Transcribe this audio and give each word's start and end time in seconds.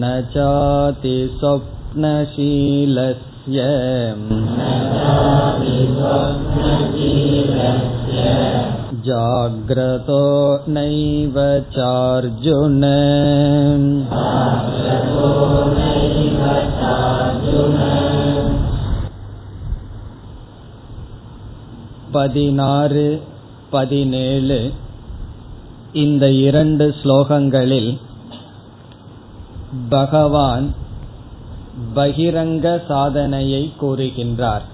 न 0.00 0.10
चातिस्वप्नशीलस्य 0.34 1.34
जाग्रतो 9.04 10.22
नैव 10.66 11.36
चार्जुन 11.76 12.82
பதினாறு 22.16 23.04
பதினேழு 23.70 24.58
இந்த 25.92 26.24
இரண்டு 26.30 26.94
ஸ்லோகங்களில் 27.02 27.90
பகவான் 29.88 30.66
பகிரங்க 31.95 32.85
சாதனையை 32.87 33.73
கூறுகின்றார். 33.81 34.65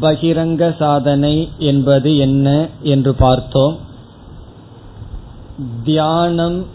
பகிரங்க 0.00 0.76
சாதனை 0.76 1.48
என்பது 1.58 2.16
என்ன 2.16 2.68
என்று 2.82 3.14
பார்த்தோம். 3.14 3.78
தியானம் 5.84 6.66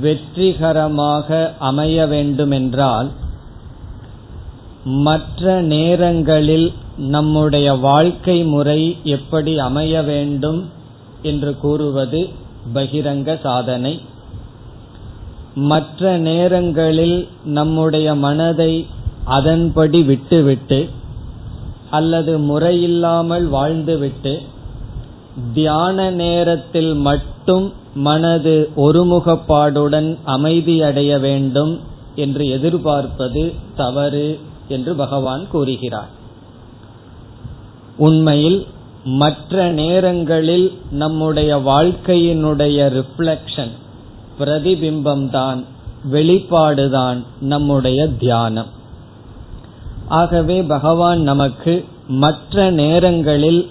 வெற்றிகரமாக 0.00 1.54
அமைய 1.58 2.06
வேண்டுமென்றால் 2.06 3.10
மற்ற 4.84 5.60
நேரங்களில் 5.60 6.72
நம்முடைய 6.96 7.72
வாழ்க்கை 7.72 8.44
முறை 8.44 8.98
எப்படி 9.04 9.58
அமைய 9.58 10.02
வேண்டும் 10.02 10.70
என்று 11.22 11.56
கூறுவது 11.56 12.28
பகிரங்க 12.74 13.40
சாதனை. 13.40 14.00
மற்ற 15.56 16.16
நேரங்களில் 16.16 17.28
நம்முடைய 17.44 18.14
மனதை 18.14 18.86
அதன்படி 19.24 20.02
விட்டுவிட்டு 20.02 20.88
அல்லது 21.90 22.38
முறையில்லாமல் 22.38 23.46
வாழ்ந்துவிட்டு 23.52 24.38
தியான 25.54 26.10
நேரத்தில் 26.10 26.94
மட்டும் 26.94 27.72
மனது 27.94 28.70
ஒருமுகப்பாடுடன் 28.76 30.18
அமைதியடைய 30.26 31.20
வேண்டும் 31.20 31.80
என்று 32.14 32.48
எதிர்பார்ப்பது 32.48 33.52
தவறு 33.76 34.38
என்று 34.68 34.94
பகவான் 34.94 35.48
கூறுகிறார். 35.48 36.08
உண்மையில் 37.96 38.66
மற்ற 39.04 39.70
நேரங்களில் 39.70 40.78
நம்முடைய 40.90 41.56
வாழ்க்கையினுடைய 41.56 42.78
ரிஃப்ளெக்ஷன் 42.88 43.70
பிரதிபிம்பம்தான் 44.38 45.64
வெளிப்பாடுதான் 46.12 47.24
நம்முடைய 47.40 48.08
தியானம். 48.08 48.66
ஆகவே 50.08 50.62
பகவான் 50.62 51.20
நமக்கு 51.20 51.84
மற்ற 52.08 52.70
நேரங்களில் 52.70 53.70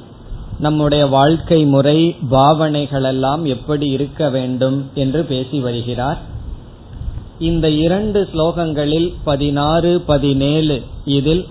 நம்முடைய 0.59 1.08
வாழ்க்கை 1.08 1.65
முறை 1.65 2.15
பாவனைகளெல்லாம் 2.31 3.43
எப்படி 3.43 3.87
இருக்க 3.87 4.30
வேண்டும் 4.30 4.89
என்று 4.93 5.23
பேசி 5.23 5.59
வருகிறார். 5.59 6.20
இந்த 7.39 7.70
இரண்டு 7.70 8.30
ஸ்லோகங்களில் 8.33 9.14
பதினாறு 9.23 10.02
பதினேழு 10.02 10.83
இதில் 11.05 11.45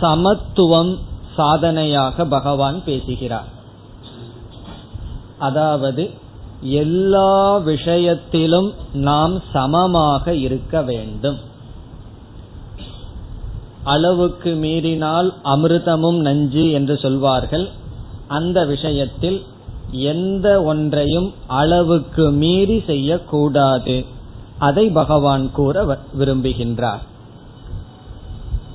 சமத்துவம் 0.00 0.98
சாதனையாக 1.36 2.24
பகவான் 2.24 2.84
பேசுகிறார். 2.84 3.48
அதாவது 5.38 6.10
எல்லா 6.60 7.56
விஷயத்திலும் 7.56 8.74
நாம் 8.92 9.42
சமமாக 9.52 10.34
இருக்க 10.34 10.82
வேண்டும். 10.82 11.36
அளவுக்கு 13.84 14.54
மீறினால் 14.54 15.34
அமிர்தமும் 15.44 16.16
நஞ்சு 16.16 16.70
என்று 16.70 16.98
சொல்வார்கள். 16.98 17.68
அந்த 18.28 18.66
விஷயத்தில் 18.66 19.44
எந்த 19.90 20.62
ஒன்றையும் 20.62 21.34
அளவுக்கு 21.46 22.30
மீறி 22.30 22.82
செய்யக்கூடாது. 22.86 24.04
அதை 24.58 24.88
பகவான் 24.88 25.52
கூற 25.52 25.98
விரும்புகின்றார். 26.18 27.00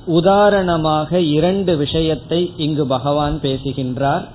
உதாரணமாக 0.06 1.20
இரண்டு 1.20 1.78
விஷயத்தை 1.78 2.54
இங்கு 2.58 2.88
பகவான் 2.88 3.40
பேசுகின்றார். 3.40 4.30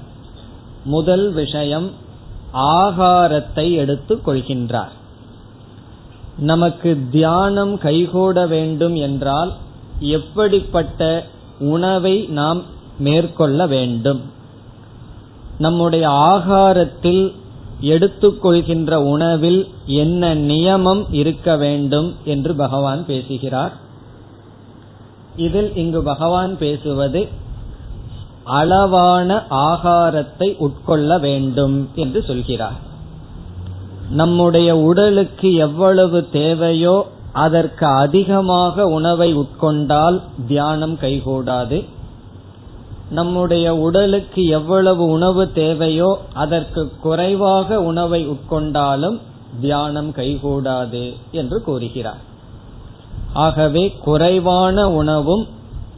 முதல் 0.84 1.32
விஷயம் 1.32 1.90
ஆகாரத்தை 2.52 3.72
எடுத்துக் 3.72 4.28
கொள்கின்றார். 4.28 4.96
நமக்கு 6.38 6.98
தியானம் 7.10 7.78
கைகூட 7.78 8.46
வேண்டும் 8.46 8.94
என்றால் 8.94 9.54
எப்படிப்பட்ட 10.00 11.26
உணவை 11.58 12.18
நாம் 12.18 12.62
மேற்கொள்ள 12.98 13.66
வேண்டும்? 13.66 14.22
நம்முடைய 15.58 16.08
ஆகாரத்தில் 16.08 17.34
எடுத்துக்கொள்கின்ற 17.80 18.94
உணவில் 18.94 19.68
என்ன 19.86 20.34
நியமம் 20.34 21.04
இருக்க 21.10 21.56
வேண்டும் 21.56 22.14
என்று 22.24 22.54
பகவான் 22.54 23.06
பேசுகிறார். 23.06 23.76
இதில் 25.36 25.76
இங்கு 25.76 26.02
பகவான் 26.02 26.58
பேசுவது 26.58 27.28
அளவான 28.48 29.44
ஆகாரத்தை 29.50 30.48
உட்கொள்ள 30.56 31.18
வேண்டும் 31.18 31.88
என்று 31.94 32.22
சொல்கிறார். 32.22 32.78
நம்முடைய 34.10 34.76
உடலுக்கு 34.76 35.54
எவ்வளவு 35.54 36.28
தேவையோ 36.30 37.06
அதற்கு 37.32 37.86
அதிகமாக 37.86 38.86
உணவை 38.88 39.36
உட்கொண்டால் 39.36 40.22
தியானம் 40.46 40.94
கைகூடாது. 40.94 41.84
நம்முடைய 43.10 43.66
உடலுக்கு 43.76 44.46
எவ்வளவு 44.46 45.04
உணவு 45.06 45.52
தேவையோ 45.52 46.18
அதற்கு 46.34 46.92
குறைவாக 47.02 47.82
உணவை 47.82 48.28
உட்கொண்டாலும் 48.28 49.18
தியானம் 49.60 50.10
கைகூடாது 50.10 51.04
என்று 51.30 51.62
கூறுகிறார். 51.62 52.22
ஆகவே 53.32 53.84
குறைவான 54.04 54.88
உணவும் 54.90 55.46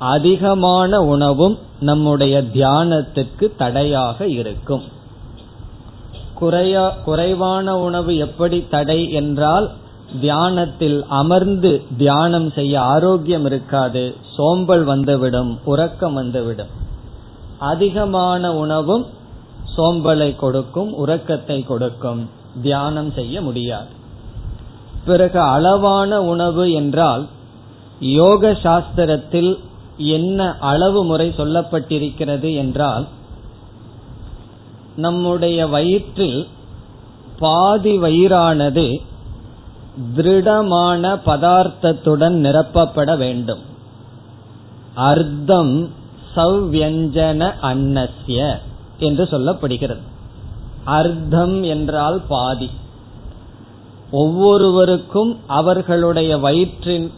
அதிகமான 0.00 1.00
உணவும் 1.00 1.58
நம்முடைய 1.80 2.42
தியானத்துக்கு 2.42 3.56
தடையாக 3.56 4.26
இருக்கும். 4.26 4.82
குறையா 6.34 6.90
குறைவான 7.04 7.78
உணவு 7.78 8.16
எப்படி 8.16 8.66
தடை 8.70 9.10
என்றால் 9.10 9.70
தியானத்தில் 10.20 11.04
அமர்ந்து 11.08 11.82
தியானம் 11.96 12.50
செய்ய 12.50 12.80
ஆரோக்கியம் 12.80 13.44
இருக்காது 13.44 14.16
சோம்பல் 14.36 14.84
வந்துவிடும் 14.84 15.58
உறக்கம் 15.64 16.12
வந்துவிடும். 16.12 16.72
அதிகமான 17.58 18.54
உணவும் 18.54 19.06
சோம்பலை 19.76 20.36
கொடுக்கும் 20.36 20.94
உறக்கத்தை 20.94 21.62
கொடுக்கும். 21.62 22.30
தியானம் 22.62 23.12
செய்ய 23.12 23.42
முடியாது. 23.42 23.88
பிறகு 25.04 25.40
அளவான 25.40 26.22
உணவு 26.22 26.72
என்றால் 26.72 27.26
யோக 28.00 28.50
சாஸ்திரத்தில் 28.50 29.58
என்ன 30.06 30.56
அளவு 30.58 31.04
முறை 31.04 31.28
சொல்லப்பட்டிருக்கிறது 31.36 32.54
என்றால் 32.56 33.06
நம்முடைய 34.96 35.66
வயிற்றில் 35.66 36.46
பாதி 37.38 37.98
வயிறானது 37.98 39.00
திருடமான 40.16 41.20
பதார்த்தத்துடன் 41.26 42.36
நிரப்பப்பட 42.36 43.16
வேண்டும். 43.16 43.60
அர்த்தம் 44.94 45.88
சவ்வியஞ்சன 46.36 47.52
அன்னஸ்ய 47.62 48.56
என்று 48.98 49.24
சொல்லப்படுகிறது. 49.24 50.00
அர்த்தம் 50.84 51.62
என்றால் 51.62 52.20
பாதி. 52.28 52.70
ஒவ்வொருவருக்கும் 54.10 55.38
அவர்களுடைய 55.46 56.38
வயிற்றின் 56.38 57.10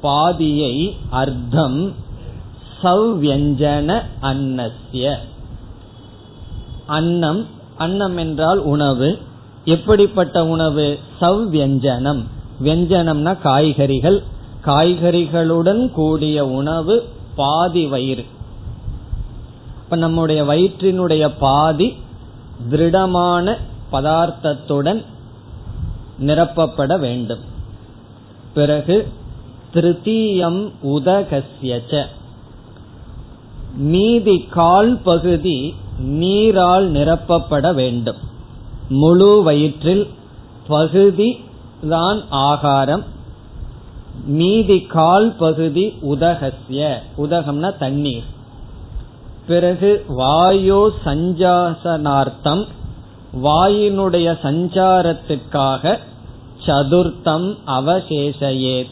பாதியை 0.00 0.96
அர்த்தம் 1.10 2.04
சவ்வியஞ்சன 2.82 4.02
அன்னஸ்ய. 4.22 5.14
அன்னம் 6.86 7.46
அன்னம் 7.78 8.16
என்றால் 8.16 8.58
உணவு. 8.58 9.18
எப்படிப்பட்ட 9.64 10.44
உணவு? 10.44 10.98
சவ்வியஞ்சனம் 11.20 12.22
வியஞ்சனம்னா 12.62 13.40
காய்கறிகள். 13.40 14.22
காய்கறிகளுடன் 14.64 15.90
கூடிய 15.90 16.46
உணவு 16.46 17.04
பாதி 17.36 17.86
வயிறு. 17.86 18.24
இப்ப 19.78 19.96
நம்முடைய 19.96 20.44
வயிற்றினுடைய 20.44 21.32
பாதி 21.38 21.96
திருடமான 22.70 23.56
பதார்த்தத்துடன் 23.92 25.04
நிரப்பப்பட 26.20 26.98
வேண்டும். 26.98 27.40
பிறகு 28.54 29.08
திருத்தீயம் 29.74 30.70
உதகசியச்ச 30.82 32.06
மீதி 33.74 34.38
கால் 34.38 34.98
பகுதி 34.98 35.74
நீரால் 35.98 36.92
நிரப்பப்பட 36.92 37.74
வேண்டும். 37.74 38.16
முழு 38.88 39.42
வயிற்றில் 39.42 40.08
பகுதி 40.66 41.44
தான் 41.88 42.22
ஆகாரம். 42.28 43.04
மீதி 44.26 44.80
கால் 44.80 45.34
பகுதி 45.36 45.94
உதகசிய 46.02 46.98
உதகம்னா 47.18 47.78
தண்ணீர். 47.78 48.24
பிறகு 49.46 50.04
வாயோ 50.08 50.88
சஞ்சாசனார்த்தம். 51.04 52.66
வாயினுடைய 53.42 54.38
சஞ்சாரத்துக்காக 54.42 55.98
சதுர்த்தம் 56.66 57.56
அவசேஷயே 57.66 58.86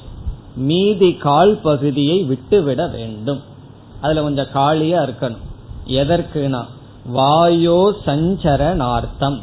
மீதி 0.57 1.13
கால் 1.13 1.57
பகுதியை 1.57 2.23
விட்டுவிட 2.23 2.87
வேண்டும். 2.87 3.41
அதுல 4.05 4.23
கொஞ்சம் 4.23 4.53
காலியா 4.53 5.01
இருக்கணும். 5.03 5.43
எதற்குனா 6.01 6.61
வாயோ 7.17 7.81
சஞ்சரணார்த்தம். 8.07 9.39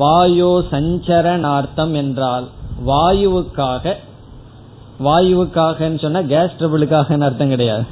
வாயோ 0.00 0.52
சஞ்சரணார்த்தம் 0.72 1.94
என்றால் 2.02 2.46
வாயுவுக்காக 2.86 3.94
வாயுவுக்காக 5.04 5.78
சொன்னா 6.00 6.20
கேஸ் 6.32 6.58
ட்ரபிளுக்காக 6.58 7.20
அர்த்தம் 7.20 7.54
கிடையாது. 7.54 7.86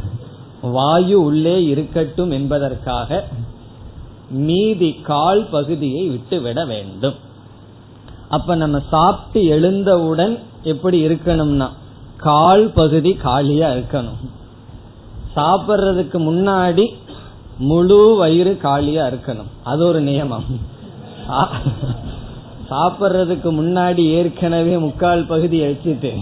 வாயு 0.76 1.16
உள்ளே 1.24 1.54
இருக்கட்டும் 1.64 2.30
என்பதற்காக 2.30 3.24
மீதி 4.48 4.90
கால் 5.08 5.42
பகுதியை 5.54 6.02
விட்டுவிட 6.08 6.60
வேண்டும். 6.64 7.16
அப்ப 8.28 8.54
நம்ம 8.54 8.78
சாப்பிட்டு 8.90 9.40
எழுந்தவுடன் 9.46 10.34
எப்படி 10.62 10.98
இருக்கணும்னா 11.06 11.68
கால் 12.16 12.66
பகுதி 12.74 13.12
காலியா 13.24 13.68
இருக்கணும். 13.70 14.20
சாப்பிட்றதுக்கு 15.36 16.18
முன்னாடி 16.18 16.94
முழு 17.58 18.16
வயிறு 18.16 18.56
காலியா 18.56 19.06
இருக்கணும். 19.06 19.50
அது 19.64 19.86
ஒரு 19.86 20.02
நியமம். 20.02 20.44
சாப்பிட்றதுக்கு 22.70 23.50
முன்னாடி 23.50 24.04
ஏற்கனவே 24.04 24.78
முக்கால் 24.78 25.26
பகுதி 25.26 25.60
வச்சுட்டு 25.60 26.16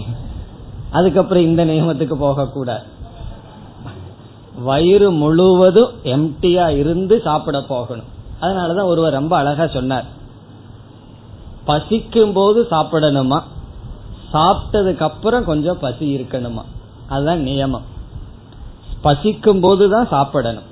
அதுக்கப்புறம் 0.91 1.43
இந்த 1.43 1.65
நியமத்துக்கு 1.65 2.13
போகக்கூடாது. 2.13 2.83
வயிறு 4.63 5.11
முழுவதும் 5.11 5.91
எம்டியா 6.03 6.77
இருந்து 6.77 7.21
சாப்பிட 7.23 7.61
போகணும். 7.61 8.09
அதனாலதான் 8.41 8.83
ஒருவர் 8.83 9.13
ரொம்ப 9.13 9.37
அழகா 9.37 9.67
சொன்னார். 9.67 10.05
பசிக்கும் 11.65 12.33
போது 12.33 12.67
சாப்பிடணுமா? 12.71 13.41
சாப்பிட்டதுக்கு 14.33 14.99
அப்புறம் 14.99 15.45
கொஞ்சம் 15.45 15.79
பசி 15.79 16.15
இருக்கணுமா? 16.15 16.61
அதுதான் 17.07 17.45
நியமம். 17.45 17.81
பசிக்கும் 19.01 19.59
போதுதான் 19.59 20.07
சாப்பிடணும். 20.07 20.69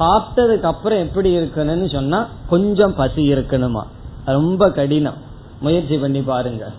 சாப்பிட்டதுக்கு 0.00 0.60
அப்புறம் 0.60 0.98
எப்படி 0.98 1.36
இருக்கணும்னு 1.36 1.92
சொன்னா 1.92 2.28
கொஞ்சம் 2.48 2.94
பசி 2.94 3.32
இருக்கணுமா? 3.32 3.82
ரொம்ப 4.24 4.70
கடினம். 4.70 5.14
முயற்சி 5.60 5.96
பண்ணி 5.98 6.20
பாருங்க. 6.20 6.70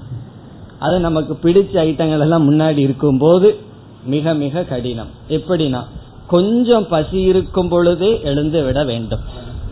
அது 0.80 1.00
நமக்கு 1.00 1.38
பிடிச்ச 1.44 1.74
ஐட்டங்கள் 1.74 2.20
எல்லாம் 2.20 2.52
முன்னாடி 2.52 2.78
இருக்கும் 2.78 3.18
போது 3.18 3.60
மிக 4.06 4.34
மிக 4.34 4.64
கடினம். 4.64 5.08
எப்படின்னா 5.30 5.84
கொஞ்சம் 6.28 6.88
பசி 6.88 7.22
இருக்கும் 7.22 7.70
பொழுதே 7.70 8.22
எழுந்து 8.24 8.64
விட 8.64 8.84
வேண்டும். 8.84 9.20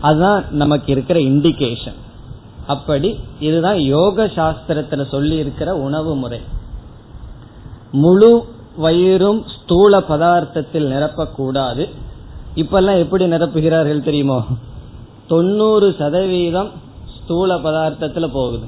அதுதான் 0.00 0.44
நமக்கு 0.50 0.92
இருக்கிற 0.92 1.20
இண்டிகேஷன் 1.20 1.94
அப்படி 2.66 3.20
இதுதான் 3.40 3.76
யோக 3.76 4.26
சாஸ்திரத்துல 4.26 5.08
சொல்லி 5.08 5.36
இருக்கிற 5.36 5.74
உணவு 5.74 6.16
முறை. 6.16 6.40
முழு 7.92 8.44
வயிறும் 8.76 9.44
ஸ்தூல 9.46 9.98
பதார்த்தத்தில் 9.98 10.86
நிரப்பக்கூடாது. 10.86 11.90
இப்பெல்லாம் 12.54 12.98
எப்படி 12.98 13.24
நிரப்புகிறார்கள் 13.24 14.04
தெரியுமோ? 14.04 14.44
தொண்ணூறு 15.28 15.94
சதவீதம் 15.98 16.70
ஸ்தூல 17.16 17.54
பதார்த்தத்துல 17.54 18.26
போகுது. 18.26 18.66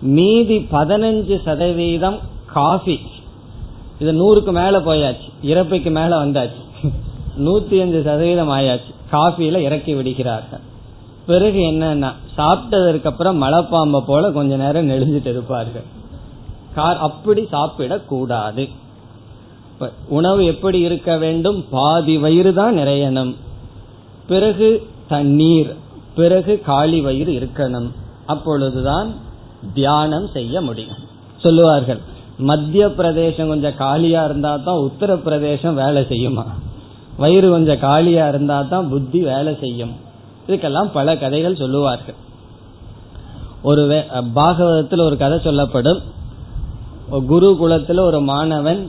மீதி 0.00 0.58
பதினஞ்சு 0.58 1.42
சதவீதம் 1.42 2.18
காஃபி. 2.46 3.00
இது 3.98 4.12
நூறுக்கு 4.12 4.52
மேல 4.52 4.78
போயாச்சு. 4.78 5.28
இறப்பைக்கு 5.42 5.90
மேல 5.90 6.24
வந்தாச்சு. 6.24 6.90
நூத்தி 7.38 7.80
அஞ்சு 7.80 8.02
சதவீதம் 8.04 8.50
ஆயாச்சு. 8.50 8.94
காஃபியில 9.12 9.56
இறக்கி 9.56 9.94
விடுகிறார்கள். 9.94 10.64
பிறகு 11.26 11.58
என்னன்னா 11.58 12.12
சாப்பிட்டதற்கு 12.36 13.04
அப்புறம் 13.04 13.42
மலைப்பாம்ப 13.42 14.00
போல 14.00 14.30
கொஞ்ச 14.30 14.56
நேரம் 14.56 14.88
நெளிஞ்சிட்டு 14.88 15.26
இருப்பார்கள். 15.26 15.84
கார் 16.74 16.96
அப்படி 16.96 17.48
சாப்பிடக்கூடாது. 17.52 18.70
உணவு 20.18 20.40
எப்படி 20.52 20.78
இருக்க 20.88 21.10
வேண்டும்? 21.22 21.58
பாதி 21.70 22.14
வயிறு 22.24 22.52
தான் 22.60 22.78
நிறையணும். 22.78 23.32
பிறகு 24.30 24.68
தண்ணீர் 25.12 25.70
பிறகு 26.18 26.52
காலி 26.68 26.98
வயிறு 27.06 27.32
இருக்கணும். 27.40 27.88
அப்பொழுதுதான் 28.32 29.08
தியானம் 29.78 30.28
செய்ய 30.36 30.60
முடியும். 30.68 31.02
சொல்லுவார்கள் 31.44 32.00
மத்திய 32.48 32.84
பிரதேசம் 32.98 33.50
கொஞ்சம் 33.52 33.78
காலியா 33.82 34.22
இருந்தா 34.28 34.52
தான் 34.66 34.82
உத்தரப்பிரதேசம் 34.86 35.78
வேலை 35.82 36.02
செய்யுமா? 36.12 36.44
வயிறு 37.22 37.48
கொஞ்சம் 37.54 37.82
காலியா 37.84 38.24
இருந்தா 38.32 38.58
தான் 38.72 38.88
புத்தி 38.92 39.20
வேலை 39.32 39.52
செய்யும். 39.62 39.94
இதுக்கெல்லாம் 40.46 40.90
பல 40.98 41.16
கதைகள் 41.22 41.60
சொல்லுவார்கள். 41.62 42.18
ஒரு 43.70 43.82
பாகவதத்தில் 44.38 45.06
ஒரு 45.08 45.16
கதை 45.22 45.38
சொல்லப்படும். 45.46 46.00
குரு 47.30 47.48
குலத்துல 47.60 48.00
ஒரு 48.10 48.20
மாணவன் 48.32 48.82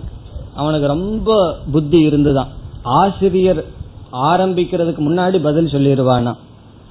அவனுக்கு 0.57 0.87
ரொம்ப 0.87 1.55
புத்தி 1.71 1.99
இருந்துதான். 1.99 2.47
ஆசிரியர் 2.83 3.65
ஆரம்பிக்கிறதுக்கு 4.13 4.99
முன்னாடி 4.99 5.43
பதில் 5.43 5.65
சொல்லிடுவானா. 5.65 6.35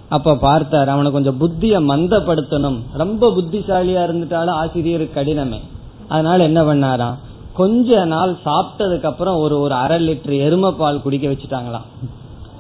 அப்ப 0.09 0.37
பார்த்தார் 0.37 0.89
அவனை 0.89 1.11
கொஞ்சம் 1.11 1.41
புத்திய 1.41 1.81
மந்தப்படுத்தணும். 1.95 2.81
ரொம்ப 2.93 3.29
புத்திசாலியா 3.29 4.03
இருந்துட்டாலும் 4.09 4.51
ஆசிரியருக்கு 4.51 5.21
கடினமே. 5.21 5.61
அதனால 6.09 6.43
என்ன 6.43 6.63
பண்ணாராம்? 6.63 7.15
கொஞ்ச 7.55 8.05
நாள் 8.05 8.37
சாப்பிட்டதுக்கு 8.45 9.05
அப்புறம் 9.05 9.37
ஒரு 9.37 9.61
ஒரு 9.61 9.75
அரை 9.75 10.09
லிட்டர் 10.09 10.47
எரும 10.47 10.71
பால் 10.71 11.03
குடிக்க 11.03 11.29
வச்சுட்டாங்களாம். 11.29 11.87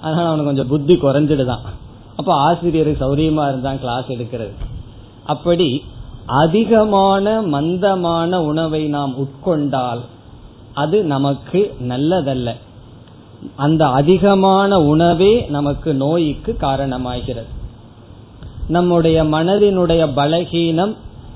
அதனால 0.03 0.27
அவனுக்கு 0.27 0.45
கொஞ்சம் 0.45 0.67
புத்தி 0.67 0.95
குறைஞ்சிடுதான். 0.95 1.61
அப்ப 2.17 2.35
ஆசிரியருக்கு 2.35 3.05
சௌரியமா 3.07 3.49
இருந்தான் 3.49 3.81
கிளாஸ் 3.81 4.05
எடுக்கிறது. 4.05 4.53
அப்படி 5.27 5.85
அதிகமான 6.27 7.43
மந்தமான 7.43 8.43
உணவை 8.43 8.87
நாம் 8.87 9.15
உட்கொண்டால் 9.17 10.01
அது 10.77 11.05
நமக்கு 11.05 11.61
நல்லதல்ல. 11.89 12.55
அந்த 13.57 13.83
அதிகமான 13.87 14.81
உணவே 14.81 15.47
நமக்கு 15.49 15.95
நோய்க்கு 15.95 16.57
காரணமாகிறது. 16.61 17.53
நம்முடைய 18.69 19.25
மனதினுடைய 19.25 20.03
பலகீனம் 20.17 20.95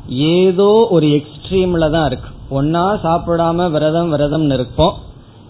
ஏதோ 0.09 0.89
ஒரு 0.91 1.07
எக்ஸ்ட்ரீம்ல 1.07 1.91
தான் 1.91 2.07
இருக்கு. 2.07 2.31
ஒன்னா 2.51 2.85
சாப்பிடாம 3.05 3.71
விரதம் 3.71 4.11
விரதம் 4.11 4.51
இருப்போம். 4.51 4.95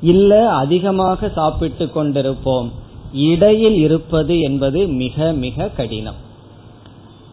இல்ல 0.03 0.51
அதிகமாக 0.51 1.29
சாப்பிட்டு 1.29 1.85
கொண்டிருப்போம். 1.85 2.69
இடையில் 3.13 3.75
இருப்பது 3.75 4.41
என்பது 4.41 4.87
மிக 4.87 5.33
மிக 5.33 5.69
கடினம். 5.69 6.21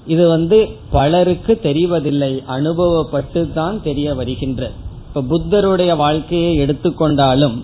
இது 0.08 0.28
வந்து 0.28 0.68
பலருக்கு 0.92 1.60
தெரிவதில்லை. 1.64 2.46
அனுபவப்பட்டு 2.46 3.54
தான் 3.54 3.84
தெரிய 3.84 4.14
வருகின்ற 4.14 4.72
இப்ப 5.18 5.30
புத்தருடைய 5.30 5.96
வாழ்க்கையை 5.96 6.58
எடுத்துக்கொண்டாலும் 6.58 7.64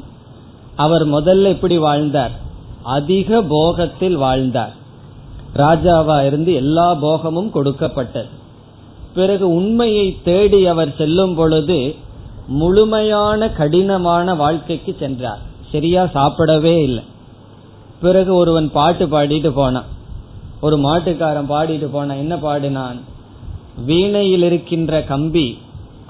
அவர் 0.75 1.07
முதல்ல 1.07 1.43
எப்படி 1.43 1.77
வாழ்ந்தார்? 1.77 2.31
அதிக 2.83 3.41
போகத்தில் 3.41 4.13
வாழ்ந்தார். 4.13 4.74
ராஜாவா 5.55 6.25
இருந்து 6.25 6.53
எல்லா 6.53 6.93
போகமும் 6.93 7.51
கொடுக்கப்பட்டது. 7.51 8.27
பிறகு 9.15 9.55
உண்மையை 9.55 10.17
தேடி 10.24 10.65
அவர் 10.65 10.95
செல்லும் 10.98 11.36
பொழுது 11.36 11.95
முழுமையான 12.48 13.50
கடினமான 13.50 14.36
வாழ்க்கைக்கு 14.36 14.95
சென்றார். 15.00 15.39
சரியா 15.72 16.03
சாப்பிடவே 16.03 16.81
இல்லை. 16.81 17.03
பிறகு 18.01 18.36
ஒருவன் 18.36 18.72
பாட்டு 18.72 19.07
பாடிட்டு 19.07 19.50
போனான். 19.50 19.86
ஒரு 20.62 20.77
மாட்டுக்காரன் 20.77 21.50
பாடிட்டு 21.50 21.88
போனான். 21.91 22.17
என்ன 22.17 22.38
பாடினான்? 22.38 23.01
வீணையில் 23.86 24.43
இருக்கின்ற 24.43 25.03
கம்பி 25.03 25.57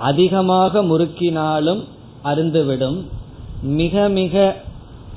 அதிகமாக 0.09 0.81
முறுக்கினாலும் 0.91 1.81
அருந்துவிடும். 2.31 2.99
மிக 3.79 4.05
மிக 4.19 4.35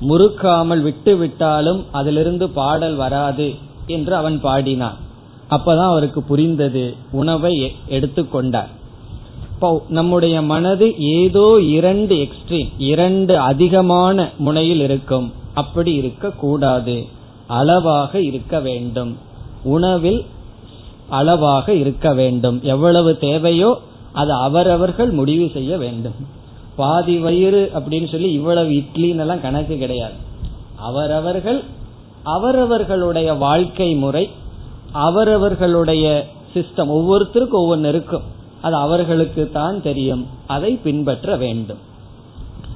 முறுக்காமல் 0.09 0.81
விட்டு 0.87 1.13
விட்டாலும் 1.17 1.79
அதிலிருந்து 1.99 2.45
பாடல் 2.59 2.97
வராது 3.03 3.47
என்று 3.95 4.13
அவன் 4.21 4.37
பாடினான். 4.47 4.97
அப்பதான் 5.55 5.91
அவருக்கு 5.93 6.21
புரிந்தது 6.31 6.85
உணவை 7.21 7.53
எடுத்துக்கொண்டார் 7.95 8.71
இப்போ 9.51 9.69
நம்முடைய 9.97 10.35
மனது 10.51 10.87
ஏதோ 11.13 11.45
இரண்டு 11.77 12.15
எக்ஸ்ட்ரீம் 12.25 12.71
இரண்டு 12.91 13.33
அதிகமான 13.51 14.27
முனையில் 14.45 14.81
இருக்கும். 14.87 15.27
அப்படி 15.61 15.91
இருக்க 16.01 16.29
கூடாது 16.43 16.97
அளவாக 17.59 18.21
இருக்க 18.29 18.59
வேண்டும். 18.67 19.11
உணவில் 19.75 20.19
அளவாக 21.19 21.73
இருக்க 21.81 22.07
வேண்டும். 22.19 22.57
எவ்வளவு 22.73 23.11
தேவையோ 23.27 23.71
அது 24.21 24.31
அவரவர்கள் 24.47 25.11
முடிவு 25.19 25.45
செய்ய 25.53 25.71
வேண்டும். 25.83 26.17
பாதி 26.75 27.15
வயிறு 27.25 27.61
அப்படின்னு 27.77 28.07
சொல்லி 28.11 28.29
இவ்வளவு 28.39 28.71
இட்லின்னு 28.79 29.23
எல்லாம் 29.25 29.43
கணக்கு 29.45 29.75
கிடையாது. 29.77 30.17
அவரவர்கள் 30.89 31.59
அவரவர்களுடைய 32.35 33.29
வாழ்க்கை 33.45 33.89
முறை 34.03 34.23
அவரவர்களுடைய 34.91 36.05
சிஸ்டம் 36.53 36.91
ஒவ்வொருத்தருக்கும் 36.97 37.61
ஒவ்வொன்று 37.61 37.89
இருக்கும். 37.93 38.25
அது 38.61 38.75
அவர்களுக்கு 38.75 39.43
தான் 39.53 39.81
தெரியும். 39.81 40.23
அதை 40.47 40.71
பின்பற்ற 40.85 41.35
வேண்டும். 41.43 41.81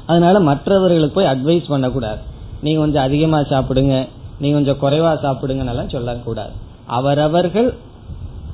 அதனால 0.05 0.39
மற்றவர்களுக்கு 0.49 1.15
போய் 1.15 1.31
அட்வைஸ் 1.33 1.71
பண்ணக்கூடாது. 1.73 2.21
நீ 2.61 2.71
கொஞ்சம் 2.81 3.03
அதிகமா 3.03 3.39
சாப்பிடுங்க 3.51 3.95
நீ 4.39 4.49
கொஞ்சம் 4.51 4.81
குறைவா 4.81 5.13
சாப்பிடுங்கன்னெல்லாம் 5.23 5.93
சொல்லக்கூடாது. 5.95 6.53
அவரவர்கள் 6.85 7.69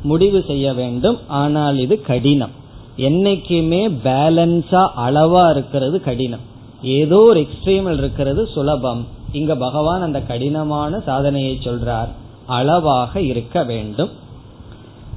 முடிவு 0.03 0.39
செய்ய 0.48 0.74
வேண்டும். 0.74 1.17
ஆனால் 1.41 1.77
இது 1.77 1.96
கடினம். 2.01 2.56
என்னைக்குமே 2.98 3.82
பேலன்ஸா 4.04 4.89
அளவா 5.06 5.50
இருக்கிறது 5.50 6.01
கடினம். 6.01 6.46
ஏதோ 6.82 7.18
ஒரு 7.18 7.39
எக்ஸ்ட்ரீமில் 7.39 7.98
இருக்கிறது 7.98 8.48
சுலபம். 8.48 9.08
இங்க 9.32 9.56
பகவான் 9.56 10.01
அந்த 10.01 10.22
கடினமான 10.22 11.00
சாதனையை 11.00 11.60
சொல்றார். 11.63 12.12
அளவாக 12.46 13.22
இருக்க 13.22 13.63
வேண்டும். 13.63 14.10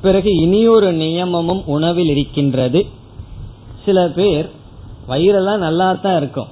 பிறகு 0.01 0.31
இனியொரு 0.35 0.93
நியமமும் 0.95 1.63
உணவில் 1.67 2.09
இருக்கின்றது. 2.09 2.87
சில 3.85 4.09
பேர் 4.09 4.51
வயிறெல்லாம் 5.09 5.59
நல்லா 5.59 5.93
தான் 5.93 6.17
இருக்கும். 6.17 6.47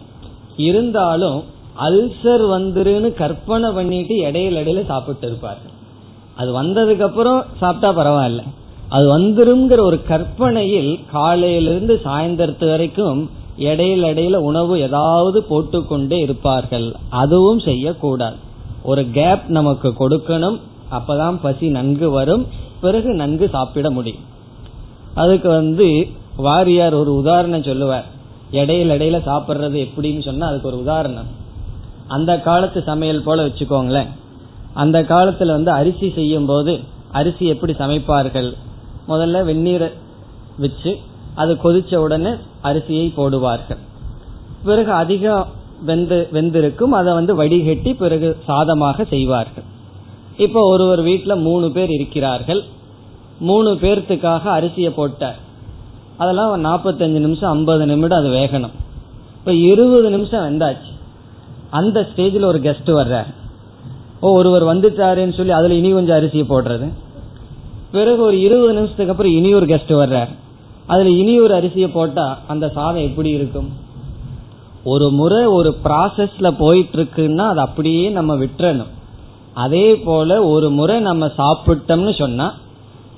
இருந்தாலும் 0.56 1.44
அல்சர் 1.80 2.44
வந்துருன்னு 2.54 3.14
கற்பனை 3.14 3.70
பண்ணிட்டு 3.70 4.14
இடையில 4.14 4.61
இடையில 4.62 4.87
சாப்பிட்டு 4.87 5.26
இருப்பார் 5.26 5.58
அது 6.37 6.62
வந்ததுக்கு 6.62 7.00
அப்புறம் 7.00 7.44
சாப்பிட்டா 7.58 7.90
பரவாயில்ல. 8.02 8.42
அது 8.88 9.18
வந்துருங்கிற 9.18 9.80
ஒரு 9.80 10.02
கற்பனையில் 10.02 10.99
காலையிலிருந்து 11.12 12.00
சாயந்தரத்து 12.04 12.68
வரைக்கும் 12.68 13.30
இடையில 13.59 14.07
இடையில 14.07 14.37
உணவு 14.37 14.80
ஏதாவது 14.80 15.42
போட்டுக்கொண்டே 15.42 16.18
இருப்பார்கள். 16.18 16.95
அதுவும் 17.09 17.59
செய்யக்கூடாது. 17.59 18.37
ஒரு 18.83 19.11
கேப் 19.11 19.49
நமக்கு 19.49 19.88
கொடுக்கணும். 19.88 20.59
அப்பதான் 20.90 21.38
பசி 21.42 21.68
நன்கு 21.68 22.11
வரும். 22.11 22.47
பிறகு 22.80 23.14
நன்கு 23.14 23.49
சாப்பிட 23.49 23.90
முடியும். 23.90 24.21
அதுக்கு 25.14 25.49
வந்து 25.49 26.07
வாரியார் 26.38 26.95
ஒரு 26.95 27.14
உதாரணம் 27.14 27.62
சொல்லுவார். 27.62 28.04
இடையில 28.52 28.90
இடையில 28.90 29.21
சாப்பிட்றது 29.26 29.88
எப்படின்னு 29.88 30.23
சொன்னா 30.23 30.47
அதுக்கு 30.47 30.68
ஒரு 30.68 30.80
உதாரணம். 30.80 31.26
அந்த 32.09 32.40
காலத்து 32.40 32.83
சமையல் 32.83 33.23
போல 33.23 33.47
வச்சுக்கோங்களேன். 33.47 34.07
அந்த 34.75 35.02
காலத்துல 35.02 35.47
வந்து 35.47 35.71
அரிசி 35.71 36.12
செய்யும் 36.14 36.47
போது 36.47 36.80
அரிசி 37.12 37.47
எப்படி 37.47 37.73
சமைப்பார்கள்? 37.73 38.52
முதல்ல 39.08 39.44
வெந்நீரை 39.50 39.88
வச்சு 40.64 40.92
அது 41.34 41.52
கொதிச்ச 41.64 41.96
உடனே 42.04 42.32
அரிசியை 42.68 43.06
போடுவார்கள். 43.18 43.80
பிறகு 44.64 44.92
அதிகம் 44.92 45.46
வெந்து 45.88 46.28
வெந்திருக்கும். 46.32 46.94
அதை 47.00 47.10
வந்து 47.12 47.34
வடிகட்டி 47.34 47.90
பிறகு 47.94 48.28
சாதமாக 48.46 49.04
செய்வார்கள். 49.04 49.66
இப்போ 50.36 50.60
ஒருவர் 50.70 51.02
வீட்டில் 51.02 51.42
மூணு 51.48 51.66
பேர் 51.76 51.90
இருக்கிறார்கள். 51.90 52.62
மூணு 53.38 53.70
பேர்த்துக்காக 53.72 54.44
அரிசியை 54.58 54.90
போட்டார். 54.90 55.38
அதெல்லாம் 56.16 56.64
நாற்பத்தஞ்சு 56.64 57.18
நிமிஷம் 57.26 57.50
ஐம்பது 57.50 57.86
நிமிடம் 57.86 58.18
அது 58.18 58.28
வேகணும். 58.28 58.76
இப்போ 59.38 59.52
இருபது 59.52 60.08
நிமிஷம் 60.10 60.44
வெந்தாச்சு. 60.46 60.92
அந்த 61.70 62.06
ஸ்டேஜில் 62.10 62.44
ஒரு 62.44 62.58
கெஸ்ட் 62.58 62.90
வர்றார். 63.00 63.30
ஓ 64.20 64.32
ஒருவர் 64.32 64.64
வந்துட்டாருன்னு 64.64 65.36
சொல்லி 65.36 65.52
அதில் 65.52 65.76
இனி 65.80 65.90
கொஞ்சம் 65.92 66.16
அரிசியை 66.16 66.46
போடுறது? 66.54 66.88
பிறகு 67.92 68.21
ஒரு 68.23 68.37
இருபது 68.40 68.73
நிமிஷத்துக்கு 68.73 69.12
அப்புறம் 69.12 69.33
இனி 69.33 69.50
ஒரு 69.54 69.66
கெஸ்ட் 69.66 69.92
வர்றார். 70.02 70.33
அதுல 70.87 71.09
இனி 71.09 71.35
ஒரு 71.40 71.54
அரிசியை 71.54 71.88
போட்டா 71.92 72.26
அந்த 72.47 72.68
சாதம் 72.68 73.07
எப்படி 73.09 73.30
இருக்கும்? 73.38 73.68
ஒரு 74.85 75.07
முறை 75.11 75.40
ஒரு 75.57 75.71
ப்ராசஸ்ல 75.85 76.49
போயிட்டு 76.59 76.97
இருக்குன்னா 76.99 77.45
அது 77.52 77.61
அப்படியே 77.61 78.04
நம்ம 78.09 78.35
விட்டுறணும். 78.37 78.92
அதே 79.54 79.87
போல 79.97 80.38
ஒரு 80.45 80.71
முறை 80.71 80.97
நம்ம 81.00 81.26
சாப்பிட்டோம்னு 81.38 82.14
சொன்னா 82.18 82.47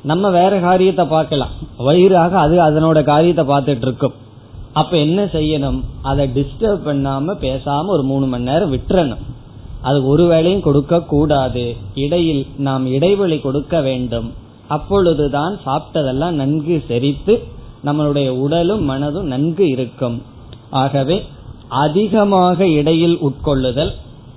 நம்ம 0.03 0.31
வேற 0.31 0.53
காரியத்தை 0.61 1.05
பார்க்கலாம். 1.07 1.55
வயிறாக 1.79 2.33
அது 2.39 2.57
அதனோட 2.67 2.99
காரியத்தை 3.03 3.45
பார்த்துட்டு 3.47 3.87
இருக்கும் 3.89 4.17
அப்ப 4.73 4.93
என்ன 4.97 5.21
செய்யணும்? 5.25 5.79
அதை 6.03 6.25
டிஸ்டர்ப் 6.35 6.87
பண்ணாம 6.89 7.35
பேசாம 7.45 7.87
ஒரு 7.87 8.03
மூணு 8.03 8.27
மணி 8.27 8.49
நேரம் 8.51 8.73
விட்டுறணும். 8.73 9.25
அது 9.83 9.99
ஒரு 10.07 10.25
வேளையும் 10.33 10.67
கொடுக்க 10.69 11.01
கூடாது 11.13 11.65
இடையில் 11.95 12.47
நாம் 12.57 12.87
இடைவெளி 12.87 13.39
கொடுக்க 13.41 13.81
வேண்டும். 13.81 14.29
அப்பொழுதுதான் 14.77 15.55
சாப்பிட்டதெல்லாம் 15.67 16.37
நன்கு 16.41 16.77
செரித்து 16.89 17.35
நம்மளுடைய 17.85 18.29
உடலும் 18.45 18.85
மனதும் 18.91 19.31
நன்கு 19.33 19.65
இருக்கும். 19.69 20.17
ஆகவே 20.71 21.17
அதிகமாக 21.69 22.69
இடையில் 22.79 23.17
உட்கொள்ளுதல் 23.23 23.93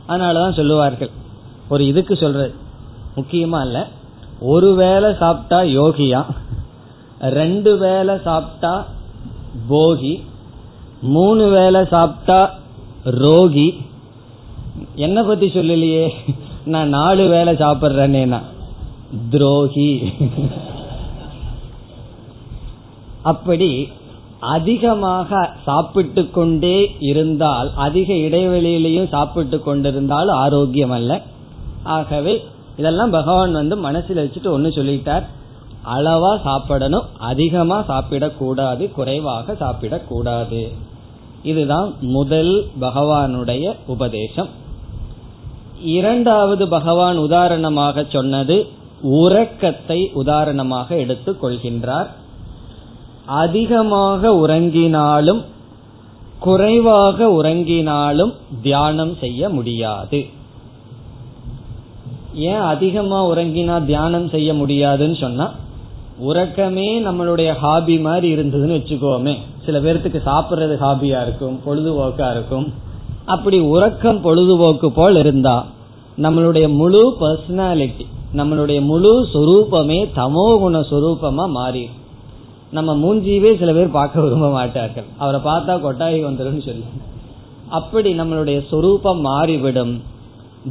அதனாலதான் 0.07 0.55
சொல்லுவார்கள். 0.55 1.11
ஒரு 1.69 1.83
இதுக்கு 1.87 2.15
சொல்றது. 2.15 2.53
முக்கியமா 3.15 3.59
இல்ல 3.65 3.87
ஒரு 4.39 4.69
வேளை 4.75 5.09
சாப்பிட்டா 5.19 5.59
யோகியா 5.79 6.21
ரெண்டு 7.39 7.77
வேளை 7.77 8.15
சாப்பிட்டா 8.23 8.73
போகி 9.69 10.13
மூணு 11.01 11.49
வேளை 11.49 11.81
சாப்பிட்டா 11.89 12.39
ரோகி. 13.03 13.67
என்ன 14.95 15.23
பத்தி 15.23 15.47
சொல்லலையே 15.47 16.05
நான் 16.65 16.89
நாலு 16.89 17.23
வேளை 17.27 17.53
சாப்பிட்றேன்னா? 17.53 18.41
துரோகி. 19.29 20.13
அப்படி 23.23 23.87
அதிகமாக 24.39 25.49
சாப்பிட்டு 25.65 26.29
கொண்டே 26.29 26.95
இருந்தால் 26.99 27.69
அதிக 27.75 28.13
இடைவெளியிலையும் 28.13 29.07
சாப்பிட்டு 29.07 29.59
கொண்டிருந்தால் 29.59 30.27
ஆரோக்கியம் 30.27 30.91
அல்ல 30.91 31.21
ஆகவே 31.83 32.43
இதெல்லாம் 32.77 33.09
பகவான் 33.09 33.51
வந்து 33.51 33.77
மனசில் 33.77 34.17
வச்சுட்டு 34.17 34.49
ஒன்னு 34.49 34.67
சொல்லிட்டார். 34.67 35.23
அளவா 35.95 36.41
சாப்பிடணும் 36.43 37.07
அதிகமா 37.19 37.79
சாப்பிடக்கூடாது 37.79 38.91
குறைவாக 38.91 39.53
சாப்பிடக்கூடாது. 39.53 40.61
இதுதான் 41.43 41.93
முதல் 42.01 42.67
பகவானுடைய 42.81 43.75
உபதேசம். 43.87 44.49
இரண்டாவது 45.81 46.67
பகவான் 46.67 47.17
உதாரணமாக 47.17 48.05
சொன்னது 48.09 48.67
உறக்கத்தை 49.03 50.11
உதாரணமாக 50.13 50.97
எடுத்துக் 50.97 51.43
கொள்கின்றார். 51.43 52.07
அதிகமாக 53.25 54.29
உறங்கினாலும் 54.29 55.41
குறைவாக 56.39 57.27
உறங்கினாலும் 57.27 58.33
தியானம் 58.61 59.15
செய்ய 59.19 59.49
முடியாது. 59.49 60.25
ஏன் 62.33 62.63
அதிகமா 62.73 63.27
உறங்கினா 63.27 63.85
தியானம் 63.85 64.29
செய்ய 64.29 64.53
முடியாதுன்னு 64.53 65.15
சொன்னா 65.15 65.51
உறக்கமே 66.19 66.99
நம்மளுடைய 66.99 67.55
ஹாபி 67.55 67.99
மாதிரி 67.99 68.35
இருந்ததுன்னு 68.35 68.77
வச்சுக்கோமே. 68.79 69.37
சில 69.65 69.79
பேர்த்துக்கு 69.79 70.19
சாப்பிடுறது 70.25 70.75
ஹாபியா 70.79 71.21
இருக்கும் 71.21 71.59
பொழுதுபோக்கா 71.65 72.31
இருக்கும். 72.31 72.73
அப்படி 73.25 73.59
உறக்கம் 73.59 74.21
பொழுதுபோக்கு 74.21 74.91
போல் 74.91 75.15
இருந்தா 75.15 75.65
நம்மளுடைய 76.21 76.73
முழு 76.73 77.17
பர்சனாலிட்டி 77.19 78.05
நம்மளுடைய 78.35 78.81
முழு 78.81 79.11
சொரூபமே 79.33 79.99
தமோ 80.15 80.45
குண 80.59 80.79
சொரூபமா 80.79 81.45
மாறிடும் 81.57 81.99
நம்ம 82.71 82.95
மூஞ்சியவே 82.95 83.57
சில 83.59 83.73
பேர் 83.73 83.97
பார்க்க 83.97 84.21
விரும்ப 84.21 84.49
மாட்டார்கள். 84.49 85.03
அவரை 85.17 85.39
பார்த்தா 85.41 85.73
கொட்டாயி 85.83 86.19
வந்துடும் 86.27 86.65
சொல்லி 86.65 86.83
அப்படி 87.69 88.19
நம்மளுடைய 88.19 88.67
சொரூபம் 88.67 89.21
மாறிவிடும். 89.21 90.01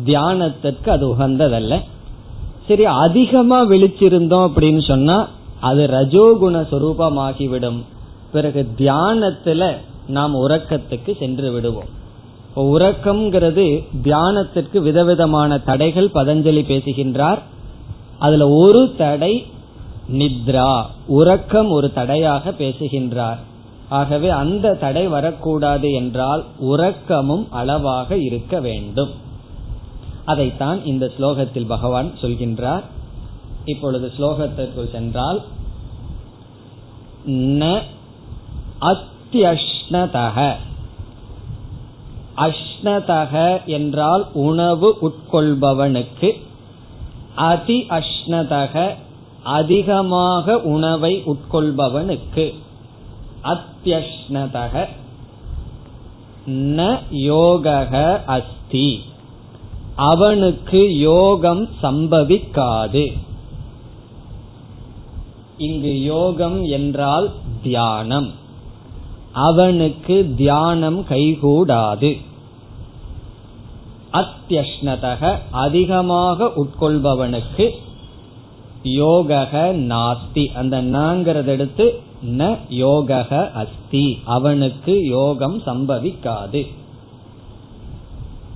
தியானத்திற்கு 0.04 0.88
அது 0.88 1.04
உகந்ததல்ல. 1.14 1.80
சரி 2.68 2.84
அதிகமா 2.84 3.58
விழிச்சிருந்தோம் 3.62 4.44
அப்படின்னு 4.48 4.82
சொன்னா 4.86 5.28
அது 5.60 5.86
ரஜோகுண 5.86 6.56
சொரூபமாகிவிடும். 6.72 7.80
பிறகு 8.32 8.60
தியானத்துல 8.78 9.72
நாம் 10.08 10.34
உறக்கத்துக்கு 10.48 11.18
சென்று 11.18 11.52
விடுவோம். 11.52 11.90
உறக்கம்ங்கிறது 12.56 13.66
தியானத்திற்கு 14.02 14.78
விதவிதமான 14.78 15.58
தடைகள் 15.58 16.14
பதஞ்சலி 16.14 16.62
பேசுகின்றார். 16.64 17.42
அதுல 18.22 18.44
ஒரு 18.48 18.82
தடை 18.98 19.32
நித்ரா 20.12 20.72
உறக்கம் 21.06 21.70
ஒரு 21.70 21.88
தடையாக 21.92 22.52
பேசுகின்றார். 22.52 23.40
ஆகவே 23.88 24.28
அந்த 24.42 24.74
தடை 24.74 25.04
வரக்கூடாது 25.06 25.88
என்றால் 25.92 26.42
உறக்கமும் 26.58 27.44
அளவாக 27.50 28.16
இருக்க 28.16 28.60
வேண்டும். 28.60 29.12
அதைத்தான் 30.24 30.78
இந்த 30.84 31.04
ஸ்லோகத்தில் 31.16 31.70
பகவான் 31.74 32.10
சொல்கின்றார். 32.20 32.84
இப்பொழுது 33.64 34.06
ஸ்லோகத்திற்குள் 34.18 34.92
சென்றால் 34.92 35.40
ந 37.60 37.64
அத்தியஷ்ணதக. 38.90 40.38
அஷ்ணதக 42.36 43.34
என்றால் 43.78 44.24
உணவு 44.46 44.88
உட்கொள்பவனுக்கு 45.02 46.30
அதி 47.34 47.86
அஷ்ணதக 47.88 48.94
அதிகமாக 49.42 50.58
உணவை 50.58 51.22
உட்கொள்பவனுக்கு. 51.26 52.54
அத்தியஷ்ணதக 53.44 54.86
ந 56.46 56.98
யோகக 57.12 58.24
அஸ்தி. 58.26 59.02
அவனுக்கு 59.96 60.98
யோகம் 60.98 61.68
சம்பவிக்காது. 61.82 63.18
இங்கு 65.56 66.02
யோகம் 66.02 66.64
என்றால் 66.64 67.32
தியானம். 67.62 68.30
அவனுக்கு 69.32 70.34
தியானம் 70.36 71.04
கைகூடாது. 71.08 72.20
அத்தியஷ்ணதக 74.12 75.38
அதிகமாக 75.50 76.52
உட்கொள்பவனுக்கு 76.56 77.70
யோகக 78.82 79.72
நாஸ்தி. 79.72 80.46
அந்த 80.54 80.82
நாங்கிறத 80.82 81.44
எடுத்து 81.44 82.00
ந 82.24 82.58
யோகக 82.70 83.52
அஸ்தி. 83.52 84.18
அவனுக்கு 84.24 85.04
யோகம் 85.04 85.60
சம்பவிக்காது. 85.60 86.66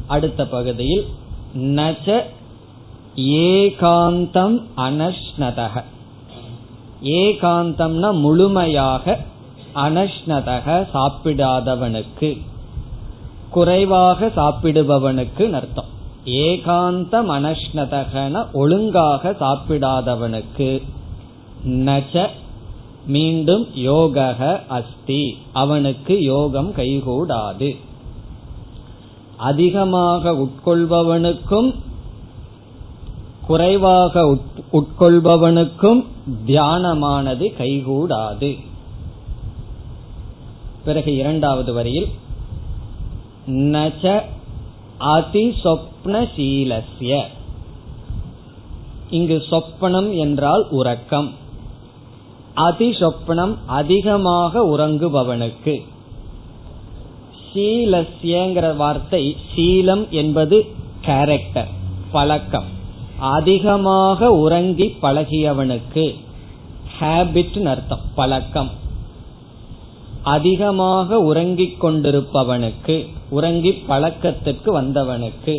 அடுத்த 0.07 0.47
பகுதியில் 0.47 1.07
நச்ச 1.55 2.23
ஏகாந்தம் 3.17 4.63
அனஷ்ணதக. 4.77 5.83
ஏகாந்தம்னா 7.03 8.21
முழுமையாக 8.21 9.19
அனஷ்ணதக 9.75 10.87
சாப்பிடாதவனுக்கு. 10.95 12.41
குறைவாக 13.57 14.27
சாப்பிடுபவனுக்கு 14.27 15.51
அர்த்தம் 15.51 15.85
ஏகாந்த 16.25 17.23
மனஷ்ணதகன 17.33 18.53
ஒழுங்காக 18.53 19.31
சாப்பிடாதவனுக்கு 19.31 20.83
நச்ச 21.65 22.29
மீண்டும் 23.07 23.67
யோகக 23.75 24.61
அஸ்தி. 24.69 25.39
அவனுக்கு 25.53 26.23
யோகம் 26.23 26.73
கைகூடாது. 26.73 27.77
அதிகமாக 29.37 30.31
உட்கொள்பவனுக்கும் 30.33 31.75
குறைவாக 33.47 34.37
உட்கொள்பவனுக்கும் 34.73 36.05
தியானமானது 36.47 37.53
கைகூடாது. 37.59 38.59
பிறகு 40.85 41.17
இரண்டாவது 41.17 41.73
வரியில் 41.73 42.07
நச்ச 43.47 44.23
அதிசொப்னசீலசிய 45.01 47.23
இங்கு 49.11 49.43
சொப்பனம் 49.51 50.17
என்றால் 50.17 50.67
உறக்கம். 50.71 51.33
அதிசொப்பனம் 52.57 53.57
அதிகமாக 53.67 54.77
உறங்குபவனுக்கு. 54.77 55.87
சீலஸ்யங்கிற 57.55 58.77
வார்த்தை 58.77 59.37
சீலம் 59.57 60.09
என்பது 60.09 60.75
கேரக்டர் 61.01 61.69
பழக்கம். 62.13 62.65
அதிகமாக 63.19 64.31
உறங்கி 64.31 64.97
பழகியவனுக்கு. 65.03 66.15
ஹேபிட் 67.01 67.63
அர்த்தம் 67.63 68.01
பழக்கம். 68.15 68.71
அதிகமாக 70.27 71.19
உறங்கிக் 71.21 71.79
கொண்டிருப்பவனுக்கு 71.85 72.97
உறங்கி 73.29 73.73
பழக்கத்துக்கு 73.89 74.71
வந்தவனுக்கு 74.79 75.57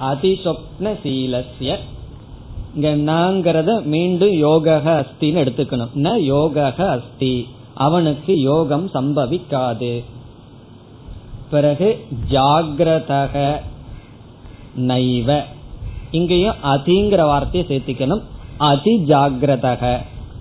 அதிசொப்ன 0.00 0.90
சீலசிய 1.04 1.78
இங்க 2.74 3.12
நாங்கிறத 3.12 3.70
மீண்டும் 3.84 4.34
யோகக 4.42 4.84
அஸ்தின்னு 4.98 5.40
எடுத்துக்கணும். 5.44 5.92
ந 5.94 6.12
யோகக 6.28 6.78
அஸ்தி. 6.86 7.46
அவனுக்கு 7.74 8.32
யோகம் 8.40 8.86
சம்பவிக்காது. 8.94 10.04
பிறகு 11.50 11.88
ஜாகிரதக 12.30 13.34
நைவ. 14.76 15.28
இங்கேயும் 16.10 16.62
அதிங்கிற 16.64 17.22
வார்த்தையை 17.22 17.64
சேர்த்திக்கணும். 17.68 18.22
அதி 18.56 18.94
ஜாகிரதக 19.08 19.82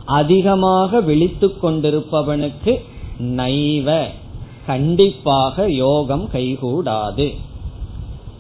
அதிகமாக 0.06 1.02
விழித்து 1.02 1.48
கொண்டிருப்பவனுக்கு 1.60 2.74
நைவ. 3.20 4.08
கண்டிப்பாக 4.66 5.72
யோகம் 5.72 6.30
கைகூடாது. 6.34 7.38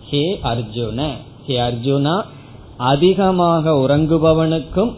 ஹே 0.10 0.40
அர்ஜுன. 0.44 1.10
ஹே 1.46 1.60
அர்ஜுனா 1.60 2.22
அதிகமாக 2.78 3.72
உறங்குபவனுக்கும் 3.72 4.94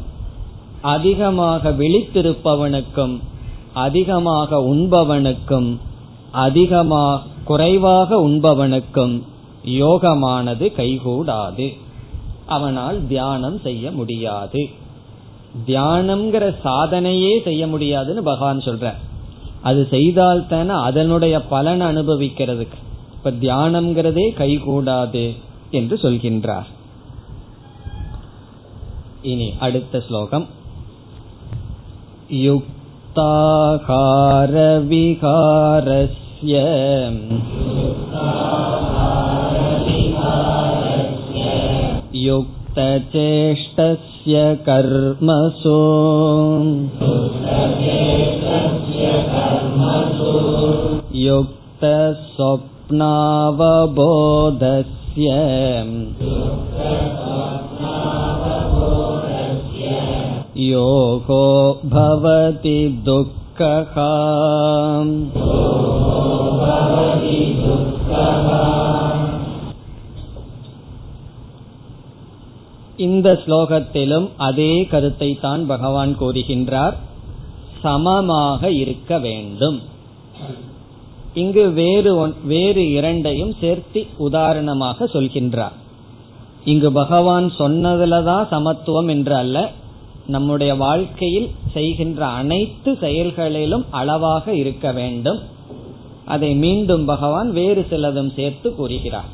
அதிகமாக 0.82 1.70
விழித்திருப்பவனுக்கும் 1.72 3.20
அதிகமாக 3.74 4.58
உண்பவனுக்கும் 4.58 5.78
அதிகமாக 6.32 7.22
குறைவாக 7.44 8.16
உண்பவனுக்கும் 8.16 9.22
யோகமானது 9.66 10.72
கைகூடாது. 10.78 11.78
அவனால் 12.46 13.08
தியானம் 13.08 13.60
செய்ய 13.60 13.92
முடியாது. 13.92 14.70
தியானம்ங்கிற 15.68 16.56
சாதனையே 16.64 17.42
செய்ய 17.44 17.68
முடியாதுன்னு 17.68 18.24
பகவான் 18.24 18.60
சொல்ற 18.60 18.94
அது 19.62 19.81
செய்தால் 19.91 20.47
தானே 20.47 20.75
அதனுடைய 20.83 21.35
பலன் 21.47 21.83
அனுபவிக்கிறதுக்கு 21.83 22.79
இப்ப 23.17 23.31
தியானம்ங்கிறதே 23.43 24.27
கைகூடாது 24.41 25.25
என்று 25.71 25.97
சொல்கின்றார் 26.03 26.69
இனி 29.23 29.49
அடுத்த 29.59 30.01
ஸ்லோகம் 30.09 30.47
युक्ताकारविकारस्य 34.79 36.55
युक्तचेष्टस्य 43.11 44.35
कर्मसु 44.67 45.79
युक्तस्वप्नावबोधस्य 53.69 55.29
योगो 60.69 61.45
भवति 61.88 62.79
दुःखः 63.05 63.95
இந்த 73.07 73.29
ஸ்லோகத்திலும் 73.43 74.27
அதே 74.47 74.73
கருத்தை 74.93 75.29
தான் 75.45 75.62
பகவான் 75.67 76.14
கூறுகின்றார் 76.21 76.97
சமமாக 77.84 78.72
இருக்க 78.82 79.19
வேண்டும். 79.19 79.80
இங்கு 81.34 81.63
வேறு 81.82 82.12
வேறு 82.43 82.84
இரண்டையும் 82.91 83.54
சேர்த்து 83.62 84.02
உதாரணமாக 84.17 85.06
சொல்கின்றார். 85.13 85.78
இங்கு 86.63 86.89
பகவான் 86.91 87.48
சொன்னதுலதான் 87.58 88.46
சமத்துவம் 88.50 89.08
என்று 89.08 89.36
அல்ல 89.36 89.58
நம்முடைய 90.28 90.72
வாழ்க்கையில் 90.84 91.50
செய்கின்ற 91.74 92.22
அனைத்து 92.41 92.91
செயல்களிலும் 93.00 93.86
அளவாக 93.91 94.46
இருக்க 94.54 94.86
வேண்டும். 94.91 95.39
அதை 96.26 96.52
மீண்டும் 96.56 97.06
பகவான் 97.06 97.50
வேறு 97.52 97.82
சிலதும் 97.89 98.32
சேர்த்து 98.36 98.69
கூறுகிறார். 98.76 99.32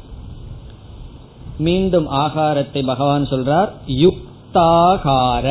மீண்டும் 1.67 2.07
ஆகாரத்தை 2.11 2.81
பகவான் 2.85 3.25
சொல்றார் 3.31 3.71
யுக்தாகார. 4.03 5.45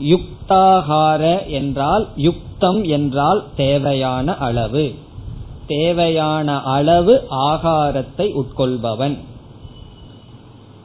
யுக்தாகார 0.00 1.46
என்றால் 1.46 2.08
யுக்தம் 2.16 2.84
என்றால் 2.84 3.44
தேவையான 3.56 4.36
அளவு. 4.36 4.94
தேவையான 5.66 6.62
அளவு 6.62 7.26
ஆகாரத்தை 7.30 8.32
உட்கொள்பவன். 8.32 9.16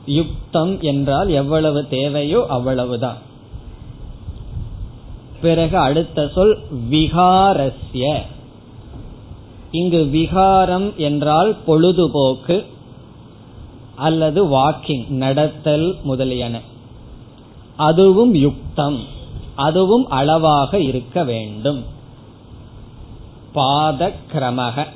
யுக்தம் 0.06 0.82
என்றால் 0.82 1.30
எவ்வளவு 1.30 1.88
தேவையோ 1.88 2.46
அவ்வளவுதான். 2.50 3.18
பிறகு 5.42 5.78
அடுத்த 5.78 6.32
சொல் 6.34 6.60
விகாரஸ்ய 6.90 8.22
இங்கு 9.72 10.06
விகாரம் 10.06 10.94
என்றால் 10.98 11.56
பொழுதுபோக்கு 11.68 12.66
அல்லது 13.96 14.46
வாக்கிங் 14.46 15.08
நடத்தல் 15.08 15.96
முதலியன. 16.04 16.60
அதுவும் 17.76 18.34
யுக்தம். 18.34 19.00
அதுவும் 19.56 20.10
அளவாக 20.10 20.80
இருக்க 20.80 21.24
வேண்டும். 21.24 21.84
பாத 23.54 24.12
கிரமக 24.34 24.88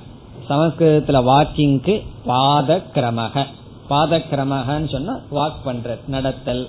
சமஸ்கிருதத்துல 0.49 1.23
வாக்கிங்க்கு 1.23 2.03
பாத 2.25 2.81
கிரமக 2.93 3.45
பாத 3.87 4.17
கிரமகன்னு 4.17 4.91
சொன்னா 4.91 5.19
வாக் 5.31 5.53
பண்றது 5.65 6.07
நடத்தல். 6.07 6.67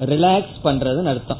ரிலாக்ஸ் 0.00 0.64
பண்றதுன்னு 0.64 1.04
அர்த்தம். 1.04 1.38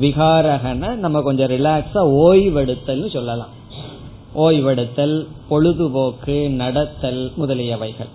விகாரகன 0.00 0.94
நம்ம 0.94 1.22
கொஞ்சம் 1.22 1.50
ரிலாக்ஸா 1.50 2.04
ஓய்வெடுத்தல் 2.08 3.10
சொல்லலாம். 3.10 3.48
ஓய்வெடுத்தல் 4.36 5.26
பொழுதுபோக்கு 5.50 6.50
நடத்தல் 6.50 7.32
முதலியவைகள். 7.40 8.08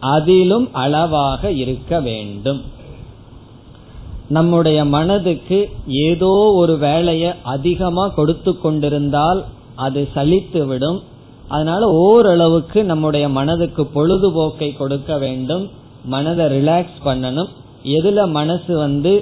அதிலும் 0.00 0.68
அளவாக 0.72 1.50
இருக்க 1.50 2.00
வேண்டும். 2.00 2.80
நம்முடைய 4.36 4.78
மனதுக்கு 4.94 5.58
ஏதோ 6.08 6.32
ஒரு 6.60 6.74
வேலையை 6.78 7.30
அதிகமா 7.54 8.04
கொடுத்து 8.08 8.52
கொண்டிருந்தால் 8.58 9.40
அது 9.76 10.00
சலித்து 10.14 10.60
விடும் 10.66 10.98
அதனால 11.48 11.82
ஓரளவுக்கு 12.02 12.80
நம்முடைய 12.84 13.24
மனதுக்கு 13.38 13.82
பொழுதுபோக்கை 13.94 14.68
கொடுக்க 14.76 15.18
வேண்டும். 15.18 15.64
மனதை 16.04 16.44
ரிலாக்ஸ் 16.56 16.98
பண்ணணும். 17.04 17.50
எதுல 17.96 18.20
மனசு 18.30 18.72
வந்து 18.76 19.12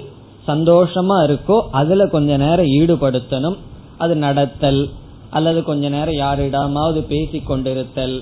சந்தோஷமா 0.46 1.16
இருக்கோ 1.28 1.56
அதுல 1.80 2.06
கொஞ்ச 2.14 2.36
நேரம் 2.36 2.72
ஈடுபடுத்தணும். 2.78 3.58
அது 3.98 4.14
நடத்தல் 4.16 4.82
அல்லது 5.30 5.60
கொஞ்ச 5.62 5.88
நேரம் 5.88 6.20
யாரிடமாவது 6.24 7.00
பேசிக்கொண்டிருத்தல் 7.08 8.16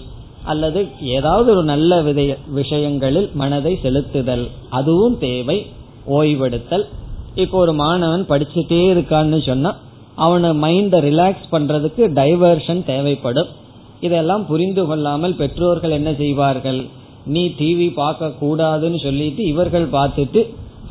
அல்லது 0.44 0.80
ஏதாவது 1.16 1.48
ஒரு 1.54 1.64
நல்ல 1.72 1.92
விஷயங்களில் 2.60 3.28
மனதை 3.34 3.72
செலுத்துதல். 3.82 4.46
அதுவும் 4.78 5.18
தேவை. 5.26 5.58
ஓய்வெடுத்தல். 6.16 6.84
இப்போ 7.42 7.56
ஒரு 7.64 7.72
மாணவன் 7.82 8.24
படிச்சுட்டே 8.30 8.80
இருக்கான்னு 8.94 9.38
சொன்னா 9.48 9.70
அவனை 10.26 10.50
மைண்ட 10.62 11.00
ரிலாக்ஸ் 11.08 11.50
பண்றதுக்கு 11.52 12.02
டைவர்ஷன் 12.18 12.80
தேவைப்படும். 12.92 13.50
இதெல்லாம் 14.06 14.44
புரிந்து 14.50 14.82
கொள்ளாமல் 14.88 15.38
பெற்றோர்கள் 15.40 15.96
என்ன 15.98 16.10
செய்வார்கள்? 16.22 16.80
நீ 17.34 17.42
டிவி 17.58 17.86
பார்க்க 18.00 18.38
கூடாதுன்னு 18.42 18.98
சொல்லிட்டு 19.04 19.42
இவர்கள் 19.52 19.86
பார்த்துட்டு 19.96 20.42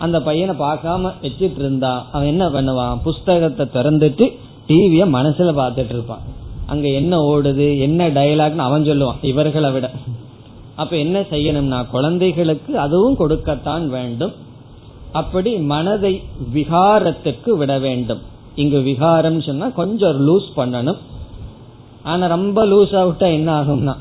அந்த 0.06 0.18
பையனை 0.28 0.54
பார்க்காம 0.64 1.12
வச்சிட்டு 1.22 1.62
இருந்தா 1.64 1.94
அவன் 2.12 2.32
என்ன 2.34 2.46
பண்ணுவான்? 2.56 2.98
புஸ்தகத்தை 3.06 3.66
திறந்துட்டு 3.78 4.26
டிவிய 4.70 5.04
மனசுல 5.18 5.52
பார்த்துட்டு 5.62 5.94
இருப்பான். 5.96 6.26
அங்க 6.72 6.88
என்ன 7.02 7.14
ஓடுது 7.32 7.68
என்ன 7.86 8.10
டயலாக்னு 8.18 8.68
அவன் 8.70 8.88
சொல்லுவான் 8.90 9.22
இவர்களை 9.32 9.70
விட. 9.72 9.88
அப்ப 10.82 10.94
என்ன 11.06 11.18
செய்யணும்னா 11.32 11.80
குழந்தைகளுக்கு 11.94 12.72
அதுவும் 12.86 13.20
கொடுக்கத்தான் 13.20 13.86
வேண்டும். 13.96 14.34
அப்படி 15.22 15.52
மனதை 15.72 16.14
விகாரத்துக்கு 16.54 17.52
விட 17.62 17.74
வேண்டும். 17.86 18.22
இங்கு 18.56 18.80
விகாரம் 18.82 19.42
சொன்னா 19.42 19.68
கொஞ்சம் 19.80 20.18
லூஸ் 20.28 20.50
பண்ணணும். 20.56 21.00
ஆனா 22.04 22.26
ரொம்ப 22.28 22.66
லூஸ் 22.66 22.96
ஆகிட்டா 23.00 23.28
என்ன 23.38 23.50
ஆகும்னா 23.62 23.96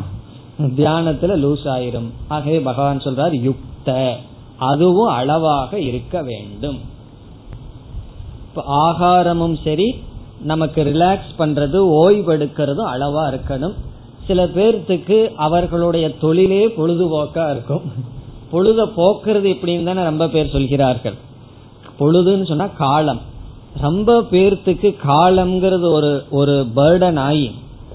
தியானத்துல 0.79 1.35
லூஸ் 1.45 1.67
ஆயிரும். 1.75 2.11
ஆகவே 2.29 2.59
பகவான் 2.61 3.05
சொல்றார் 3.05 3.35
யுக்த. 3.49 3.89
அதுவும் 4.59 5.13
அளவாக 5.15 5.81
இருக்க 5.89 6.23
வேண்டும். 6.23 6.79
ஆகாரமும் 8.85 9.57
சரி 9.65 9.89
நமக்கு 10.43 10.81
ரிலாக்ஸ் 10.85 11.33
பண்றது 11.39 11.79
ஓய்வெடுக்கிறதும் 12.03 12.91
அளவா 12.95 13.25
இருக்கணும். 13.33 13.77
சில 14.27 14.45
பேர்த்துக்கு 14.57 15.19
அவர்களுடைய 15.37 16.07
தொழிலே 16.23 16.63
பொழுதுபோக்கா 16.77 17.45
இருக்கும். 17.51 17.85
பொழுத 18.51 18.85
போக்குறது 18.85 19.49
எப்படின்னு 19.55 19.85
தானே 19.85 20.03
ரொம்ப 20.03 20.29
பேர் 20.29 20.51
சொல்கிறார்கள். 20.51 21.15
பொழுதுன்னு 22.01 22.47
சொன்னா 22.47 22.67
காலம். 22.67 23.21
ரொம்ப 23.81 24.21
பேர்த்துக்கு 24.31 24.95
காலம்ங்கிறது 25.07 25.91
ஒரு 25.91 26.25
ஒரு 26.31 26.67
பேர்டன் 26.77 27.19
ஆகி 27.19 27.51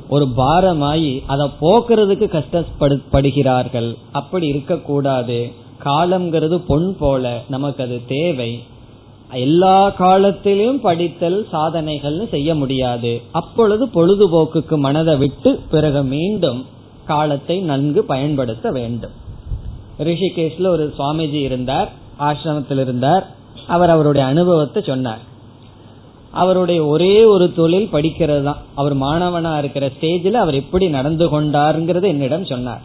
ஒரு 0.10 0.26
பாரமாயி 0.38 1.22
அதை 1.28 1.50
போக்குறதுக்கு 1.62 2.44
கஷ்டப்படுகிறார்கள் 2.80 3.96
அப்படி 4.12 4.48
இருக்கக்கூடாது. 4.48 5.52
காலம்ங்கிறது 5.84 6.58
பொன் 6.68 6.96
போல 7.00 7.42
நமக்கு 7.50 7.84
அது 7.84 8.02
தேவை. 8.08 8.64
எல்லா 9.32 9.90
காலத்திலும் 9.90 10.82
படித்தல் 10.82 11.48
சாதனைகள்னு 11.52 12.30
செய்ய 12.30 12.56
முடியாது. 12.56 13.22
அப்பொழுது 13.32 13.86
பொழுதுபோக்குக்கு 13.86 14.78
மனதை 14.78 15.16
விட்டு 15.18 15.60
பிறகு 15.72 16.04
மீண்டும் 16.04 16.66
காலத்தை 17.06 17.60
நன்கு 17.60 18.04
பயன்படுத்த 18.04 18.72
வேண்டும். 18.72 19.21
ரிஷிகேஷ்ல 20.08 20.68
ஒரு 20.68 20.86
சுவாமிஜி 20.98 21.42
இருந்தார் 21.48 21.90
ஆசிரமத்தில் 22.28 22.82
இருந்தார். 22.86 23.26
அவர் 23.68 23.90
அவருடைய 23.90 24.24
அனுபவத்தை 24.28 24.82
சொன்னார். 24.90 25.22
அவருடைய 26.42 26.82
ஒரே 26.86 27.14
ஒரு 27.34 27.46
தொழில் 27.54 27.90
படிக்கிறது 27.94 28.44
தான். 28.44 28.60
அவர் 28.76 28.96
மாணவனா 29.04 29.52
இருக்கிற 29.58 29.86
ஸ்டேஜில் 29.96 30.42
அவர் 30.44 30.60
எப்படி 30.62 30.86
நடந்து 30.98 31.26
கொண்டாருங்கிறது 31.34 32.08
என்னிடம் 32.14 32.46
சொன்னார். 32.46 32.84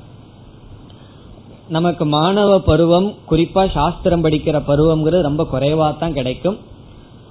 நமக்கு 1.69 2.05
மாணவ 2.05 2.51
பருவம் 2.61 3.09
குறிப்பா 3.31 3.63
சாஸ்திரம் 3.73 4.25
படிக்கிற 4.25 4.57
பருவம்ங்கிறது 4.71 5.29
ரொம்ப 5.29 5.45
குறைவா 5.53 5.87
தான் 5.99 6.17
கிடைக்கும். 6.19 6.59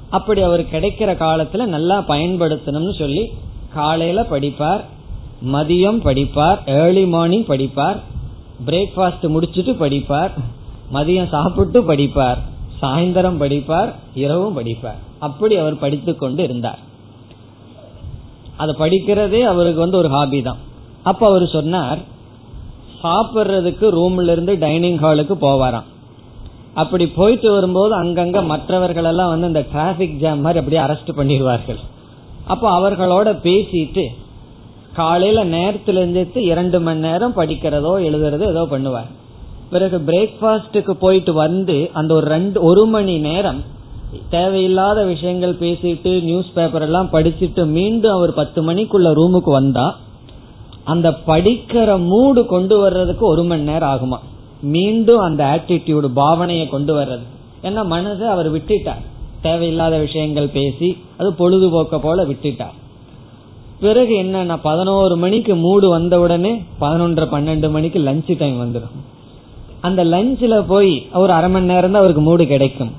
அப்படி 0.10 0.42
அவர் 0.42 0.64
கிடைக்கிற 0.74 1.12
காலத்துல 1.22 1.66
நல்லா 1.76 1.98
பயன்படுத்தணும்னு 2.08 2.94
சொல்லி 3.00 3.24
காலையில 3.74 4.22
படிப்பார் 4.34 4.82
மதியம் 5.54 6.00
படிப்பார் 6.08 6.60
ஏர்லி 6.82 7.06
மார்னிங் 7.14 7.48
படிப்பார் 7.54 7.98
பிரேக்ஃபாஸ்ட் 8.68 9.26
முடிச்சுட்டு 9.36 9.74
படிப்பார் 9.84 10.34
மதியம் 10.94 11.30
சாப்பிட்டு 11.30 11.82
படிப்பார் 11.82 12.40
சாயந்தரம் 12.82 13.40
படிப்பார் 13.42 13.90
இரவும் 14.14 14.58
படிப்பார். 14.58 15.00
அப்படி 15.20 15.56
அவர் 15.56 15.78
படித்து 15.78 16.16
கொண்டு 16.16 16.44
இருந்தார். 16.44 16.80
அதை 18.58 18.76
படிக்கிறதே 18.80 19.42
அவருக்கு 19.42 19.80
வந்து 19.80 19.98
ஒரு 19.98 20.10
ஹாபி 20.10 20.42
தான். 20.42 20.58
அப்ப 21.04 21.28
அவர் 21.28 21.46
சொன்னார் 21.48 22.00
சாப்பிட்றதுக்கு 23.04 23.86
ரூம்ல 23.98 24.32
இருந்து 24.32 24.54
டைனிங் 24.58 24.98
ஹாலுக்கு 24.98 25.36
போவாராம். 25.42 25.88
அப்படி 26.74 27.08
போயிட்டு 27.08 27.52
வரும்போது 27.52 28.04
அங்கங்க 28.04 28.46
மற்றவர்கள் 28.46 29.04
எல்லாம் 29.04 29.30
வந்து 29.30 29.48
இந்த 29.48 29.66
டிராபிக் 29.72 30.18
ஜாம் 30.20 30.42
மாதிரி 30.42 30.60
அப்படியே 30.62 30.82
அரெஸ்ட் 30.86 31.18
பண்ணிடுவார்கள். 31.20 31.82
அப்போ 32.46 32.68
அவர்களோட 32.80 33.30
பேசிட்டு 33.44 34.06
காலையில 34.96 35.46
நேரத்துல 35.46 36.02
இருந்து 36.02 36.44
இரண்டு 36.44 36.80
மணி 36.80 37.00
நேரம் 37.00 37.38
படிக்கிறதோ 37.38 37.94
எழுதுறதோ 38.08 38.48
ஏதோ 38.50 38.64
பண்ணுவார். 38.72 39.12
பிறகு 39.70 39.98
பிரேக்பாஸ்டுக்கு 40.08 40.92
போயிட்டு 40.92 41.34
வந்து 41.34 41.90
அந்த 41.94 42.14
ஒரு 42.14 42.28
ரெண்டு 42.28 42.62
ஒரு 42.62 42.86
மணி 42.86 43.18
நேரம் 43.18 43.64
தேவையில்லாத 44.30 45.04
விஷயங்கள் 45.04 45.54
பேசிட்டு 45.54 46.12
நியூஸ் 46.24 46.52
பேப்பர் 46.54 46.82
எல்லாம் 46.82 47.10
படிச்சுட்டு 47.12 47.66
மீண்டும் 47.66 48.12
அவர் 48.12 48.34
பத்து 48.34 48.60
மணிக்குள்ள 48.68 49.10
ரூமுக்கு 49.20 49.52
வந்தா 49.52 49.86
அந்த 50.84 51.10
படிக்கிற 51.28 51.90
மூடு 52.06 52.46
கொண்டு 52.46 52.78
வர்றதுக்கு 52.80 53.26
ஒரு 53.26 53.44
மணி 53.44 53.62
நேரம் 53.62 53.92
ஆகுமா? 53.94 54.18
மீண்டும் 54.62 55.20
அந்த 55.20 55.42
ஆட்டிடியூடு 55.56 56.10
பாவனையை 56.16 56.70
கொண்டு 56.70 56.94
வர்றது. 57.00 57.26
ஏன்னா 57.64 57.82
மனசை 57.96 58.26
அவர் 58.26 58.54
விட்டுட்டார். 58.54 59.04
தேவையில்லாத 59.42 59.98
விஷயங்கள் 59.98 60.48
பேசி 60.48 60.98
அது 61.18 61.30
பொழுதுபோக்க 61.32 62.00
போல 62.00 62.24
விட்டுட்டார். 62.24 62.76
பிறகு 63.86 64.14
என்னன்னா 64.24 64.56
பதினோரு 64.62 65.16
மணிக்கு 65.24 65.54
மூடு 65.66 65.88
வந்த 65.90 66.16
உடனே 66.20 66.52
பதினொன்றரை 66.82 67.28
பன்னெண்டு 67.34 67.68
மணிக்கு 67.76 68.00
லஞ்ச் 68.00 68.38
டைம் 68.38 68.58
வந்துடும். 68.62 68.96
அந்த 69.88 70.02
லஞ்சில் 70.04 70.56
போய் 70.68 70.94
ஒரு 71.14 71.32
அரை 71.38 71.50
மணி 71.50 71.66
நேரம் 71.66 71.92
தான் 71.92 72.02
அவருக்கு 72.02 72.24
மூடு 72.28 72.44
கிடைக்கும். 72.48 72.92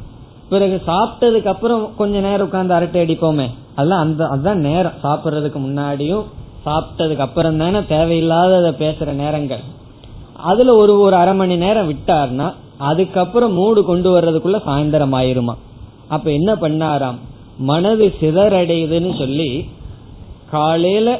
பிறகு 0.48 0.76
சாப்பிட்டதுக்கு 0.86 1.50
அப்புறம் 1.54 1.82
கொஞ்ச 1.96 2.20
நேரம் 2.26 2.48
உட்காந்து 2.48 2.74
அரட்டை 2.78 3.00
அடிப்போமே. 3.04 3.46
அதெல்லாம் 3.74 4.02
அந்த 4.04 4.22
அதுதான் 4.34 4.60
நேரம். 4.68 4.98
சாப்பிட்றதுக்கு 5.04 5.58
முன்னாடியும் 5.66 6.24
சாப்பிட்டதுக்கு 6.66 7.24
அப்புறம் 7.26 7.58
தானே 7.62 7.80
தேவையில்லாத 7.88 8.70
பேசுற 8.78 9.10
நேரங்கள். 9.22 9.64
அதுல 10.50 10.74
ஒரு 10.82 10.94
ஒரு 11.00 11.16
அரை 11.16 11.34
மணி 11.34 11.56
நேரம் 11.56 11.88
விட்டார்னா 11.90 12.48
அதுக்கப்புறம் 12.90 13.52
மூடு 13.52 13.80
கொண்டு 13.84 14.08
வர்றதுக்குள்ள 14.14 14.58
சாயந்தரம் 14.68 15.16
ஆயிருமா? 15.20 15.54
அப்ப 16.08 16.26
என்ன 16.30 16.50
பண்ணாராம்? 16.62 17.18
மனது 17.70 18.06
சிதறடையுதுன்னு 18.20 19.12
சொல்லி 19.18 19.50
காலையில 20.50 21.18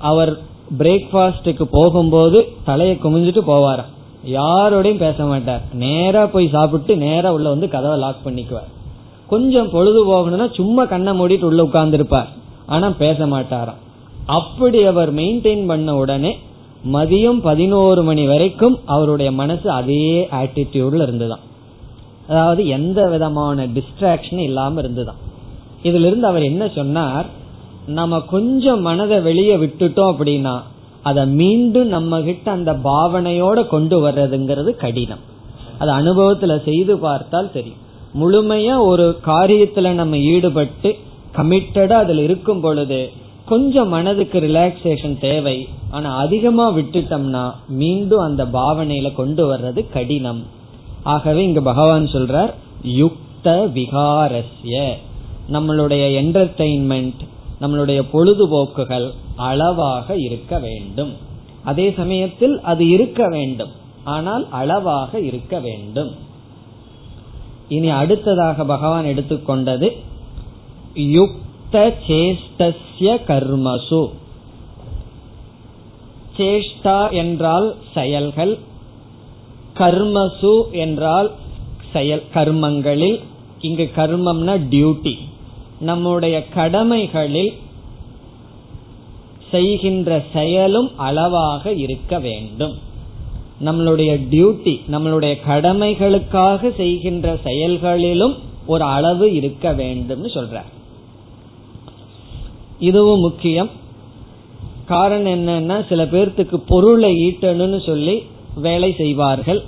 அவர் 0.00 0.38
பிரேக்பாஸ்டுக்கு 0.78 1.62
போகும்போது 1.62 2.52
தலையை 2.64 2.98
குமிஞ்சிட்டு 3.02 3.40
போவாராம். 3.46 3.90
யாரோடையும் 4.26 4.96
பேச 4.96 5.24
மாட்டார். 5.24 5.60
நேரா 5.72 6.26
போய் 6.26 6.48
சாப்பிட்டு 6.48 6.96
நேரா 6.96 7.32
உள்ள 7.32 7.48
வந்து 7.48 7.68
கதவை 7.68 7.98
லாக் 7.98 8.26
பண்ணிக்குவார். 8.26 8.70
கொஞ்சம் 9.26 9.70
பொழுது 9.70 10.00
போகணும்னா 10.06 10.54
சும்மா 10.54 10.84
கண்ணை 10.84 11.20
மூடிட்டு 11.20 11.42
உள்ள 11.42 11.62
உட்கார்ந்துருப்பார். 11.62 12.26
ஆனா 12.66 12.90
பேச 12.90 13.26
மாட்டாராம். 13.26 13.80
அப்படி 14.26 14.84
அவர் 14.84 15.14
மெயின்டைன் 15.14 15.66
பண்ண 15.66 15.96
உடனே 15.96 16.38
மதியம் 16.92 17.40
பதினோரு 17.42 18.02
மணி 18.02 18.26
வரைக்கும் 18.26 18.78
அவருடைய 18.86 19.32
மனசு 19.32 19.70
அதே 19.70 20.28
ஆட்டிடியூட்ல 20.30 21.02
இருந்துதான். 21.02 21.40
அதாவது 22.28 22.66
எந்த 22.66 23.08
விதமான 23.08 23.66
டிஸ்ட்ராக்ஷன் 23.66 24.38
இல்லாம 24.38 24.80
இருந்துதான். 24.80 25.16
இதுல 25.82 26.06
இருந்து 26.06 26.26
அவர் 26.26 26.42
என்ன 26.42 26.68
சொன்னார்? 26.68 27.26
நம்ம 27.86 28.20
கொஞ்சம் 28.20 28.80
மனதை 28.80 29.20
வெளியே 29.20 29.56
விட்டுட்டோம் 29.56 30.14
அப்படின்னா 30.18 30.60
அதை 31.02 31.26
மீண்டும் 31.26 31.86
நம்ம 31.86 32.20
கிட்ட 32.20 32.50
அந்த 32.50 32.72
பாவனையோட 32.72 33.66
கொண்டு 33.66 34.08
வர்றதுங்கிறது 34.08 34.70
கடினம். 34.70 35.18
அது 35.78 35.92
அனுபவத்துல 35.92 36.62
செய்து 36.62 36.98
பார்த்தால் 36.98 37.52
தெரியும். 37.52 37.80
முழுமையா 38.20 38.80
ஒரு 38.80 39.18
காரியத்துல 39.26 39.90
நம்ம 39.90 40.18
ஈடுபட்டு 40.18 40.96
கமிட்டடா 41.36 41.92
அதுல 41.92 42.22
இருக்கும் 42.22 42.60
பொழுது 42.60 43.10
கொஞ்சம் 43.46 43.88
மனதுக்கு 43.88 44.40
ரிலாக்ஸேஷன் 44.40 45.20
தேவை. 45.20 45.68
ஆனா 45.90 46.16
அதிகமா 46.16 46.72
விட்டுட்டோம்னா 46.72 47.50
மீண்டும் 47.68 48.18
அந்த 48.18 48.44
பாவனையில 48.44 49.14
கொண்டு 49.14 49.54
வர்றது 49.54 49.92
கடினம். 49.92 50.46
ஆகவே 51.02 51.44
இங்க 51.44 51.60
பகவான் 51.60 52.04
சொல்றார் 52.04 52.52
யுக்த 52.82 53.70
விகாரஸ்ய. 53.74 54.90
நம்மளுடைய 55.52 56.22
என்டர்டெயின்மெண்ட் 56.22 57.30
நம்மளுடைய 57.62 58.00
பொழுதுபோக்குகள் 58.12 59.06
அளவாக 59.36 60.16
இருக்க 60.16 60.58
வேண்டும். 60.58 61.12
அதே 61.64 61.86
சமயத்தில் 61.96 62.60
அது 62.60 62.88
இருக்க 62.88 63.28
வேண்டும். 63.28 63.72
ஆனால் 64.04 64.44
அளவாக 64.50 65.20
இருக்க 65.20 65.60
வேண்டும். 65.60 66.10
இனி 67.68 67.90
அடுத்ததாக 67.90 68.64
பகவான் 68.64 69.04
எடுத்துக்கொண்டது 69.04 69.88
யுக்த 70.94 71.76
சேஷ்டசிய 72.08 73.12
கர்மசு. 73.28 74.02
சேஷ்டா 76.36 76.98
என்றால் 77.10 77.68
செயல்கள் 77.94 78.58
கர்மசு 79.78 80.54
என்றால் 80.70 81.30
செயல் 81.92 82.24
கர்மங்களில் 82.34 83.18
இங்கு 83.60 83.90
கர்மம்னா 83.96 84.54
டியூட்டி. 84.72 85.14
நம்முடைய 85.82 86.36
கடமைகளில் 86.48 87.52
செய்கின்ற 89.50 90.22
செயலும் 90.32 90.90
அளவாக 90.96 91.72
இருக்க 91.72 92.18
வேண்டும். 92.18 92.74
நம்மளுடைய 93.64 94.10
டியூட்டி 94.30 94.74
நம்மளுடைய 94.90 95.34
கடமைகளுக்காக 95.48 96.76
செய்கின்ற 96.76 97.38
செயல்களிலும் 97.44 98.34
ஒரு 98.66 98.84
அளவு 98.84 99.26
இருக்க 99.34 99.72
வேண்டும் 99.72 100.26
சொல்ற 100.26 100.60
இதுவும் 102.78 103.20
முக்கியம். 103.20 103.70
காரணம் 104.86 105.32
என்னன்னா 105.32 105.88
சில 105.88 106.04
பேர்த்துக்கு 106.04 106.56
பொருளை 106.66 107.12
ஈட்டணும்னு 107.12 107.80
சொல்லி 107.86 108.22
வேலை 108.56 108.94
செய்வார்கள். 108.96 109.62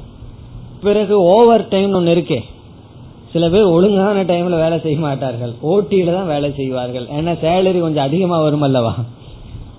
பிறகு 0.83 1.15
ஓவர் 1.21 1.69
டைம் 1.69 1.93
ஒன்னு 1.93 2.15
இருக்கே. 2.15 2.41
சில 3.35 3.45
பேர் 3.53 3.73
ஒழுங்கான 3.77 4.19
டைம்ல 4.31 4.57
வேலை 4.65 4.77
செய்ய 4.83 4.99
மாட்டார்கள். 5.05 5.53
ஓட்டியில 5.73 6.13
தான் 6.17 6.31
வேலை 6.33 6.51
செய்வார்கள். 6.59 7.07
ஏன்னா 7.19 7.33
சேலரி 7.45 7.81
கொஞ்சம் 7.85 8.07
அதிகமா 8.09 8.37
வரும் 8.47 8.67
அல்லவா? 8.69 8.93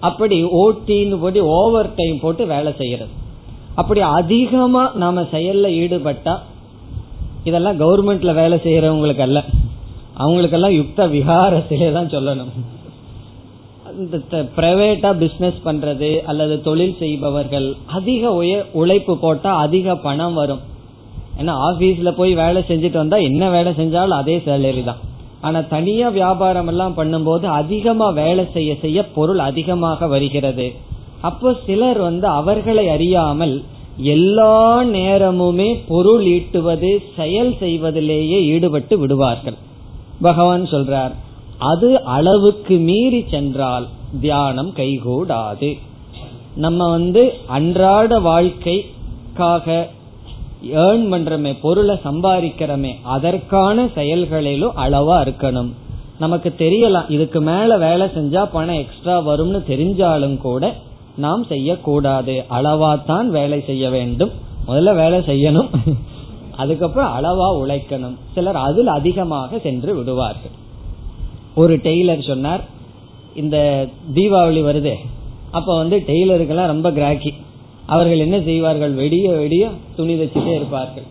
அப்படி 0.10 0.38
ஓட்டின்னு 0.64 1.20
போட்டு 1.22 1.42
ஓவர் 1.60 1.90
டைம் 2.00 2.18
போட்டு 2.24 2.44
வேலை 2.56 2.74
செய்யறது. 2.82 3.14
அப்படி 3.82 4.02
அதிகமா 4.18 4.84
நாம 5.04 5.24
செயல்ல 5.36 5.70
ஈடுபட்டா 5.82 6.36
இதெல்லாம் 7.50 7.80
கவர்மெண்ட்ல 7.84 8.34
வேலை 8.42 8.58
செய்யறவங்களுக்கு 8.66 9.26
அல்ல. 9.28 9.40
அவங்களுக்கெல்லாம் 10.24 10.78
யுக்த 10.80 11.08
விகாரத்திலே 11.16 11.90
தான் 11.98 12.14
சொல்லணும். 12.16 12.54
பிரைவேட்டா 14.56 15.10
பிசினஸ் 15.24 15.60
பண்றது 15.66 16.10
அல்லது 16.32 16.56
தொழில் 16.68 16.96
செய்பவர்கள் 17.02 17.68
அதிக 17.98 18.32
உழைப்பு 18.82 19.14
போட்டா 19.26 19.52
அதிக 19.66 19.96
பணம் 20.08 20.40
வரும். 20.42 20.64
ஏன்னா 21.40 21.54
ஆபீஸ்ல 21.68 22.12
போய் 22.20 22.34
வேலை 22.44 22.62
செஞ்சுட்டு 22.70 23.00
வந்தா 23.02 23.18
என்ன 23.30 23.50
வேலை 23.56 23.72
செஞ்சாலும் 23.80 24.20
அதே 24.22 24.36
சேலரி 24.48 24.84
தான். 24.90 25.02
ஆனா 25.46 25.60
தனியா 25.74 26.08
வியாபாரம் 26.18 26.70
எல்லாம் 26.72 26.98
பண்ணும்போது 27.00 27.46
அதிகமா 27.62 28.08
வேலை 28.22 28.44
செய்ய 28.54 28.72
செய்ய 28.84 29.00
பொருள் 29.18 29.42
அதிகமாக 29.50 30.08
வருகிறது. 30.14 30.68
அப்போ 31.30 31.50
சிலர் 31.66 32.00
வந்து 32.08 32.28
அவர்களை 32.40 32.86
அறியாமல் 32.96 33.56
எல்லா 34.14 34.56
நேரமுமே 34.96 35.68
பொருள் 35.92 36.24
ஈட்டுவது 36.36 36.92
செயல் 37.18 37.54
செய்வதிலேயே 37.62 38.40
ஈடுபட்டு 38.54 38.96
விடுவார்கள். 39.04 39.58
பகவான் 40.28 40.66
சொல்றார் 40.74 41.14
அது 41.72 41.90
அளவுக்கு 42.16 42.76
மீறி 42.88 43.22
சென்றால் 43.34 43.86
தியானம் 44.24 44.72
கைகூடாது. 44.80 45.70
நம்ம 46.66 46.90
வந்து 46.96 47.24
அன்றாட 47.58 48.20
வாழ்க்கைக்காக 48.30 49.68
ஏர்ன் 50.64 51.10
பண்றமே 51.10 51.54
பொருளை 51.62 51.96
சம்பாதிக்கிறமே 51.96 52.96
அதற்கான 53.04 53.88
செயல்களிலும் 53.96 54.76
அளவா 54.76 55.22
இருக்கணும். 55.22 55.72
நமக்கு 56.20 56.54
தெரியலாம் 56.58 57.12
இதுக்கு 57.12 57.42
மேல 57.42 57.78
வேலை 57.78 58.08
செஞ்சா 58.08 58.46
பணம் 58.52 58.76
எக்ஸ்ட்ரா 58.76 59.28
வரும்னு 59.28 59.62
தெரிஞ்சாலும் 59.68 60.38
கூட 60.38 60.74
நாம் 61.16 61.44
செய்யக்கூடாது. 61.44 62.44
அளவா 62.50 63.06
தான் 63.06 63.32
வேலை 63.32 63.64
செய்ய 63.66 63.90
வேண்டும். 63.90 64.32
முதல்ல 64.68 64.96
வேலை 64.96 65.20
செய்யணும். 65.20 65.70
அதுக்கப்புறம் 66.56 67.24
அளவா 67.24 67.58
உழைக்கணும். 67.66 68.16
சிலர் 68.34 68.56
அதில் 68.56 68.88
அதிகமாக 68.88 69.60
சென்று 69.60 69.96
விடுவார்கள். 69.96 70.64
ஒரு 71.56 71.78
டெய்லர் 71.78 72.28
சொன்னார் 72.28 72.64
இந்த 73.36 73.88
தீபாவளி 74.14 74.64
வருதே 74.64 74.96
அப்ப 75.52 75.78
வந்து 75.78 76.04
டெய்லருக்கெல்லாம் 76.08 76.66
ரொம்ப 76.66 76.92
கிராக்கி 76.92 77.34
அவர்கள் 77.86 78.20
என்ன 78.20 78.38
செய்வார்கள்? 78.42 78.94
வெடிய 78.94 79.32
வெடிய 79.32 79.66
துணி 79.96 80.14
தச்சுட்டே 80.14 80.54
இருப்பார்கள். 80.56 81.08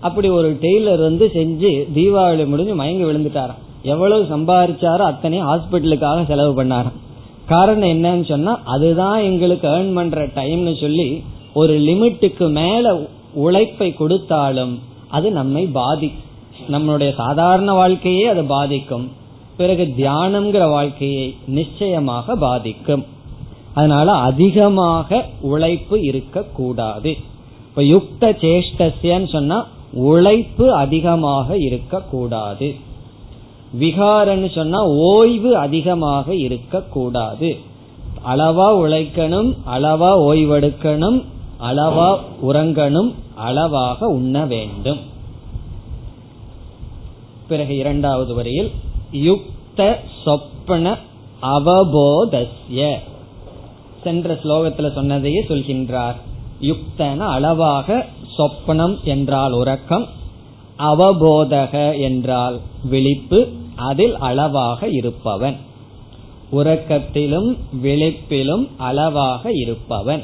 அப்படி 0.00 0.28
ஒரு 0.28 0.48
டெய்லர் 0.62 1.00
வந்து 1.00 1.30
செஞ்சு 1.34 1.70
தீபாவளி 1.96 2.46
முடிஞ்சு 2.46 2.74
மயங்கி 2.74 3.04
விழுந்துட்டாராம். 3.04 3.60
எவ்வளவு 3.82 4.22
சம்பாதிச்சாரோ 4.36 5.04
அத்தனை 5.12 5.38
ஹாஸ்பிட்டலுக்காக 5.42 6.26
செலவு 6.26 6.52
பண்ணாராம். 6.62 6.98
காரணம் 7.46 7.92
என்னன்னு 7.94 8.26
சொன்னா 8.28 8.52
அதுதான் 8.64 9.20
எங்களுக்கு 9.22 9.68
ஏர்ன் 9.68 9.94
பண்ற 9.94 10.26
டைம்னு 10.26 10.74
சொல்லி 10.80 11.22
ஒரு 11.52 11.74
லிமிட்டுக்கு 11.78 12.46
மேல 12.50 12.92
உழைப்பை 13.44 13.88
கொடுத்தாலும் 13.94 14.74
அது 15.08 15.30
நம்மை 15.30 15.62
பாதி 15.78 16.10
நம்மளுடைய 16.72 17.10
சாதாரண 17.14 17.72
வாழ்க்கையே 17.72 18.26
அது 18.26 18.42
பாதிக்கும். 18.44 19.06
பிறகு 19.56 19.84
தியானம்ங்கிற 19.96 20.64
வாழ்க்கையை 20.70 21.34
நிச்சயமாக 21.46 22.36
பாதிக்கும். 22.36 23.04
அதனால 23.74 24.12
அதிகமாக 24.12 25.24
உழைப்பு 25.40 26.02
இருக்கக்கூடாது. 26.02 27.16
இப்ப 27.68 27.82
யுக்த 27.84 28.30
சேஷ்டசியன்னு 28.30 29.28
சொன்னா 29.28 29.66
உழைப்பு 29.92 30.74
அதிகமாக 30.74 31.56
இருக்கக்கூடாது. 31.56 32.74
விகாரன்னு 33.80 34.54
சொன்னா 34.54 34.86
ஓய்வு 34.86 35.56
அதிகமாக 35.56 36.34
இருக்கக்கூடாது. 36.34 37.50
அளவா 38.26 38.68
உழைக்கணும் 38.78 39.50
அளவா 39.74 40.10
ஓய்வெடுக்கணும் 40.28 41.24
அளவா 41.62 42.18
உறங்கணும் 42.42 43.14
அளவாக 43.34 44.06
உண்ண 44.06 44.46
வேண்டும். 44.46 44.98
பிறகு 47.48 47.76
இரண்டாவது 47.76 48.34
வரையில் 48.34 48.70
யுக்த 49.10 49.98
சொப்பன 50.24 50.96
அவபோதஸ்ய. 51.42 52.98
சென்ற 54.04 54.34
ஸ்லோகத்துல 54.34 54.92
சொன்னதையே 54.92 55.44
சொல்கின்றார். 55.48 56.14
யுக்தன 56.60 57.18
அளவாக 57.18 58.06
சொப்பனம் 58.38 59.02
என்றால் 59.04 59.52
உறக்கம் 59.52 60.06
அவபோதக 60.78 62.00
என்றால் 62.00 62.60
விழிப்பு 62.84 63.48
அதில் 63.74 64.16
அளவாக 64.16 64.88
இருப்பவன். 64.88 65.56
உறக்கத்திலும் 66.52 67.56
விழிப்பிலும் 67.82 68.68
அளவாக 68.76 69.50
இருப்பவன். 69.52 70.22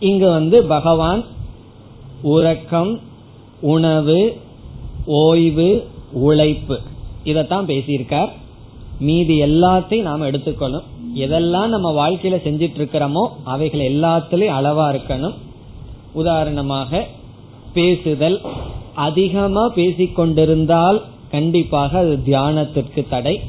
இங்கு 0.00 0.30
வந்து 0.30 0.64
பகவான் 0.64 1.24
உறக்கம் 2.22 3.00
உணவு 3.60 4.36
ஓய்வு 5.04 5.86
உழைப்பு 6.12 6.80
இதத்தான் 7.24 7.68
பேசியிருக்கார். 7.70 8.28
மீதி 9.00 9.42
எல்லாத்தையும் 9.42 10.02
நாம் 10.02 10.20
எடுத்துக்கொள்ளும். 10.20 10.89
எதெல்லாம் 11.14 11.66
நம்ம 11.66 11.88
வாழ்க்கையில 11.90 12.36
செஞ்சிட்டு 12.46 12.78
இருக்கிறோமோ 12.80 13.28
அவைகள் 13.44 13.80
எல்லாத்திலையும் 13.80 14.56
அளவா 14.58 14.86
இருக்கணும். 14.94 15.34
உதாரணமாக 16.12 17.06
பேசுதல். 17.72 18.40
அதிகமா 18.94 19.72
பேசிக்கொண்டிருந்தால் 19.74 21.02
கண்டிப்பாக 21.30 21.98
அது 21.98 22.18
தியானத்திற்கு 22.26 23.08
தடை. 23.08 23.40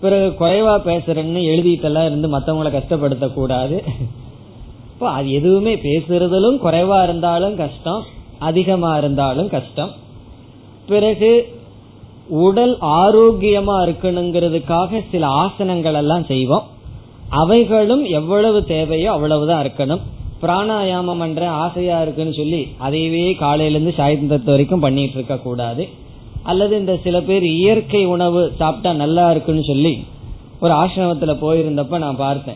பிறகு 0.00 0.46
குறைவா 0.46 0.74
பேசுறேன்னு 0.88 1.40
எழுதிட்டெல்லாம் 1.52 2.06
இருந்து 2.06 2.28
மற்றவங்களை 2.28 2.70
கஷ்டப்படுத்த 2.72 3.32
கூடாது 3.32 3.82
இப்போ 4.92 5.08
அது 5.10 5.32
எதுவுமே 5.32 5.74
பேசுறதிலும் 5.74 6.58
குறைவா 6.66 7.02
இருந்தாலும் 7.02 7.56
கஷ்டம் 7.56 8.02
அதிகமா 8.38 8.96
இருந்தாலும் 8.96 9.48
கஷ்டம். 9.48 9.90
பிறகு 10.86 11.58
உடல் 12.28 12.78
ஆரோக்கியமா 12.80 13.76
இருக்கணுங்கிறதுக்காக 13.86 15.02
சில 15.10 15.26
ஆசனங்கள் 15.26 15.94
எல்லாம் 15.94 16.24
செய்வோம். 16.24 16.66
அவைகளும் 17.30 18.04
எவ்வளவு 18.04 18.64
தேவையோ 18.64 19.12
அவ்வளவுதான் 19.12 19.66
இருக்கணும். 19.66 20.00
பிராணாயாமம் 20.42 21.20
என்ற 21.20 21.48
ஆசையா 21.48 22.02
இருக்குன்னு 22.02 22.32
சொல்லி 22.32 22.68
அதையவே 22.88 23.24
காலையிலேருந்து 23.40 23.92
சாயந்தரத்து 23.96 24.44
வரைக்கும் 24.44 24.80
பண்ணிட்டு 24.80 25.12
இருக்க 25.12 25.36
கூடாது. 25.36 25.88
அல்லது 26.42 26.78
இந்த 26.78 26.98
சில 27.04 27.20
பேர் 27.20 27.42
இயற்கை 27.42 28.04
உணவு 28.04 28.52
சாப்பிட்டா 28.58 28.92
நல்லா 28.92 29.30
இருக்குன்னு 29.30 29.64
சொல்லி 29.64 30.04
ஒரு 30.60 30.72
ஆசிரமத்துல 30.72 31.34
போயிருந்தப்ப 31.42 31.98
நான் 31.98 32.16
பார்த்தேன். 32.16 32.54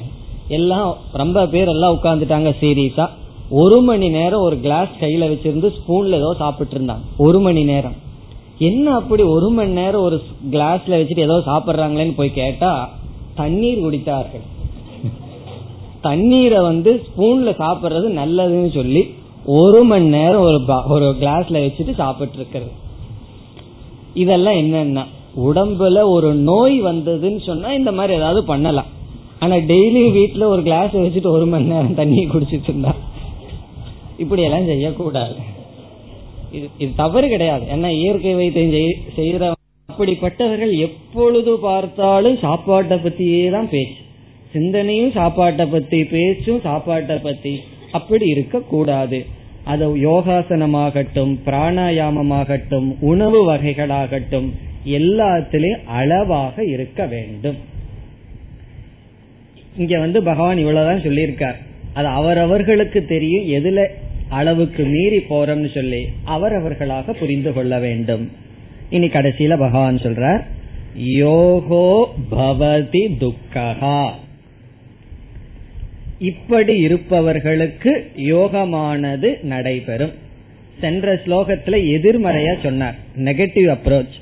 எல்லாம் 0.48 0.96
ரொம்ப 1.12 1.46
பேர் 1.46 1.68
எல்லாம் 1.68 1.98
உட்கார்ந்துட்டாங்க 2.02 2.52
சீரியஸா. 2.60 3.08
ஒரு 3.50 3.80
மணி 3.80 4.08
நேரம் 4.08 4.40
ஒரு 4.40 4.60
கிளாஸ் 4.60 4.88
கையில 5.00 5.24
வச்சிருந்து 5.32 5.72
ஸ்பூன்ல 5.76 6.12
ஏதோ 6.12 6.34
சாப்பிட்டு 6.38 6.78
இருந்தாங்க. 6.78 7.04
ஒரு 7.16 7.40
மணி 7.40 7.64
நேரம். 7.64 7.92
என்ன 8.58 8.94
அப்படி 8.94 9.22
ஒரு 9.22 9.50
மணி 9.50 9.72
நேரம் 9.72 10.02
ஒரு 10.02 10.22
கிளாஸ்ல 10.50 10.88
வச்சுட்டு 10.88 11.18
ஏதோ 11.18 11.42
சாப்பிட்றாங்களேன்னு 11.46 12.14
போய் 12.16 12.32
கேட்டா 12.32 12.90
தண்ணீர் 13.34 13.78
குடித்தார்கள். 13.78 14.44
தண்ணீரை 16.06 16.60
வந்து 16.70 16.90
ஸ்பூன்ல 17.06 17.52
சாப்பிடுறது 17.62 18.08
நல்லதுன்னு 18.20 18.70
சொல்லி 18.78 19.02
ஒரு 19.58 19.80
மணி 19.90 20.06
நேரம் 20.16 20.44
ஒரு 20.48 20.58
ஒரு 20.94 21.06
கிளாஸ்ல 21.22 21.62
வச்சுட்டு 21.64 21.94
சாப்பிட்டு 22.02 22.38
இருக்கிறது 22.40 22.72
இதெல்லாம் 24.22 24.58
என்னன்னா 24.62 25.04
உடம்புல 25.46 26.02
ஒரு 26.16 26.28
நோய் 26.50 26.76
வந்ததுன்னு 26.88 27.40
சொன்னா 27.46 27.68
இந்த 27.78 27.90
மாதிரி 27.98 28.12
ஏதாவது 28.18 28.40
பண்ணலாம். 28.50 28.90
ஆனா 29.42 29.56
டெய்லி 29.70 30.02
வீட்டுல 30.18 30.44
ஒரு 30.52 30.62
கிளாஸ் 30.68 30.92
வச்சுட்டு 31.00 31.30
ஒரு 31.36 31.46
மணி 31.52 31.72
நேரம் 31.72 31.98
தண்ணியை 32.00 32.26
குடிச்சிட்டு 32.34 32.70
இருந்தா 32.70 32.92
இப்படி 34.22 34.42
எல்லாம் 34.48 34.68
செய்யக்கூடாது. 34.70 35.34
இது 36.56 36.66
இது 36.82 36.90
தவறு 37.02 37.26
கிடையாது. 37.32 37.64
ஏன்னா 37.74 37.88
இயற்கை 38.00 38.34
வைத்தியம் 38.40 38.74
செய்யற 39.18 39.50
அப்படிப்பட்டவர்கள் 39.88 40.72
எப்பொழுது 40.86 41.52
பார்த்தாலும் 41.66 42.38
சாப்பாட்டை 42.44 42.98
பத்தியே 43.06 43.42
தான் 43.56 43.70
பேச்சு. 43.74 44.03
சிந்தனையும் 44.54 45.12
சாப்பாட்டை 45.12 45.66
பத்தி 45.66 46.04
பேச்சும் 46.04 46.60
சாப்பாட்டை 46.62 47.16
பத்தி 47.16 47.54
அப்படி 47.92 48.26
இருக்க 48.26 48.60
கூடாது 48.60 49.18
அது 49.64 49.84
யோகாசனமாகட்டும் 49.96 51.32
பிராணாயாமமாகட்டும் 51.46 52.88
உணவு 53.00 53.38
வகைகளாகட்டும் 53.50 54.48
எல்லாத்திலையும் 54.86 55.84
அளவாக 55.84 56.64
இருக்க 56.64 57.06
வேண்டும். 57.06 57.56
இங்க 59.76 59.98
வந்து 59.98 60.22
பகவான் 60.22 60.58
இவ்வளவுதான் 60.58 61.04
சொல்லியிருக்கார். 61.04 61.58
அது 61.92 62.06
அவரவர்களுக்கு 62.06 63.04
தெரியும் 63.04 63.46
எதுல 63.48 63.86
அளவுக்கு 64.28 64.84
மீறி 64.84 65.18
போறோம்னு 65.18 65.74
சொல்லி 65.74 66.02
அவரவர்களாக 66.24 67.12
புரிந்து 67.12 67.52
கொள்ள 67.52 67.78
வேண்டும். 67.78 68.30
இனி 68.90 69.06
கடைசியில 69.06 69.58
பகவான் 69.58 69.96
சொல்றார் 69.96 70.42
யோகோ 71.18 71.88
பவதி 72.30 73.04
துக்ககா. 73.22 73.98
இப்படி 76.24 76.74
இருப்பவர்களுக்கு 76.86 77.92
யோகமானது 78.32 79.30
நடைபெறும். 79.42 80.14
சென்ற 80.80 81.14
ஸ்லோகத்துல 81.24 81.76
எதிர்மறையா 81.94 82.54
சொன்னார். 82.62 82.96
நெகட்டிவ் 83.16 83.68
அப்ரோச் 83.74 84.14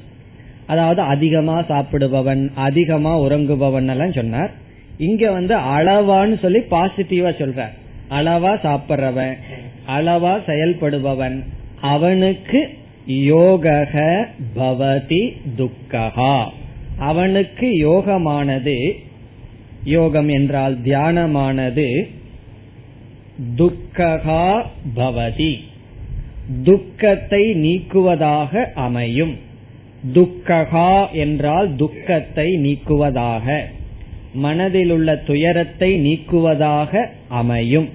அதாவது 0.67 1.01
அதிகமா 1.15 1.57
சாப்பிடுபவன் 1.63 2.43
அதிகமா 2.55 3.13
உறங்குபவன் 3.21 3.91
எல்லாம் 3.91 4.13
சொன்னார். 4.13 4.51
இங்க 4.99 5.31
வந்து 5.31 5.55
அளவான்னு 5.77 6.37
சொல்லி 6.39 6.61
பாசிட்டிவா 6.71 7.31
சொல்றார். 7.41 7.75
அளவா 8.09 8.53
சாப்பிட்றவன் 8.67 9.35
அளவா 9.97 10.35
செயல்படுபவன் 10.47 11.37
அவனுக்கு 11.81 12.61
யோக 13.07 13.67
பவதி 14.57 15.23
துக்ககா. 15.59 16.37
அவனுக்கு 16.99 17.69
யோகமானது 17.89 18.77
யோகம் 19.85 20.29
என்றால் 20.29 20.79
தியானமானது 20.85 22.11
துக்ககா 23.57 24.67
பவதி. 24.97 25.57
துக்கத்தை 26.63 27.55
நீக்குவதாக 27.55 28.73
அமையும். 28.75 29.37
துக்ககா 30.15 31.11
என்றால் 31.13 31.77
துக்கத்தை 31.77 32.57
நீக்குவதாக. 32.57 33.63
மனதில் 34.35 34.91
உள்ள 34.91 35.17
துயரத்தை 35.17 36.01
நீக்குவதாக 36.01 37.07
அமையும். 37.29 37.89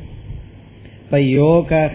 இப்ப 1.03 1.21
யோக 1.21 1.91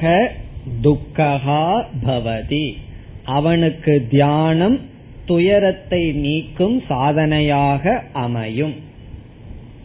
துக்ககா 0.83 1.85
பவதி. 2.07 2.77
அவனுக்கு 3.25 4.07
தியானம் 4.11 4.81
துயரத்தை 5.25 6.13
நீக்கும் 6.13 6.83
சாதனையாக 6.89 8.03
அமையும். 8.13 8.91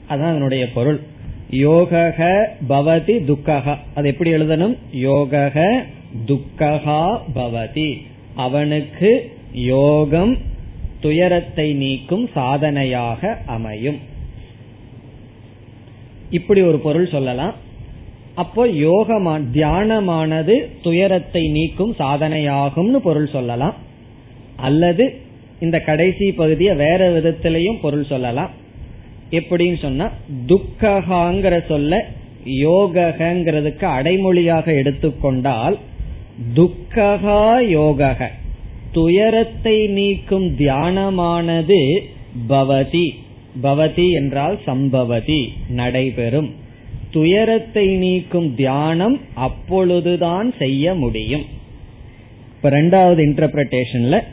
அதான் 0.10 0.32
அதனுடைய 0.34 0.72
பொருள். 0.72 1.00
யோகக 1.52 2.46
பவதி 2.70 3.16
துக்ககா 3.30 3.78
அது 3.96 4.08
எப்படி 4.08 4.32
எழுதணும்? 4.32 4.78
யோகக 4.94 5.84
துக்ககா 6.26 7.20
பவதி. 7.36 8.02
அவனுக்கு 8.36 9.32
யோகம் 9.54 10.38
துயரத்தை 11.00 11.74
நீக்கும் 11.74 12.30
சாதனையாக 12.34 13.38
அமையும். 13.46 14.00
இப்படி 16.30 16.62
ஒரு 16.62 16.80
பொருள் 16.80 17.08
சொல்லலாம். 17.08 17.54
அப்போ 18.36 18.68
யோகமா 18.68 19.34
தியானமானது 19.54 20.56
துயரத்தை 20.82 21.48
நீக்கும் 21.48 21.96
சாதனையாகும்னு 22.00 22.96
பொருள் 22.96 23.28
சொல்லலாம். 23.28 23.76
அல்லது 24.56 25.20
இந்த 25.60 25.80
கடைசி 25.80 26.32
பகுதியை 26.32 26.76
வேற 26.76 27.10
விதத்திலையும் 27.10 27.80
பொருள் 27.82 28.04
சொல்லலாம். 28.04 28.66
எப்படின்னு 29.32 29.82
சொன்னா 29.82 30.10
துக்ககாங்கிற 30.48 31.68
சொல்ல 31.68 32.06
யோகங்கிறதுக்கு 32.46 33.86
அடைமொழியாக 33.86 34.78
எடுத்துக்கொண்டால் 34.78 35.78
துக்ககா 36.56 37.68
யோக 37.68 38.32
துயரத்தை 38.92 39.88
நீக்கும் 39.88 40.56
தியானமானது 40.58 42.00
பவதி. 42.50 43.10
பவதி 43.64 44.12
என்றால் 44.12 44.60
சம்பவதி 44.66 45.54
நடைபெறும். 45.70 46.52
துயரத்தை 47.12 47.96
நீக்கும் 47.96 48.56
தியானம் 48.56 49.22
அப்பொழுதுதான் 49.34 50.54
செய்ய 50.58 50.94
முடியும். 50.94 51.46
இப்ப 52.56 52.70
ரெண்டாவது 52.70 53.18
இன்டர்பிரேஷன்ல 53.18 54.24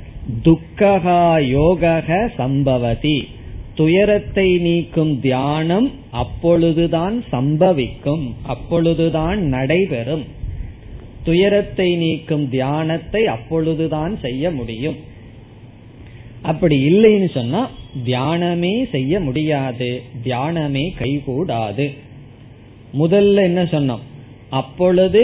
துக்ககா 0.43 1.47
யோக 1.49 2.05
சம்பவதி. 2.37 3.29
துயரத்தை 3.75 4.47
நீக்கும் 4.67 5.13
தியானம் 5.21 5.89
அப்பொழுதுதான் 6.23 7.17
சம்பவிக்கும் 7.33 8.25
அப்பொழுதுதான் 8.55 9.41
நடைபெறும். 9.55 10.25
துயரத்தை 11.25 11.89
நீக்கும் 11.97 12.45
தியானத்தை 12.49 13.23
அப்பொழுதுதான் 13.35 14.15
செய்ய 14.25 14.51
முடியும். 14.59 14.99
அப்படி 16.43 16.77
இல்லைன்னு 16.93 17.29
சொன்னா 17.35 17.63
தியானமே 18.07 18.75
செய்ய 18.95 19.21
முடியாது 19.27 19.91
தியானமே 20.25 20.85
கைகூடாது. 21.01 21.87
முதல்ல 23.03 23.37
என்ன 23.51 23.63
சொன்னோம்? 23.75 24.05
அப்பொழுது 24.61 25.23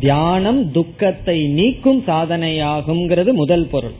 தியானம் 0.00 0.62
துக்கத்தை 0.72 1.38
நீக்கும் 1.58 2.00
சாதனையாகுங்கிறது 2.06 3.32
முதல் 3.42 3.68
பொருள். 3.74 3.98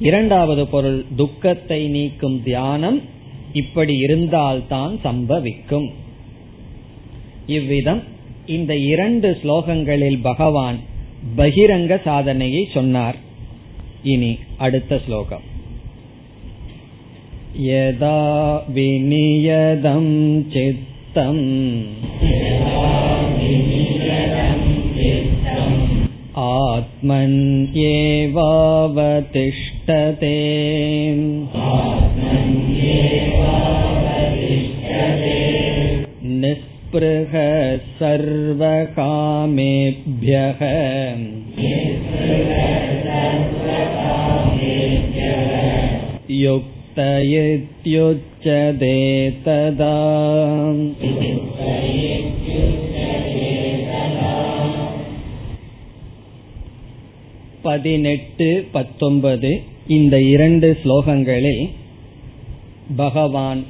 இரண்டாவது 0.00 0.62
பொருள் 0.66 1.00
துக்கத்தை 1.16 1.80
நீக்கும் 1.88 2.38
தியானம் 2.42 2.98
இப்படி 3.52 3.94
இருந்தால்தான் 3.96 4.94
சம்பவிக்கும் 5.04 5.88
இவ்விதம் 7.46 8.02
இந்த 8.46 8.72
இரண்டு 8.86 9.28
ஸ்லோகங்களில் 9.42 10.20
பகவான் 10.22 10.78
பகிரங்க 11.36 11.94
சாதனையை 12.04 12.62
சொன்னார் 12.72 13.18
இனி 14.04 14.32
அடுத்த 14.58 15.00
ஸ்லோகம் 15.06 15.46
यदा 17.54 18.18
विनियदं 18.68 20.06
चित्तम् 20.46 21.42
आत्मन्येवावतिष्ठते 34.12 35.36
निःस्पृह 36.42 37.34
सर्वकामेभ्यः 38.00 39.02
युक्त 46.44 46.98
इत्युच्यते 47.42 48.96
तदा 49.46 49.92
பதினெட்டு 57.64 58.48
பத்தொன்பது 58.72 59.50
இந்த 59.87 60.21
இரண்டு 60.21 60.77
ஸ்லோகங்களில் 60.83 61.69
பகவான் 62.95 63.63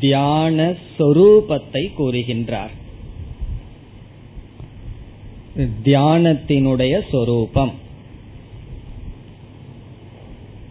தியான 0.00 0.74
சொரூபத்தை 0.98 1.90
கூறுகின்றார். 1.98 2.72
தியானத்தினுடைய 5.84 7.00
சொரூபம். 7.10 7.72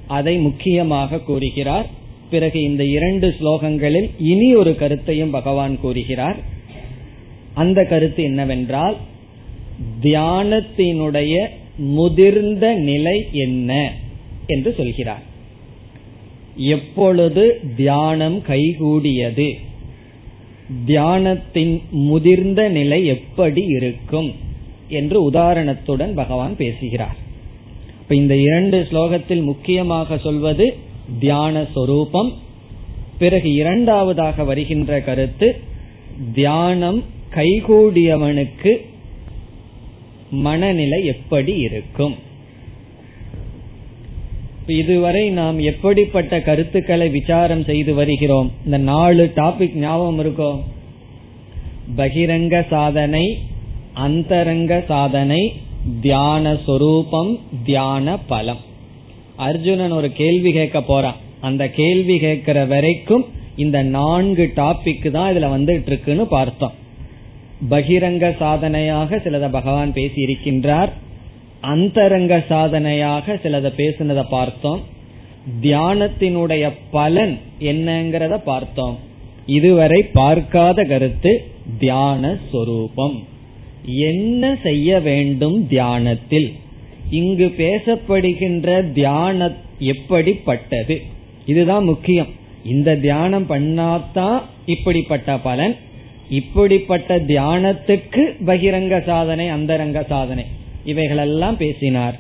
அதை 0.07 0.37
முக்கியமாக 0.37 1.19
கூறுகிறார். 1.19 1.89
பிறகு 2.29 2.61
இந்த 2.61 2.85
இரண்டு 2.85 3.35
ஸ்லோகங்களில் 3.39 4.09
இனி 4.19 4.55
ஒரு 4.55 4.75
கருத்தையும் 4.75 5.29
பகவான் 5.29 5.79
கூறுகிறார். 5.79 6.37
அந்த 7.53 7.85
கருத்து 7.85 8.23
என்னவென்றால் 8.23 8.95
தியானத்தினுடைய 10.01 11.47
முதிர்ந்த 11.75 12.73
நிலை 12.73 13.29
என்ன? 13.31 14.01
என்று 14.47 14.73
சொல்கிறார். 14.77 15.21
எப்பொழுது 16.55 17.59
தியானம் 17.75 18.41
கைகூடியது? 18.47 19.53
தியானத்தின் 20.87 21.81
முதிர்ந்த 21.89 22.69
நிலை 22.69 23.05
எப்படி 23.05 23.63
இருக்கும்? 23.63 24.33
என்று 24.87 25.31
உதாரணத்துடன் 25.31 26.13
பகவான் 26.13 26.57
பேசுகிறார். 26.57 27.15
இப்ப 28.01 28.15
இந்த 28.15 28.35
இரண்டு 28.35 28.87
ஸ்லோகத்தில் 28.91 29.43
முக்கியமாக 29.43 30.17
சொல்வது 30.17 30.75
தியான 31.19 31.65
சொரூபம் 31.73 32.33
பிறகு 33.17 33.53
இரண்டாவதாக 33.53 34.43
வருகின்ற 34.43 35.01
கருத்து 35.01 35.59
தியானம் 36.33 37.03
கைகூடியவனுக்கு 37.35 38.77
மனநிலை 40.31 41.05
எப்படி 41.05 41.55
இருக்கும்? 41.55 42.15
இதுவரை 44.67 45.29
நாம் 45.29 45.59
எப்படிப்பட்ட 45.59 46.41
கருத்துக்களை 46.41 47.09
விசாரம் 47.09 47.63
செய்து 47.63 47.93
வருகிறோம்? 47.93 48.51
இந்த 48.65 48.77
நாலு 48.77 49.31
டாபிக் 49.35 49.75
ஞாபகம் 49.75 50.19
இருக்கும் 50.19 50.63
பகிரங்க 51.97 52.67
சாதனை 52.67 53.37
அந்தரங்க 53.93 54.83
சாதனை 54.87 55.53
தியான 56.01 56.57
சொரூபம் 56.65 57.39
தியான 57.65 58.17
பலம். 58.17 58.57
அர்ஜுனன் 59.35 59.91
ஒரு 59.91 60.11
கேள்வி 60.11 60.51
கேட்க 60.51 60.81
போறான். 60.81 61.15
அந்த 61.41 61.69
கேள்வி 61.69 62.19
கேட்கிற 62.19 62.65
வரைக்கும் 62.65 63.25
இந்த 63.55 63.83
நான்கு 63.83 64.51
டாபிக் 64.55 65.11
தான் 65.11 65.35
இதுல 65.35 65.39
வந்துட்டு 65.39 65.85
இருக்குன்னு 65.85 66.25
பார்த்தோம். 66.25 66.71
பகிரங்க 67.69 68.37
சாதனையாக 68.37 69.19
சிலத 69.19 69.49
பகவான் 69.49 69.93
பேசி 69.93 70.23
இருக்கின்றார் 70.23 70.89
அந்தரங்க 71.63 72.43
சாதனையாக 72.49 73.39
சிலத 73.43 73.71
பேசினதை 73.77 74.23
பார்த்தோம். 74.29 74.81
தியானத்தினுடைய 75.61 76.71
பலன் 76.91 77.39
என்னங்கிறத 77.59 78.37
பார்த்தோம். 78.37 78.97
இதுவரை 79.45 80.03
பார்க்காத 80.03 80.83
கருத்து 80.83 81.31
தியான 81.79 82.37
சொரூபம். 82.51 83.17
என்ன 83.85 84.57
செய்ய 84.63 84.99
வேண்டும் 84.99 85.67
தியானத்தில்? 85.67 86.49
இங்கு 87.09 87.47
பேசப்படுகின்ற 87.57 88.91
தியான 88.91 89.51
எப்படிப்பட்டது? 89.79 91.01
இதுதான் 91.45 91.83
முக்கியம். 91.83 92.27
இந்த 92.65 92.95
தியானம் 92.95 93.47
பண்ணாதான் 93.49 94.41
இப்படிப்பட்ட 94.65 95.37
பலன். 95.37 95.75
இப்படிப்பட்ட 96.29 97.19
தியானத்துக்கு 97.19 98.23
பகிரங்க 98.45 99.03
சாதனை 99.05 99.47
அந்தரங்க 99.47 100.03
சாதனை. 100.03 100.45
இவைகளெல்லாம் 100.85 101.57
பேசினார். 101.57 102.19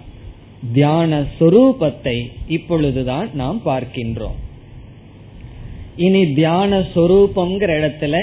தியான 0.73 1.21
சொரூபத்தை 1.39 2.29
இப்பொழுதுதான் 2.47 3.29
நாம் 3.33 3.61
பார்க்கின்றோம். 3.65 4.37
இனி 5.95 6.33
தியான 6.33 6.79
சொரூபம்ங்கிற 6.95 7.71
இடத்துல 7.79 8.21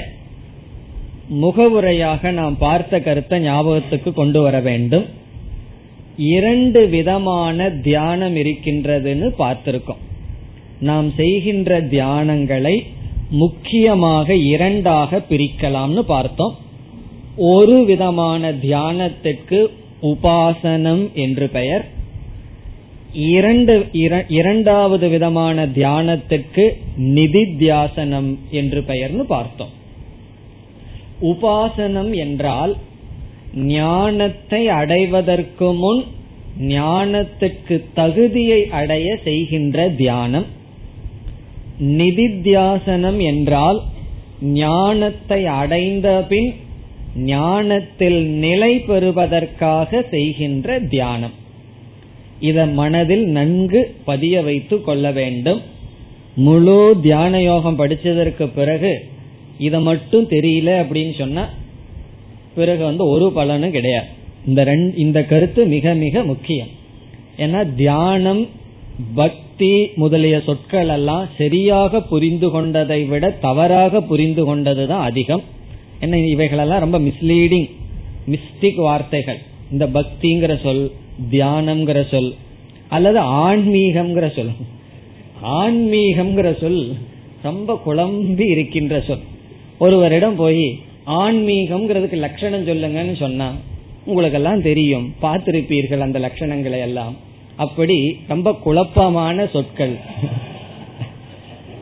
முகவுரையாக 1.29 2.31
நாம் 2.31 2.57
பார்த்த 2.59 3.01
கருத்தை 3.01 3.41
ஞாபகத்துக்கு 3.41 4.13
கொண்டு 4.13 4.43
வர 4.43 4.61
வேண்டும். 4.61 5.05
இரண்டு 6.17 6.89
விதமான 6.89 7.71
தியானம் 7.71 8.37
இருக்கின்றதுன்னு 8.37 9.29
பார்த்திருக்கோம். 9.39 10.01
நாம் 10.81 11.13
செய்கின்ற 11.17 11.81
தியானங்களை 11.81 12.83
முக்கியமாக 13.31 14.35
இரண்டாக 14.35 15.21
பிரிக்கலாம்னு 15.31 16.03
பார்த்தோம். 16.15 16.57
ஒரு 17.37 17.85
விதமான 17.85 18.53
தியானத்துக்கு 18.53 19.61
உபாசனம் 20.03 21.13
என்று 21.13 21.49
பெயர். 21.49 21.85
இரண்டு 23.13 23.75
இரண்டாவது 24.29 25.09
விதமான 25.09 25.67
தியானத்துக்கு 25.67 26.65
நிதித்தியாசனம் 26.99 28.31
என்று 28.51 28.81
பெயர்னு 28.81 29.25
பார்த்தோம். 29.29 29.75
உபாசனம் 31.23 32.13
என்றால் 32.17 32.77
ஞானத்தை 33.55 34.69
அடைவதற்கு 34.69 35.73
முன் 35.73 36.05
ஞானத்துக்கு 36.61 37.85
தகுதியை 37.95 38.61
அடைய 38.71 39.19
செய்கின்ற 39.25 39.89
தியானம். 39.89 40.47
நிதித்தியாசனம் 41.81 43.21
என்றால் 43.23 43.81
ஞானத்தை 44.43 45.47
அடைந்த 45.47 46.27
பின் 46.29 46.55
ஞானத்தில் 47.17 48.27
நிலை 48.27 48.79
பெறுவதற்காக 48.79 50.05
செய்கின்ற 50.11 50.79
தியானம். 50.79 51.33
இத 52.41 52.67
மனதில் 52.67 53.27
நன்கு 53.27 53.95
பதிய 54.05 54.43
வைத்து 54.43 54.83
கொள்ள 54.83 55.11
வேண்டும். 55.11 55.61
முழு 56.35 56.97
தியான 57.03 57.43
யோகம் 57.43 57.79
படிச்சதற்கு 57.79 58.49
பிறகு 58.55 59.09
இத 59.59 59.81
மட்டும் 59.81 60.29
தெரியல 60.29 60.71
அப்படின்னு 60.83 61.19
சொன்னா 61.19 61.49
பிறகு 62.55 62.85
வந்து 62.85 63.07
ஒரு 63.07 63.33
பலனும் 63.33 63.71
கிடையாது. 63.71 64.07
இந்த 64.47 64.65
ரெண்டு 64.65 64.97
இந்த 64.97 65.25
கருத்து 65.25 65.65
மிக 65.65 65.95
மிக 65.95 66.23
முக்கியம். 66.23 66.69
ஏன்னா 67.39 67.75
தியானம் 67.75 68.49
பக்தி 69.15 69.89
முதலிய 69.95 70.43
சொற்கள் 70.47 70.89
எல்லாம் 70.89 71.29
சரியாக 71.39 72.01
புரிந்து 72.01 72.51
கொண்டதை 72.51 73.05
விட 73.05 73.31
தவறாக 73.31 74.01
புரிந்து 74.01 74.57
கொண்டதுதான் 74.57 75.07
அதிகம். 75.11 75.43
என்ன 76.05 76.19
இவைகளெல்லாம் 76.35 76.85
ரொம்ப 76.85 76.99
மிஸ்லீடிங் 77.07 77.69
மிஸ்டிக் 78.33 78.81
வார்த்தைகள். 78.87 79.41
இந்த 79.73 79.87
பக்திங்கிற 79.97 80.53
சொல் 80.63 80.85
தியானம்ங்கிற 81.31 82.01
சொல் 82.13 82.31
அல்லது 82.89 83.21
ஆன்மீகம்ங்கிற 83.47 84.29
சொல். 84.37 84.53
ஆன்மீகம்ங்கிற 85.61 86.49
சொல் 86.61 86.83
ரொம்ப 87.43 87.81
குழம்பி 87.87 88.47
இருக்கின்ற 88.55 88.95
சொல். 89.09 89.25
ஒருவரிடம் 89.79 90.39
போய் 90.43 90.65
ஆன்மீகம்ங்கிறதுக்கு 91.21 92.17
லட்சணம் 92.27 92.67
சொல்லுங்கன்னு 92.67 93.17
சொன்னா 93.25 93.49
உங்களுக்கெல்லாம் 94.05 94.63
தெரியும் 94.63 95.07
பார்த்திருப்பீர்கள் 95.23 96.07
அந்த 96.07 96.19
லட்சணங்களை 96.27 96.79
எல்லாம். 96.89 97.15
அப்படி 97.65 97.97
ரொம்ப 98.29 98.49
குழப்பமான 98.65 99.47
சொற்கள். 99.55 99.95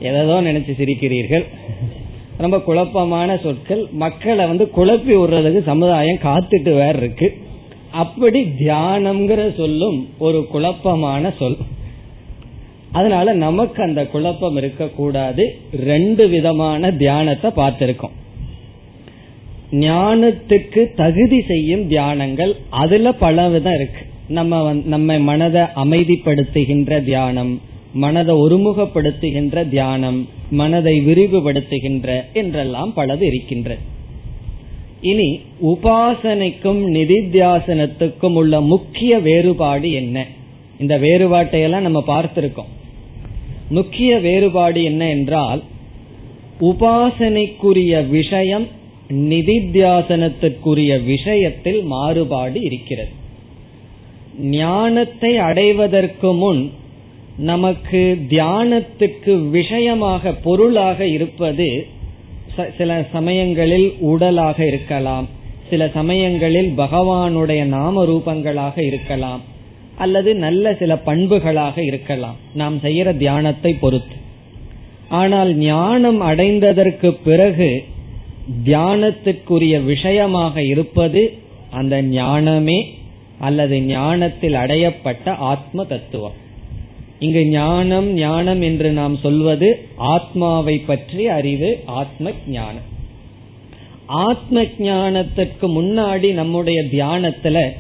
எதோ 0.00 0.36
நினைச்சு 0.46 0.72
சிரிக்கிறீர்கள். 0.80 1.44
ரொம்ப 2.38 2.58
குழப்பமான 2.60 3.36
சொற்கள். 3.36 3.86
மக்களை 3.90 4.46
வந்து 4.46 4.70
குழப்பி 4.76 5.14
விடுறதுக்கு 5.14 5.62
சமுதாயம் 5.62 6.18
காத்துட்டு 6.22 6.72
வேற 6.72 6.92
இருக்கு. 6.96 7.36
அப்படி 7.92 8.40
தியானம்ங்கிற 8.58 9.56
சொல்லும் 9.56 10.08
ஒரு 10.18 10.46
குழப்பமான 10.50 11.32
சொல். 11.38 11.56
அதனால 12.92 13.32
நமக்கு 13.32 13.82
அந்த 13.82 14.06
குழப்பம் 14.06 14.56
இருக்கக்கூடாது. 14.56 15.58
ரெண்டு 15.72 16.28
விதமான 16.28 16.90
தியானத்தை 16.92 17.50
பார்த்திருக்கோம். 17.50 18.16
ஞானத்துக்கு 19.70 20.94
தகுதி 20.94 21.40
செய்யும் 21.40 21.90
தியானங்கள் 21.90 22.52
அதுல 22.68 23.12
பல 23.12 23.48
விதம் 23.48 23.74
இருக்கு. 23.74 24.00
நம்ம 24.28 24.72
நம்ம 24.72 25.18
மனதை 25.18 25.62
அமைதிப்படுத்துகின்ற 25.62 27.04
தியானம் 27.04 27.60
மனதை 27.92 28.34
ஒருமுகப்படுத்துகின்ற 28.34 29.68
தியானம் 29.68 30.28
மனதை 30.50 31.00
விரிவுபடுத்துகின்ற 31.00 32.22
என்றெல்லாம் 32.32 32.92
பலது 32.94 33.26
இருக்கின்ற 33.26 33.76
இனி 35.00 35.40
உபாசனைக்கும் 35.62 36.80
நிதித்தியாசனத்துக்கும் 36.94 38.34
உள்ள 38.34 38.60
முக்கிய 38.60 39.18
வேறுபாடு 39.18 39.92
என்ன? 39.92 40.26
இந்த 40.78 40.98
வேறுபாட்டையெல்லாம் 40.98 41.80
நம்ம 41.80 42.04
பார்த்திருக்கோம். 42.06 42.72
முக்கிய 43.68 44.18
வேறுபாடு 44.18 44.84
என்ன 44.84 45.08
என்றால் 45.08 45.62
உபாசனைக்குரிய 46.60 48.08
விஷயம் 48.08 48.66
நிதித்தியாசனத்திற்குரிய 49.08 51.04
விஷயத்தில் 51.04 51.82
மாறுபாடு 51.82 52.60
இருக்கிறது. 52.60 53.10
ஞானத்தை 54.40 55.36
அடைவதற்கு 55.36 56.32
முன் 56.32 56.70
நமக்கு 57.38 58.18
தியானத்துக்கு 58.28 59.50
விஷயமாக 59.50 60.32
பொருளாக 60.32 61.06
இருப்பது 61.06 61.86
சில 62.78 63.06
சமயங்களில் 63.12 63.94
உடலாக 64.00 64.66
இருக்கலாம். 64.66 65.28
சில 65.70 65.90
சமயங்களில் 65.94 66.72
பகவானுடைய 66.76 67.64
நாம 67.64 68.04
ரூபங்களாக 68.04 68.78
இருக்கலாம். 68.78 69.40
அல்லது 69.96 70.34
நல்ல 70.34 70.74
சில 70.74 70.98
பண்புகளாக 71.06 71.78
இருக்கலாம். 71.78 72.36
நாம் 72.54 72.78
செய்யற 72.78 73.16
தியானத்தை 73.16 73.74
பொறுத்து. 73.74 74.16
ஆனால் 75.08 75.54
ஞானம் 75.54 76.22
அடைந்ததற்கு 76.22 77.16
பிறகு 77.24 77.84
தியானத்துக்குரிய 78.64 79.84
விஷயமாக 79.84 80.62
இருப்பது 80.62 81.32
அந்த 81.70 82.02
ஞானமே 82.02 82.94
அல்லது 83.38 83.80
ஞானத்தில் 83.80 84.54
அடையப்பட்ட 84.54 85.36
ஆத்ம 85.36 85.84
தத்துவம். 85.84 86.46
இங்கு 87.18 87.46
ஞானம் 87.46 88.12
ஞானம் 88.12 88.60
என்று 88.60 88.90
நாம் 88.90 89.16
சொல்வது 89.16 89.88
ஆத்மாவை 89.96 90.78
பற்றி 90.78 91.28
அறிவு 91.28 91.80
ஆத்ம 91.86 92.30
ஞானம் 92.48 92.96
ஆத்ம 94.06 94.62
ஞானத்திற்கு 94.62 95.62
முன்னாடி 95.62 96.32
நம்முடைய 96.32 96.82
தியானத்துல 96.82 97.70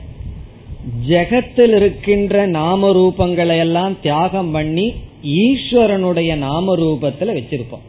ஜெகத்தில் 1.08 1.74
இருக்கின்ற 1.76 2.46
நாம 2.46 2.90
ரூபங்களை 2.92 3.58
எல்லாம் 3.58 4.00
தியாகம் 4.00 4.50
பண்ணி 4.50 4.94
ஈஸ்வரனுடைய 5.24 6.34
நாம 6.36 6.76
ரூபத்துல 6.76 7.38
வச்சிருப்போம். 7.38 7.86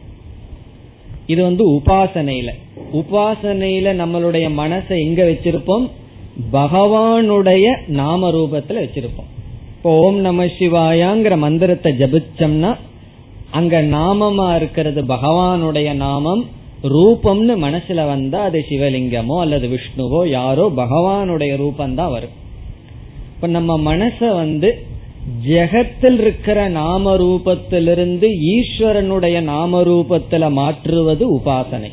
இது 1.26 1.42
வந்து 1.42 1.70
உபாசனையில. 1.70 2.48
உபாசனையில 2.92 3.92
நம்மளுடைய 4.02 4.50
மனசை 4.56 4.98
எங்க 4.98 5.24
வச்சிருப்போம்? 5.24 5.90
பகவானுடைய 6.52 7.66
நாம 7.86 8.30
ரூபத்துல 8.30 8.78
வச்சிருப்போம். 8.78 9.39
இப்போ 9.80 9.92
ஓம் 9.98 10.16
நம 10.20 10.44
சிவாயாங்கிற 10.44 11.36
மந்திரத்தை 11.36 11.92
ஜபிச்சோம்னா 11.92 12.76
அங்க 13.50 13.82
நாமமா 13.82 14.56
இருக்கிறது 14.56 15.02
பகவானுடைய 15.02 15.92
நாமம் 15.92 16.42
ரூபம்னு 16.82 17.54
மனசுல 17.64 18.06
வந்தா 18.06 18.42
அது 18.42 18.64
சிவலிங்கமோ 18.70 19.38
அல்லது 19.40 19.68
விஷ்ணுவோ 19.68 20.28
யாரோ 20.28 20.72
பகவானுடைய 20.76 21.52
ரூபந்தான் 21.62 22.10
வரும். 22.10 22.36
இப்ப 23.34 23.46
நம்ம 23.46 23.96
மனச 23.96 24.34
வந்து 24.34 24.86
ஜெகத்தில் 25.48 26.20
இருக்கிற 26.20 26.68
நாம 26.68 27.16
ரூபத்திலிருந்து 27.16 28.30
ஈஸ்வரனுடைய 28.52 29.40
நாம 29.40 29.82
ரூபத்துல 29.82 30.52
மாற்றுவது 30.52 31.36
உபாசனை. 31.36 31.92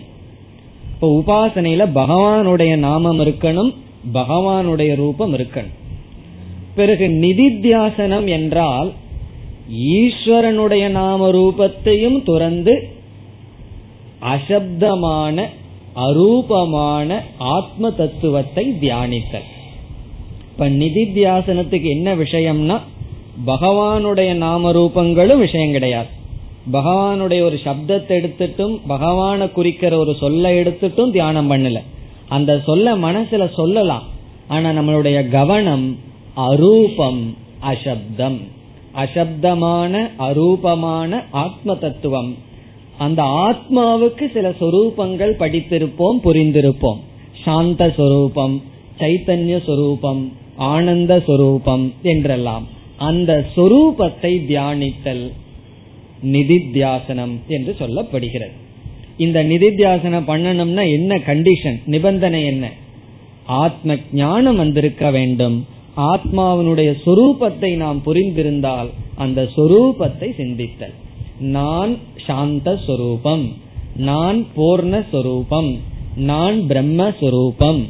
இப்ப 0.93 1.23
உபாசனையில 1.23 1.91
பகவானுடைய 1.95 2.75
நாமம் 2.75 3.19
இருக்கணும் 3.19 3.73
பகவானுடைய 4.13 4.95
ரூபம் 4.95 5.33
இருக்கணும். 5.33 5.75
பிறகு 6.78 7.05
நிதித்தியாசனம் 7.07 8.28
என்றால் 8.38 8.89
ஈஸ்வரனுடைய 9.93 10.86
நாம 10.89 11.30
ரூபத்தையும் 11.32 12.19
துறந்து 12.23 12.73
அசப்தமான 14.34 15.45
அரூபமான 15.95 17.09
ஆத்ம 17.38 17.89
தத்துவத்தை 17.91 18.65
தியானித்தல். 18.82 19.47
இப்ப 20.51 20.69
நிதித்தியாசனத்துக்கு 20.82 21.89
என்ன 21.95 22.15
விஷயம்னா 22.15 22.78
பகவானுடைய 23.47 24.32
நாம 24.34 24.71
ரூபங்களும் 24.71 25.43
விஷயம் 25.45 25.71
கிடையாது. 25.71 26.11
பகவானுடைய 26.73 27.41
ஒரு 27.41 27.57
சப்தத்தை 27.65 28.15
எடுத்துட்டும் 28.19 28.75
பகவான 28.89 29.51
குறிக்கிற 29.51 29.93
ஒரு 29.97 30.13
சொல்ல 30.19 30.53
எடுத்துட்டும் 30.61 31.11
தியானம் 31.11 31.51
பண்ணல. 31.51 31.82
அந்த 32.28 32.61
சொல்ல 32.65 32.95
மனசுல 32.97 33.43
சொல்லலாம். 33.53 34.05
ஆனா 34.47 34.69
நம்மளுடைய 34.69 35.17
கவனம் 35.30 35.86
அரூபம் 36.38 37.21
அசப்தம். 37.61 38.39
அசப்தமான 38.95 39.93
அரூபமான 40.19 41.23
ஆத்ம 41.31 41.75
தத்துவம் 41.75 42.35
அந்த 42.97 43.23
ஆத்மாவுக்கு 43.23 44.31
சில 44.33 44.49
சொரூபங்கள் 44.49 45.33
படித்திருப்போம் 45.39 46.19
புரிந்திருப்போம். 46.23 46.99
சாந்த 47.43 47.93
சொரூபம் 47.97 48.61
சைத்தன்ய 48.99 49.65
சொரூபம் 49.65 50.31
ஆனந்த 50.55 51.23
சொரூபம் 51.25 51.93
என்றெல்லாம். 52.01 52.65
அந்த 52.97 53.45
சொரூபத்தை 53.55 54.31
தியானித்தல் 54.47 55.31
நிதித்தியாசனம் 56.23 57.35
என்று 57.47 57.75
சொல்லப்படுகிறது. 57.79 58.55
இந்த 59.17 59.43
நிதித்தியாசனம் 59.43 60.29
பண்ணணும்னா 60.31 60.83
என்ன 60.91 61.15
கண்டிஷன் 61.15 61.77
நிபந்தனை 61.85 62.45
என்ன? 62.45 62.71
ஆத்ம 63.45 63.97
ஞானம் 64.11 64.55
வந்திருக்க 64.55 65.11
வேண்டும். 65.11 65.65
ஆத்மாவினுடைய 65.97 66.93
சொரூபத்தை 67.05 67.75
நாம் 67.75 68.01
புரிந்திருந்தால் 68.05 68.89
அந்த 69.15 69.49
சொரூபத்தை 69.55 70.29
சிந்தித்தல். 70.37 70.93
நான் 71.39 71.97
சாந்த 72.25 72.79
சொரூபம். 72.85 73.53
நான் 73.95 74.45
பூர்ணஸ்வரூபம் 74.57 75.09
சொரூபம். 75.11 75.77
நான் 76.15 76.55
பிரம்மஸ்வரூபம் 76.55 77.83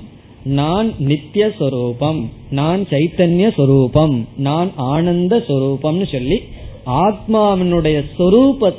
நான் 0.43 0.93
நித்திய 0.99 1.51
சொரூபம். 1.59 2.29
நான் 2.49 2.81
சைத்தன்ய 2.81 3.53
சொரூபம். 3.53 4.27
நான் 4.37 4.71
ஆனந்த 4.75 5.37
சொரூபம்னு 5.37 6.11
சொல்லி 6.11 6.41
ஆத்மாவினுடைய 6.85 8.03
சொரூப 8.17 8.73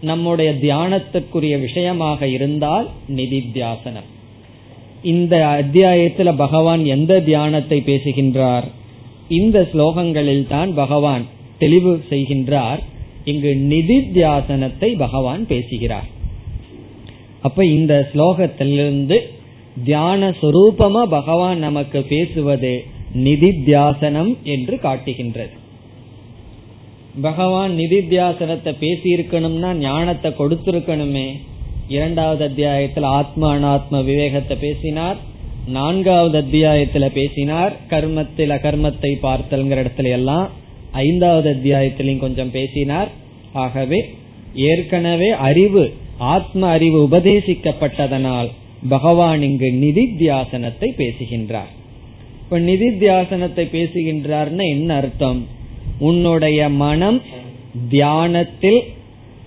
நம்முடைய 0.00 0.54
தியானத்துக்குரிய 0.62 1.60
விஷயமாக 1.60 2.28
இருந்தால் 2.28 2.88
நிதித்தியாசனம். 3.16 4.08
இந்த 5.02 5.62
அத்தியாயத்துல 5.62 6.36
பகவான் 6.36 6.84
எந்த 6.84 7.20
தியானத்தை 7.20 7.80
பேசுகின்றார்? 7.80 8.64
இந்த 9.28 9.68
ஸ்லோகங்களில் 9.72 10.46
தான் 10.46 10.74
பகவான் 10.74 11.24
தெளிவு 11.58 12.04
செய்கின்றார். 12.10 12.78
இங்கு 13.24 13.54
நிதித்தியாசனத்தை 13.54 14.96
பகவான் 14.96 15.46
பேசுகிறார். 15.46 16.06
அப்ப 17.40 17.64
இந்த 17.64 18.08
ஸ்லோகத்திலிருந்து 18.14 19.18
தியான 19.84 20.30
சுரூபமா 20.30 21.04
பகவான் 21.04 21.58
நமக்கு 21.58 22.02
பேசுவது 22.02 22.84
நிதித்தியாசனம் 23.14 24.36
என்று 24.42 24.80
காட்டுகின்றது. 24.80 25.50
பகவான் 27.20 27.78
நிதித்தியாசனத்தை 27.78 28.72
பேசியிருக்கணும்னா 28.80 29.74
ஞானத்தை 29.74 30.32
கொடுத்திருக்கணுமே 30.38 31.36
இரண்டாவது 31.88 32.44
அத்தியாயத்தில் 32.44 33.02
ஆத்ம 33.02 33.58
அனாத்ம 33.58 34.04
விவேகத்தை 34.04 34.56
பேசினார். 34.56 35.16
நான்காவது 35.66 36.38
அத்தியாயத்துல 36.40 37.06
பேசினார். 37.08 37.72
கர்மத்தில் 37.90 38.54
அகர்மத்தை 38.56 39.12
பார்த்தல்ங்கிற 39.22 39.78
இடத்துல 39.84 40.10
எல்லாம் 40.10 40.48
ஐந்தாவது 40.92 41.48
அத்தியாயத்திலையும் 41.54 42.18
கொஞ்சம் 42.18 42.50
பேசினார். 42.50 43.08
ஆகவே 43.52 44.00
ஏற்கனவே 44.54 45.30
அறிவு 45.30 45.92
ஆத்ம 46.18 46.68
அறிவு 46.68 47.08
உபதேசிக்கப்பட்டதனால் 47.08 48.48
பகவான் 48.88 49.42
இங்கு 49.42 49.68
நிதித்தியாசனத்தை 49.72 50.88
பேசுகின்றார். 50.96 51.72
இப்ப 52.42 52.58
நிதித்தியாசனத்தை 52.60 53.64
பேசுகின்றார்னு 53.76 54.64
என்ன 54.68 54.94
அர்த்தம்? 54.94 55.46
உன்னுடைய 55.98 56.68
மனம் 56.68 57.22
தியானத்தில் 57.88 58.80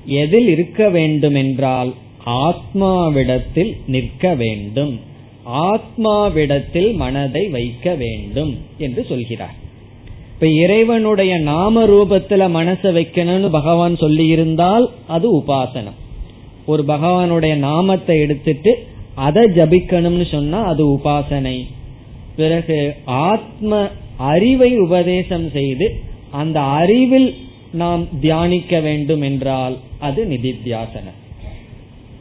எதில் 0.06 0.48
இருக்க 0.48 0.90
வேண்டும் 0.90 1.36
என்றால் 1.36 1.94
ஆத்மாவிடத்தில் 2.26 3.78
நிற்க 3.88 4.36
வேண்டும். 4.36 5.00
ஆத்மாவிடத்தில் 5.46 6.94
மனதை 6.94 7.48
வைக்க 7.48 7.96
வேண்டும் 7.96 8.58
என்று 8.78 9.06
சொல்கிறார். 9.10 9.56
இப்ப 10.34 10.48
இறைவனுடைய 10.48 11.38
நாம 11.38 11.84
ரூபத்துல 11.84 12.44
மனசை 12.56 12.92
வைக்கணும்னு 12.98 13.50
பகவான் 13.50 13.96
சொல்லி 13.96 14.28
இருந்தால் 14.28 14.92
அது 15.08 15.38
உபாசனம். 15.38 16.00
ஒரு 16.66 16.84
பகவானுடைய 16.88 17.56
நாமத்தை 17.56 18.20
எடுத்துட்டு 18.20 18.88
அதை 19.16 19.44
ஜபிக்கணும்னு 19.44 20.32
சொன்னா 20.32 20.64
அது 20.64 20.98
உபாசனை. 20.98 21.66
பிறகு 22.36 22.96
ஆத்ம 23.06 23.88
அறிவை 24.18 24.78
உபதேசம் 24.78 25.50
செய்து 25.50 26.00
அந்த 26.32 26.60
அறிவில் 26.60 27.36
நாம் 27.72 28.20
தியானிக்க 28.20 28.80
வேண்டும் 28.80 29.22
என்றால் 29.22 29.78
அது 30.00 30.26
நிதித்தியாசனம். 30.26 31.20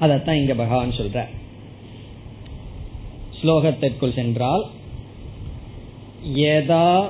அதத்தான் 0.00 0.38
இங்க 0.38 0.54
பகவான் 0.54 0.90
சொல்ற 0.90 1.24
ஸ்லோகத்திற்குள் 3.42 4.14
சென்றால் 4.14 4.64
யதா 6.34 7.08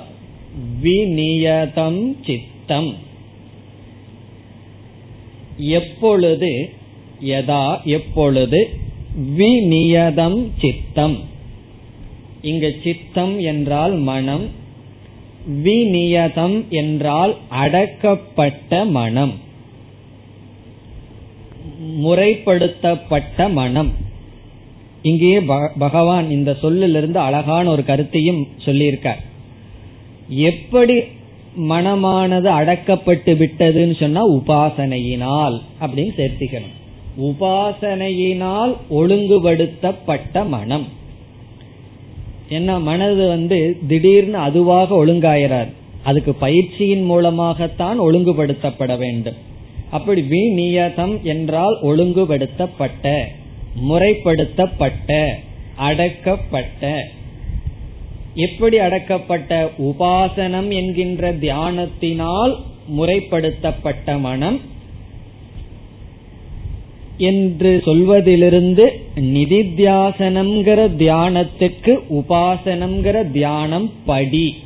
விநியதம் 0.82 2.16
சித்தம். 2.26 2.94
எப்பொழுது 5.56 6.72
யதா 7.24 7.82
எப்பொழுது 7.84 8.60
விநியதம் 9.38 10.50
சித்தம். 10.58 11.18
இங்கு 12.42 12.80
சித்தம் 12.84 13.40
என்றால் 13.40 13.94
மனம் 13.94 14.46
விநியதம் 15.64 16.68
என்றால் 16.68 17.36
அடக்கப்பட்ட 17.50 18.90
மனம். 18.90 19.34
முறைப்படுத்தப்பட்ட 21.96 23.52
மனம். 23.52 23.90
இங்கேயே 25.02 25.40
பகவான் 25.78 26.30
இந்த 26.30 26.54
சொல்லிலிருந்து 26.54 27.18
அழகான 27.18 27.70
ஒரு 27.70 27.84
கருத்தையும் 27.84 28.46
சொல்லியிருக்கார். 28.64 29.20
எப்படி 30.28 30.96
மனமானது 31.58 32.48
அடக்கப்பட்டு 32.60 33.32
விட்டதுன்னு 33.42 34.00
சொன்னா 34.00 34.28
உபாசனையினால் 34.28 35.60
அப்படின்னு 35.80 36.12
சேர்த்திக்கணும். 36.16 36.76
உபாசனையினால் 37.20 38.76
ஒழுங்குபடுத்தப்பட்ட 38.90 40.48
மனம். 40.48 40.86
என்ன 42.48 42.78
மனது 42.78 43.28
வந்து 43.28 43.78
திடீர்னு 43.88 44.38
அதுவாக 44.38 45.06
ஒழுங்காயிறார் 45.06 45.70
அதுக்கு 46.02 46.34
பயிற்சியின் 46.34 47.02
மூலமாகத்தான் 47.02 48.00
ஒழுங்குபடுத்தப்பட 48.00 48.98
வேண்டும். 48.98 49.34
அப்படி 49.90 50.20
விநியதம் 50.20 51.22
என்றால் 51.22 51.78
ஒழுங்குபடுத்தப்பட்ட 51.82 53.22
முறைப்படுத்தப்பட்ட 53.88 55.32
அடக்கப்பட்ட. 55.78 57.02
எப்படி 58.34 58.78
அடக்கப்பட்ட? 58.78 59.68
உபாசனம் 59.78 60.68
என்கின்ற 60.68 61.32
தியானத்தினால் 61.32 62.54
முறைப்படுத்தப்பட்ட 62.98 64.20
மனம் 64.20 64.60
என்று 67.16 67.82
சொல்வதிலிருந்து 67.84 68.88
நிதித்தியாசனம்ங்கிற 69.16 70.80
தியானத்துக்கு 70.98 71.98
உபாசனம்ங்கிற 72.10 73.30
தியானம் 73.30 73.90
படி. 74.06 74.56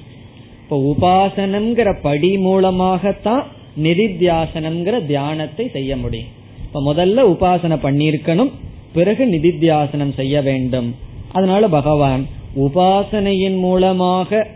இப்ப 0.62 0.96
உபாசனம்ங்கிற 0.96 1.96
படி 2.02 2.38
மூலமாகத்தான் 2.38 3.53
நிதித்தியாசனம்ங்கிற 3.82 5.06
தியானத்தை 5.06 5.68
செய்ய 5.68 5.96
முடியும். 5.96 6.28
இப்ப 6.64 6.94
முதல்ல 6.94 7.18
உபாசனை 7.18 7.76
பண்ணியிருக்கணும் 7.76 8.50
பிறகு 8.92 9.24
நிதித்தியாசனம் 9.24 10.14
செய்ய 10.14 10.42
வேண்டும். 10.42 10.94
அதனால 11.32 11.68
பகவான் 11.68 12.26
உபாசனையின் 12.56 13.58
மூலமாக 13.58 14.46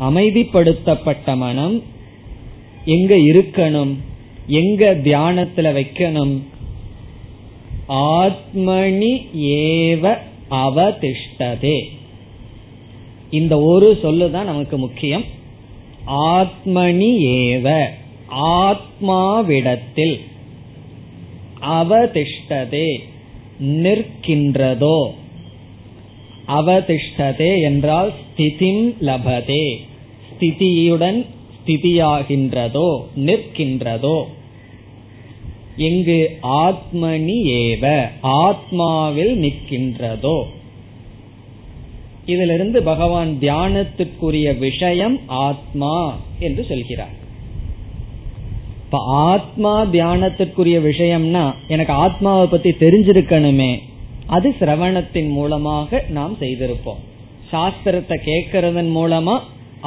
அமைதிப்படுத்தப்பட்ட 0.00 1.36
மனம் 1.36 1.82
எங்க 2.84 3.16
இருக்கணும் 3.16 3.94
எங்க 4.46 4.94
தியானத்துல 4.94 5.80
வைக்கணும் 5.80 6.38
ஆத்மணி 7.88 9.26
ஏவ 9.34 10.18
அவதிஷ்டதே. 10.50 11.82
இந்த 13.30 13.60
ஒரு 13.60 13.98
சொல்லுதான் 14.02 14.44
நமக்கு 14.44 14.78
முக்கியம். 14.78 15.24
ஆத்மணி 16.06 17.10
ஏவ. 17.38 17.84
ஆத்மாவிடத்தில் 18.28 20.20
அவதிஷ்டதே 21.60 22.98
நிற்கின்றதோ? 23.62 25.10
அவதிஷ்டதே 26.48 27.62
என்றால் 27.62 28.12
ஸ்திதிம் 28.12 28.94
லபதே. 29.00 29.76
ஸ்திதியுடன் 30.30 31.26
ஸ்திதியாகின்றதோ? 31.56 33.02
நிற்கின்றதோ? 33.16 34.24
எங்கு 35.76 36.38
ஆத்மனி 36.42 37.42
ஏவ 37.44 38.08
ஆத்மாவில் 38.22 39.34
நிற்கின்றதோ? 39.34 40.44
இதிலிருந்து 42.26 42.82
பகவான் 42.82 43.38
தியானத்துக்குரிய 43.40 44.58
விஷயம் 44.58 45.20
ஆத்மா 45.26 46.18
என்று 46.38 46.64
சொல்கிறார். 46.64 47.22
இப்ப 48.94 49.06
ஆத்மா 49.06 49.84
தியானத்திற்குரிய 49.84 50.76
விஷயம்னா 50.80 51.54
எனக்கு 51.68 51.92
ஆத்மாவை 51.92 52.46
பத்தி 52.46 52.70
தெரிஞ்சிருக்கணுமே 52.70 53.78
அது 54.26 54.54
சிரவணத்தின் 54.60 55.30
மூலமாக 55.30 56.02
நாம் 56.08 56.36
செய்திருப்போம். 56.40 57.00
சாஸ்திரத்தை 57.52 58.18
கேட்கறதன் 58.28 58.92
மூலமா 58.98 59.34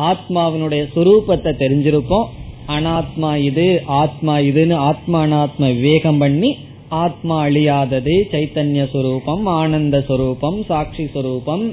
ஆத்மாவினுடைய 0.09 0.83
சுரூபத்தை 0.95 1.53
தெரிஞ்சிருப்போம். 1.63 2.27
அனாத்மா 2.67 3.31
இது 3.43 3.67
ஆத்மா 3.85 4.37
இதுன்னு 4.49 4.73
ஆத்மா 4.73 5.23
அனாத்ம 5.23 5.71
விவேகம் 5.75 6.17
பண்ணி 6.17 6.57
ஆத்மா 6.89 7.45
அழியாதது 7.45 8.17
சைத்தன்ய 8.31 8.83
சுரூபம் 8.93 9.43
ஆனந்த 9.43 10.05
சுரூபம் 10.07 10.61
சாட்சி 10.65 11.09
சுரூபம் 11.15 11.65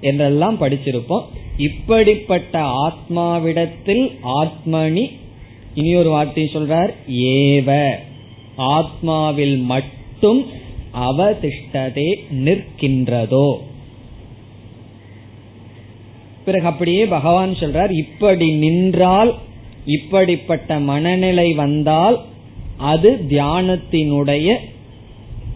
என்றெல்லாம் 0.00 0.60
படிச்சிருப்போம். 0.60 1.28
இப்படிப்பட்ட 1.58 2.58
ஆத்மாவிடத்தில் 2.86 4.06
ஆத்மனி 4.40 5.06
இனி 5.76 5.94
ஒரு 5.94 6.10
வார்த்தையை 6.10 6.54
சொல்றார் 6.54 6.92
ஏவ. 7.08 7.94
ஆத்மாவில் 8.58 9.62
மட்டும் 9.62 10.46
அவதிஷ்டதே 10.94 12.14
நிற்கின்றதோ. 12.30 13.56
பிறகு 16.44 16.66
அப்படியே 16.66 17.06
பகவான் 17.06 17.50
சொல்றார் 17.50 17.90
இப்படி 17.90 18.52
நின்றால் 18.52 19.34
இப்படிப்பட்ட 19.86 20.78
மனநிலை 20.78 21.52
வந்தால் 21.52 22.24
அது 22.76 23.10
தியானத்தினுடைய 23.30 24.54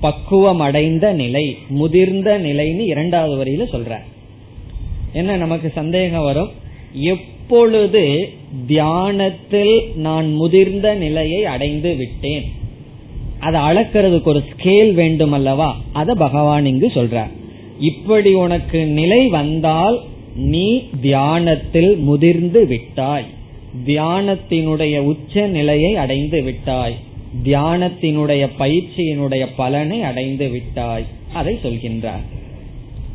பக்குவம் 0.00 0.60
அடைந்த 0.60 1.12
நிலை 1.12 1.56
முதிர்ந்த 1.68 2.38
நிலைன்னு 2.38 2.84
இரண்டாவது 2.86 3.44
வரியில 3.44 3.74
சொல்ற 3.74 3.98
என்ன 5.12 5.36
நமக்கு 5.36 5.72
சந்தேகம் 5.74 6.22
வரும்? 6.22 6.50
இப்பொழுது 7.50 8.32
தியானத்தில் 8.66 9.92
நான் 9.94 10.34
முதிர்ந்த 10.34 10.94
நிலையை 10.94 11.44
அடைந்து 11.44 11.94
விட்டேன். 11.94 12.52
அதை 13.38 13.60
அளக்கிறதுக்கு 13.60 14.24
ஒரு 14.24 14.42
ஸ்கேல் 14.50 14.92
வேண்டும் 14.92 15.32
அல்லவா? 15.32 15.80
அத 15.92 16.14
பகவான் 16.14 16.66
இங்கு 16.66 16.86
சொல்றார். 16.86 17.30
இப்படி 17.80 18.32
உனக்கு 18.32 18.86
நிலை 18.86 19.26
வந்தால் 19.26 20.00
நீ 20.36 20.82
தியானத்தில் 21.00 21.96
முதிர்ந்து 21.96 22.66
விட்டாய். 22.66 23.26
தியானத்தினுடைய 23.86 24.98
உச்ச 24.98 25.46
நிலையை 25.46 25.96
அடைந்து 25.96 26.42
விட்டாய். 26.42 26.96
தியானத்தினுடைய 27.44 28.48
பயிற்சியினுடைய 28.58 29.46
பலனை 29.56 30.02
அடைந்து 30.02 30.48
விட்டாய். 30.48 31.04
அதை 31.32 31.58
சொல்கின்றார். 31.62 32.26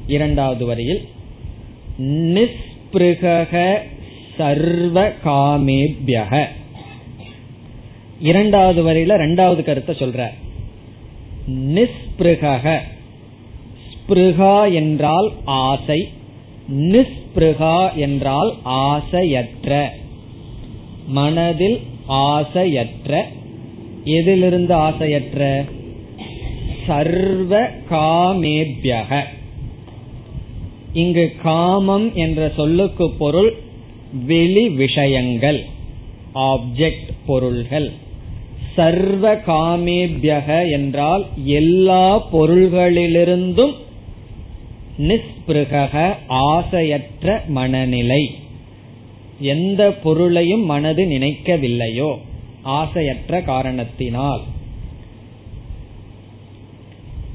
இரண்டாவது 0.07 0.65
வரியில் 0.65 1.01
நிஸ்பிருக 2.01 3.77
சர்வ 4.37 5.11
காமேபியக 5.25 6.45
இரண்டாவது 8.19 8.83
வரையில 8.83 9.17
ரெண்டாவது 9.17 9.63
கருத்தை 9.63 9.95
சொல்ற. 9.95 10.29
நிஸ்பிருக 11.49 12.79
ஸ்பிருகா 13.89 14.73
என்றால் 14.73 15.31
ஆசை. 15.45 16.09
நிஸ்பிருகா 16.71 17.93
என்றால் 17.93 18.55
ஆசையற்ற. 18.63 19.89
மனதில் 21.07 21.79
ஆசையற்ற. 22.07 23.27
எதிலிருந்து 24.03 24.73
ஆசையற்ற? 24.73 25.65
சர்வ 26.87 27.69
காமேபியக 27.91 29.21
இங்கு 30.93 31.35
காமம் 31.43 32.15
என்ற 32.15 32.51
சொல்லுக்கு 32.55 33.11
பொருள் 33.11 33.53
வெளி 34.23 34.69
விஷயங்கள் 34.69 35.65
ஆப்ஜெக்ட் 36.35 37.09
பொருள்கள். 37.25 37.91
சர்வ 38.75 39.35
காமேபியக 39.35 40.71
என்றால் 40.71 41.27
எல்லா 41.43 42.33
பொருள்களிலிருந்தும் 42.33 43.73
நிஸ்பிருக 44.97 46.15
ஆசையற்ற 46.27 47.41
மனநிலை. 47.47 48.35
எந்த 49.39 49.91
பொருளையும் 49.91 50.65
மனது 50.65 51.05
நினைக்கவில்லையோ 51.05 52.17
ஆசையற்ற 52.63 53.41
காரணத்தினால். 53.41 54.41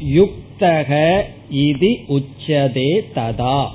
யுக்தக 0.05 1.23
இது 1.51 1.99
உச்சதே 2.09 3.01
ததா. 3.15 3.71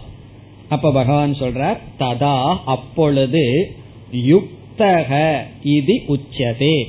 அப்ப 0.69 0.91
பகவான் 0.91 1.33
சொல்றார் 1.33 1.77
ததா 1.99 2.57
அப்பொழுது 2.65 3.75
யுக்தக 4.11 5.41
இது 5.63 6.01
உச்சதே. 6.07 6.83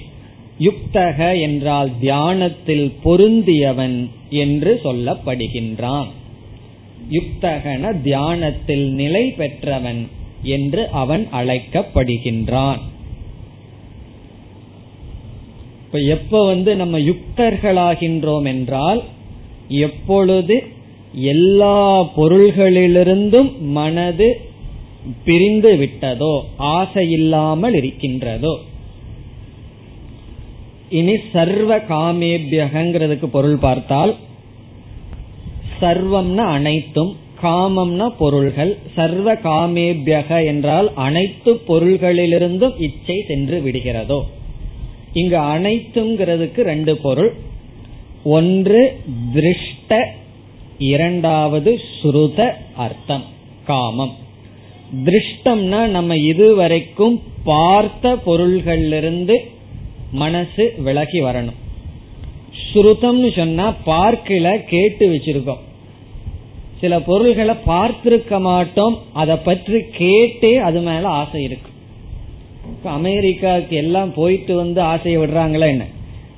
யுக்தக 0.59 1.41
என்றால் 1.41 1.91
தியானத்தில் 2.01 2.93
பொருந்தியவன் 3.05 4.11
என்று 4.31 4.81
சொல்லப்படுகின்றான். 4.85 6.07
யுக்தகன 7.11 8.03
தியானத்தில் 8.03 8.87
நிலை 8.91 9.31
பெற்றவன் 9.31 10.09
என்று 10.43 10.89
அவன் 10.91 11.29
அழைக்கப்படுகின்றான். 11.33 12.79
இப்ப 15.85 15.99
எப்ப 15.99 16.45
வந்து 16.45 16.77
நம்ம 16.77 16.99
யுக்தர்களாகின்றோம் 16.99 18.45
என்றால் 18.45 19.03
எப்பொழுது 19.69 20.65
எல்லா 21.21 22.03
பொருள்களிலிருந்தும் 22.17 23.59
மனது 23.59 24.41
பிரிந்து 25.25 25.77
விட்டதோ 25.77 26.41
ஆசை 26.57 27.11
இல்லாமல் 27.11 27.75
இருக்கின்றதோ. 27.75 28.59
இனி 30.91 31.17
சர்வ 31.33 31.79
காமேபியகங்கிறதுக்கு 31.79 33.27
பொருள் 33.27 33.57
பார்த்தால் 33.57 34.17
சர்வம்னா 35.81 36.45
அனைத்தும் 36.59 37.17
காமம்னா 37.43 38.13
பொருள்கள் 38.19 38.79
சர்வ 38.95 39.35
காமேபியக 39.35 40.45
என்றால் 40.47 40.93
அனைத்து 40.95 41.61
பொருள்களிலிருந்தும் 41.69 42.73
இச்சை 42.79 43.25
சென்று 43.27 43.61
விடுகிறதோ. 43.61 44.21
இங்கு 45.13 45.37
அனைத்துங்கிறதுக்கு 45.37 46.61
ரெண்டு 46.61 46.97
பொருள். 46.97 47.33
ஒன்று 48.23 49.01
திருஷ்ட 49.33 50.15
இரண்டாவது 50.79 51.81
ஸ்ருத 52.03 52.53
அர்த்தம் 52.77 53.25
காமம். 53.65 54.13
திருஷ்டம்னா 55.05 55.87
நம்ம 55.87 56.17
இதுவரைக்கும் 56.17 57.23
பார்த்த 57.45 58.17
பொருள்களிலிருந்து 58.27 59.37
மனசு 60.11 60.75
விலகி 60.79 61.21
வரணும். 61.21 61.59
ஸ்ருதம்னு 62.67 63.37
சொன்னா 63.37 63.75
பார்க்கல 63.87 64.65
கேட்டு 64.65 65.09
வச்சிருக்கோம். 65.09 65.63
சில 66.81 67.01
பொருள்களை 67.01 67.55
பார்த்திருக்க 67.67 68.41
மாட்டோம் 68.41 68.99
அதை 69.13 69.37
பற்றி 69.37 69.75
கேட்டே 69.75 70.57
அது 70.57 70.81
மேல 70.81 71.09
ஆசை 71.09 71.43
இருக்கு. 71.43 71.71
அமெரிக்காவுக்கு 72.83 73.77
எல்லாம் 73.77 74.15
போயிட்டு 74.15 74.57
வந்து 74.57 74.81
ஆசையை 74.81 75.23
விடுறாங்களா 75.23 75.67
என்ன? 75.67 75.85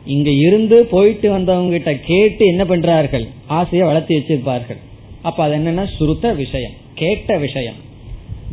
இங்க 0.09 0.31
இருந்து 0.31 0.85
போயிட்டு 0.85 1.31
வந்தவங்க 1.31 1.71
கிட்ட 1.71 1.95
கேட்டு 1.95 2.47
என்ன 2.47 2.65
பண்றார்கள்? 2.65 3.27
ஆசையை 3.47 3.87
வளர்த்தி 3.87 4.17
வச்சிருப்பார்கள். 4.17 4.81
அப்ப 5.23 5.45
அது 5.45 5.57
என்னன்னா 5.57 5.97
சுருத்த 5.97 6.33
விஷயம் 6.33 6.77
கேட்ட 6.95 7.37
விஷயம். 7.37 7.75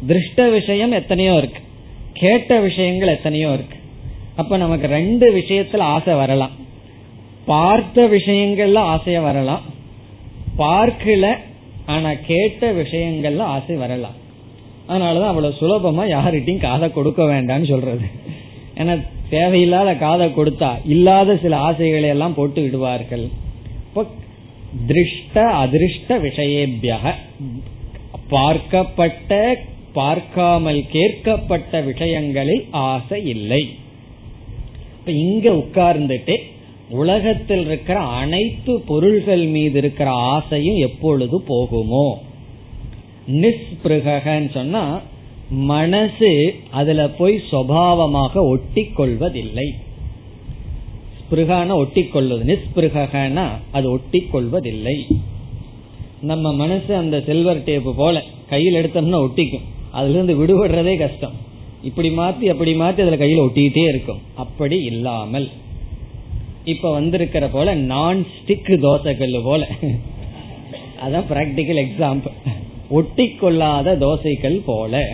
திருஷ்ட 0.07 0.51
விஷயம் 0.51 0.91
எத்தனையோ 0.91 1.33
இருக்கு. 1.33 1.61
கேட்ட 2.13 2.59
விஷயங்கள் 2.59 3.07
எத்தனையோ 3.07 3.47
இருக்கு. 3.47 3.77
அப்ப 4.35 4.57
நமக்கு 4.57 4.87
ரெண்டு 4.87 5.35
விஷயத்துல 5.35 5.77
ஆசை 5.77 6.13
வரலாம். 6.13 6.51
பார்த்த 7.45 8.07
விஷயங்கள்ல 8.07 8.79
ஆசைய 8.93 9.21
வரலாம். 9.21 9.61
பார்க்கல 10.57 11.35
ஆனா 11.85 12.11
கேட்ட 12.27 12.71
விஷயங்கள்ல 12.71 13.39
ஆசை 13.39 13.75
வரலாம். 13.75 14.23
அதனாலதான் 14.89 15.27
அவ்வளவு 15.27 15.53
சுலபமா 15.61 16.05
யாருகிட்டையும் 16.05 16.57
காதை 16.57 16.91
கொடுக்க 16.91 17.23
வேண்டாம்னு 17.23 17.69
சொல்றது. 17.69 18.05
ஏன்னா 18.77 19.01
தேவையில்லாத 19.29 19.95
காதை 19.95 20.27
கொடுத்தா 20.27 20.77
இல்லாத 20.85 21.37
சில 21.37 21.57
ஆசைகளை 21.57 22.09
எல்லாம் 22.09 22.33
போட்டு 22.33 22.61
விடுவார்கள் 22.61 23.29
திருஷ்ட 24.87 25.35
அதிருஷ்ட 25.35 26.07
விஷயேபியக. 26.07 27.13
பார்க்கப்பட்ட 28.29 29.57
பார்க்காமல் 29.93 30.85
கேட்கப்பட்ட 30.91 31.81
விஷயங்களில் 31.85 32.65
ஆசை 32.71 33.25
இல்லை. 33.25 33.69
இப்ப 34.99 35.11
இங்க 35.11 35.49
உட்கார்ந்துட்டு 35.51 36.35
உலகத்தில் 36.89 37.65
இருக்கிற 37.65 37.99
அனைத்து 37.99 38.81
பொருள்கள் 38.87 39.45
மீது 39.45 39.77
இருக்கிற 39.77 40.11
ஆசையும் 40.11 40.75
எப்பொழுது 40.75 41.43
போகுமோ? 41.47 42.07
நிஸ்பிருகன்னு 43.27 44.51
சொன்னா 44.51 45.01
மனசு 45.55 46.55
அதுல 46.71 47.09
போய் 47.09 47.41
சுவாவமாக 47.51 48.33
ஒட்டி 48.35 48.83
கொள்வதில்லை 48.83 49.73
ஸ்பிருகான 51.19 51.67
ஒட்டி 51.67 52.03
கொள்வது 52.07 52.43
நிஸ்பிருகனா 52.43 53.45
அது 53.71 53.91
ஒட்டி 53.91 54.19
கொள்வதில்லை 54.19 55.07
நம்ம 56.21 56.53
மனசு 56.53 56.95
அந்த 56.95 57.23
சில்வர் 57.25 57.63
டேப்பு 57.65 57.91
போல 57.95 58.23
கையில் 58.49 58.73
எடுத்தோம்னா 58.73 59.19
ஒட்டிக்கும். 59.27 59.65
அதுல 59.91 60.13
இருந்து 60.13 60.33
விடுபடுறதே 60.39 60.97
கஷ்டம். 60.97 61.33
இப்படி 61.83 62.09
மாத்தி 62.09 62.45
அப்படி 62.49 62.73
மாத்தி 62.73 63.01
அதுல 63.03 63.15
கையில 63.15 63.45
ஒட்டிக்கிட்டே 63.45 63.87
இருக்கும். 63.87 64.21
அப்படி 64.35 64.83
இல்லாமல். 64.83 65.49
இப்ப 66.65 66.91
வந்திருக்கிற 66.91 67.47
போல 67.47 67.75
நான் 67.75 68.25
ஸ்டிக் 68.35 68.79
தோசைகள் 68.79 69.43
போல. 69.43 69.67
அதான் 71.05 71.29
பிராக்டிக்கல் 71.31 71.81
எக்ஸாம்பிள் 71.85 72.35
ஒட்டி 72.89 73.29
கொள்ளாத 73.29 73.95
தோசைகள் 73.95 74.61
போல. 74.65 75.09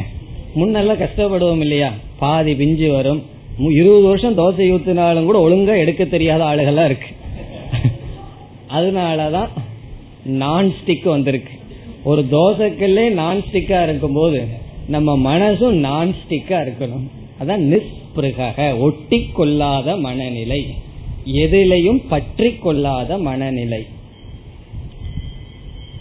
முன்னெல்லாம் 0.55 1.01
கஷ்டப்படுவோம் 1.03 1.59
இல்லையா? 1.59 1.93
பாதி 2.19 2.55
பிஞ்சு 2.55 2.91
வரும். 2.91 3.21
இருபது 3.57 4.01
வருஷம் 4.01 4.37
தோசை 4.37 4.65
ஊத்தினாலும் 4.75 5.23
கூட 5.23 5.39
ஒழுங்கா 5.47 5.77
எடுக்க 5.77 6.05
தெரியாத 6.05 6.43
ஆளுகள்லாம் 6.43 6.85
இருக்கு. 6.85 7.09
அதனாலதான் 8.69 9.49
நான் 10.23 10.73
ஸ்டிக் 10.79 11.07
வந்திருக்கு. 11.15 11.53
ஒரு 12.03 12.21
தோசைக்கல்லே 12.31 13.09
நான் 13.09 13.41
ஸ்டிக்கா 13.51 13.83
இருக்கும் 13.83 14.13
போது 14.13 14.47
நம்ம 14.87 15.37
மனசும் 15.37 15.79
நான் 15.87 16.15
ஸ்டிக்கா 16.21 16.59
இருக்கணும். 16.67 17.07
அதான் 17.41 17.63
நிஸ்பிருக 17.71 18.79
ஒட்டி 18.79 19.19
கொள்ளாத 19.33 19.95
மனநிலை. 19.95 20.61
எதிலையும் 21.25 22.01
பற்றி 22.09 22.49
கொள்ளாத 22.55 23.17
மனநிலை. 23.17 23.81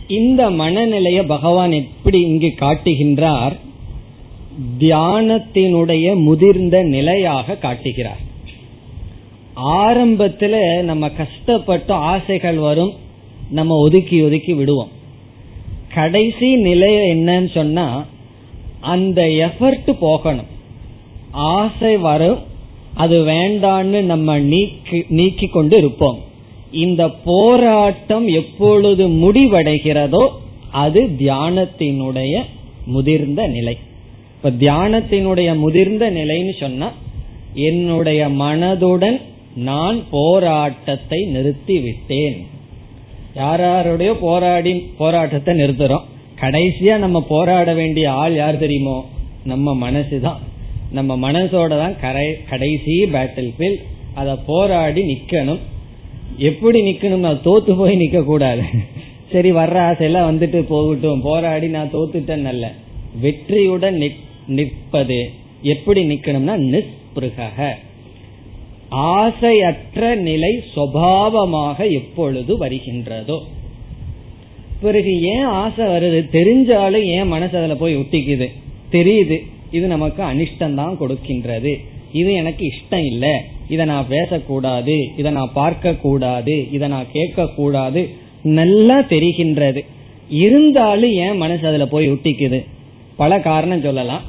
இந்த 0.08 0.50
மனநிலைய 0.50 1.20
பகவான் 1.26 1.72
எப்படி 1.72 2.20
இங்கு 2.20 2.54
காட்டுகின்றார்? 2.60 3.56
தியானத்தினுடைய 4.78 6.14
முதிர்ந்த 6.14 6.82
நிலையாக 6.82 7.54
காட்டுகிறார். 7.54 8.28
ஆரம்பத்துல 9.56 10.82
நம்ம 10.82 11.08
கஷ்டப்பட்டு 11.08 11.92
ஆசைகள் 11.92 12.56
வரும் 12.56 12.92
நம்ம 13.50 13.76
ஒதுக்கி 13.76 14.22
ஒதுக்கி 14.22 14.52
விடுவோம். 14.52 14.88
கடைசி 15.94 16.56
நிலை 16.56 16.94
என்னன்னு 16.94 17.50
சொன்னா 17.54 18.06
அந்த 18.80 19.22
எஃபர்ட் 19.22 19.92
போகணும். 19.92 20.46
ஆசை 21.30 21.96
வரும் 21.96 22.38
அது 22.94 23.24
வேண்டான்னு 23.24 24.00
நம்ம 24.00 24.38
நீக்கி 24.38 25.04
நீக்கி 25.08 25.46
கொண்டு 25.46 25.76
இருப்போம். 25.76 26.18
இந்த 26.70 27.08
போராட்டம் 27.08 28.26
எப்பொழுது 28.26 29.08
முடிவடைகிறதோ 29.08 30.28
அது 30.72 31.10
தியானத்தினுடைய 31.18 32.42
முதிர்ந்த 32.86 33.46
நிலை. 33.46 33.78
இப்ப 34.42 34.50
தியானத்தினுடைய 34.50 35.58
முதிர்ந்த 35.58 36.10
நிலைன்னு 36.10 36.52
சொன்னா 36.60 36.92
என்னுடைய 37.54 38.28
மனதுடன் 38.28 39.20
நான் 39.54 40.02
போராட்டத்தை 40.10 41.18
நிறுத்தி 41.24 41.80
விட்டேன் 41.80 42.38
யாராருடைய 43.36 44.10
போராடி 44.20 44.72
போராட்டத்தை 44.98 45.54
நிறுத்துறோம். 45.54 46.06
கடைசியா 46.40 46.96
நம்ம 46.98 47.24
போராட 47.28 47.74
வேண்டிய 47.74 48.12
ஆள் 48.12 48.34
யார் 48.34 48.58
தெரியுமோ? 48.58 49.08
நம்ம 49.44 49.90
மனசுதான். 49.90 50.38
நம்ம 50.92 51.32
மனசோட 51.32 51.68
தான் 51.68 51.98
கரை 52.00 52.36
கடைசி 52.50 53.04
பேட்டில் 53.04 53.50
ஃபீல்ட் 53.58 53.84
அத 54.14 54.36
போராடி 54.46 55.02
நிக்கணும். 55.02 55.60
எப்படி 56.38 56.80
நிக்கணும் 56.80 57.26
நான் 57.26 57.44
தோத்து 57.44 57.76
போய் 57.76 58.00
நிக்க 58.00 58.24
கூடாது 58.24 58.62
சரி 59.32 59.52
வர்ற 59.52 59.76
ஆசையெல்லாம் 59.90 60.30
வந்துட்டு 60.30 60.60
போகட்டும். 60.62 61.20
போராடி 61.20 61.68
நான் 61.68 61.92
தோத்துட்டேன் 61.92 62.44
அல்ல. 62.44 62.72
வெற்றியுடன் 63.20 63.98
நிற்பது. 64.46 65.30
எப்படி 65.62 66.08
நிக்கணும்னா 66.08 66.56
நிஸ்பிருக 66.56 67.74
ஆசையற்ற 68.88 70.14
நிலை 70.14 70.62
சுவாவமாக 70.76 71.90
எப்பொழுது 71.90 72.58
வருகின்றதோ. 72.58 73.38
பிறகு 74.80 75.22
ஏன் 75.22 75.42
ஆசை 75.42 75.86
வருது? 75.86 76.26
தெரிஞ்சாலும் 76.32 77.02
ஏன் 77.02 77.28
மனசு 77.28 77.58
அதுல 77.58 77.74
போய் 77.74 77.96
ஒட்டிக்குது? 77.96 78.52
தெரியுது. 78.92 79.38
இது 79.70 79.86
நமக்கு 79.86 80.22
அனிஷ்டம் 80.22 80.74
தான் 80.74 80.96
கொடுக்கின்றது. 81.00 81.78
இது 82.12 82.32
எனக்கு 82.32 82.66
இஷ்டம் 82.66 83.06
இல்ல. 83.06 83.42
இதை 83.68 83.86
நான் 83.86 84.08
பேசக்கூடாது. 84.08 85.08
இதை 85.16 85.32
நான் 85.32 85.50
பார்க்க 85.54 85.94
கூடாது 85.94 86.72
இதை 86.72 86.88
நான் 86.88 87.06
கேட்க 87.12 87.46
கூடாது 87.46 88.08
நல்லா 88.42 88.98
தெரிகின்றது. 88.98 89.84
இருந்தாலும் 90.28 91.10
ஏன் 91.10 91.36
மனசு 91.36 91.66
அதுல 91.66 91.86
போய் 91.86 92.10
ஒட்டிக்குது? 92.10 92.64
பல 93.20 93.38
காரணம் 93.40 93.82
சொல்லலாம். 93.82 94.24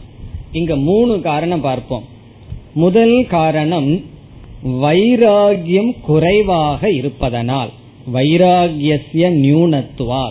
இங்க 0.52 0.76
மூணு 0.88 1.14
காரணம் 1.22 1.62
பார்ப்போம். 1.62 2.06
முதல் 2.74 3.18
காரணம் 3.28 3.90
வைராகியம் 4.86 5.94
குறைவாக 6.02 6.92
இருப்பதனால் 6.92 7.72
வைராகியசிய 8.14 9.26
நியூனத்துவா 9.44 10.24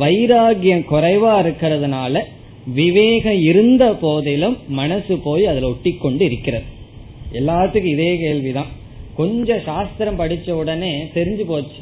வைராகியம் 0.00 0.84
குறைவா 0.92 1.32
இருக்கிறதுனால 1.44 2.20
விவேகம் 2.74 3.40
இருந்த 3.40 3.84
போதிலும் 4.04 4.56
மனசு 4.68 5.14
போய் 5.26 5.44
அதுல 5.46 5.68
ஒட்டி 5.68 5.92
கொண்டு 5.92 6.24
இருக்கிறது. 6.24 6.66
எல்லாத்துக்கும் 7.32 7.92
இதே 7.94 8.10
கேள்விதான். 8.18 8.70
கொஞ்சம் 9.16 9.64
சாஸ்திரம் 9.64 10.18
படிச்ச 10.18 10.50
உடனே 10.50 10.92
தெரிஞ்சு 11.14 11.44
போச்சு. 11.50 11.80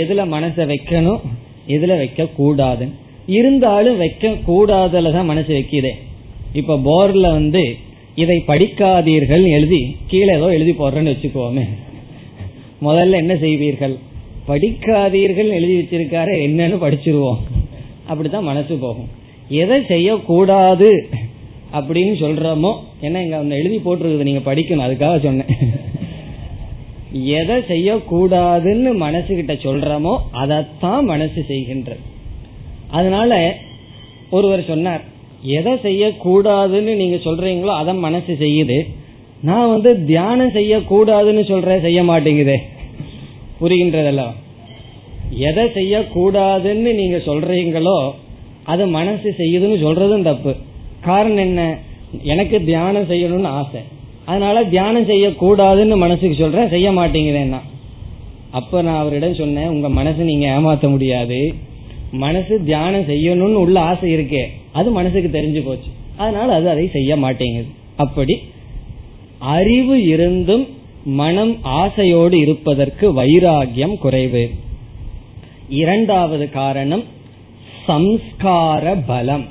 எதுல 0.00 0.22
மனசை 0.36 0.62
வைக்கணும் 0.72 1.20
எதுல 1.68 1.92
வைக்க 1.96 2.28
கூடாதுன்னு 2.38 2.96
இருந்தாலும் 3.26 3.98
வைக்க 3.98 4.28
கூடாதுலதான் 4.28 5.24
மனசு 5.24 5.52
வைக்கிறேன் 5.52 5.96
இப்ப 6.52 6.76
போர்ல 6.76 7.20
வந்து 7.20 7.76
இதை 8.14 8.42
படிக்காதீர்கள் 8.46 9.44
எழுதி 9.48 9.96
கீழே 10.06 10.34
ஏதோ 10.34 10.52
எழுதி 10.52 10.70
போடுறேன்னு 10.70 11.14
வச்சுக்கோமே. 11.14 11.68
முதல்ல 12.82 13.10
என்ன 13.10 13.34
செய்வீர்கள்? 13.34 13.96
படிக்காதீர்கள் 14.48 15.48
எழுதி 15.48 15.78
வச்சிருக்காரு 15.78 16.32
என்னன்னு 16.46 16.76
படிச்சிருவோம். 16.76 17.38
அப்படித்தான் 18.06 18.44
மனசு 18.44 18.76
போகும். 18.76 19.08
எதை 19.48 19.84
செய்யக்கூடாது 19.84 21.08
அப்படின்னு 21.72 22.14
சொல்றோமோ 22.20 22.74
என்ன 23.00 23.22
இங்க 23.22 23.38
ஒன்னு 23.38 23.54
எழுதி 23.54 23.76
போட்டிருக்குது 23.76 24.22
நீங்க 24.22 24.54
படிக்கணும் 24.54 24.86
அதுக்காக 24.86 25.22
சொன்னேன். 25.22 25.52
எதை 27.12 27.56
செய்யக்கூடாதுன்னு 27.56 28.90
மனசுகிட்ட 29.04 29.54
சொல்றோமோ 29.66 30.18
அதைத்தான் 30.32 31.04
மனசு 31.04 31.44
செய்கின்றது. 31.48 32.04
அதனால 32.90 33.54
ஒருவர் 34.30 34.64
சொன்னார் 34.64 35.00
எதை 35.42 35.72
செய்யக்கூடாதுன்னு 35.72 36.94
நீங்க 36.94 37.16
சொல்றீங்களோ 37.16 37.66
அதை 37.66 37.94
மனசு 37.94 38.36
செய்யுது. 38.40 38.86
நான் 39.42 39.68
வந்து 39.68 40.04
தியானம் 40.04 40.50
செய்யக்கூடாதுன்னு 40.50 41.48
சொல்றேன் 41.48 41.80
செய்ய 41.80 42.02
மாட்டேங்குதே. 42.02 42.56
புரிகின்றதெல்லாம் 43.60 44.32
எதை 45.30 45.64
செய்யக்கூடாதுன்னு 45.64 46.94
நீங்க 46.94 47.16
சொல்றீங்களோ 47.16 48.10
அது 48.62 48.86
மனசு 48.86 49.34
செய்யுதுன்னு 49.38 49.84
சொல்றதும் 49.84 50.22
தப்பு. 50.22 50.54
காரணம் 51.00 51.36
என்ன? 51.36 51.78
எனக்கு 52.22 52.64
தியானம் 52.64 53.10
செய்யணும்னு 53.10 53.46
ஆசை. 53.46 53.80
அதனால 54.24 54.64
தியானம் 54.64 55.08
செய்யக்கூடாதுன்னு 55.08 55.96
மனசுக்கு 55.96 56.36
சொல்றேன் 56.38 56.68
செய்ய 56.68 56.90
மாட்டேங்குதேன்னா. 56.90 57.60
அப்ப 58.50 58.82
நான் 58.82 58.96
அவரிடம் 58.96 59.34
சொன்னேன் 59.34 59.68
உங்க 59.68 59.88
மனசு 59.88 60.22
நீங்க 60.22 60.46
ஏமாத்த 60.46 60.88
முடியாது. 60.88 61.54
மனசு 62.16 62.64
தியானம் 62.64 63.08
செய்யணும்னு 63.08 63.54
உள்ள 63.54 63.80
ஆசை 63.80 64.14
இருக்கே. 64.16 64.44
அது 64.72 64.90
மனசுக்கு 64.90 65.38
தெரிஞ்சு 65.38 65.64
போச்சு. 65.64 65.90
அதனால 66.16 66.54
அது 66.54 66.68
அதை 66.68 66.88
செய்ய 66.88 67.16
மாட்டேங்குது. 67.16 67.66
அப்படி 67.96 68.38
அறிவு 69.38 70.04
இருந்தும் 70.04 70.66
மனம் 71.04 71.56
ஆசையோடு 71.62 72.38
இருப்பதற்கு 72.38 73.22
வைராகியம் 73.22 73.98
குறைவு. 73.98 74.50
இரண்டாவது 75.68 76.50
காரணம் 76.50 77.04
சம்ஸ்கார 77.88 79.02
பலம். 79.06 79.44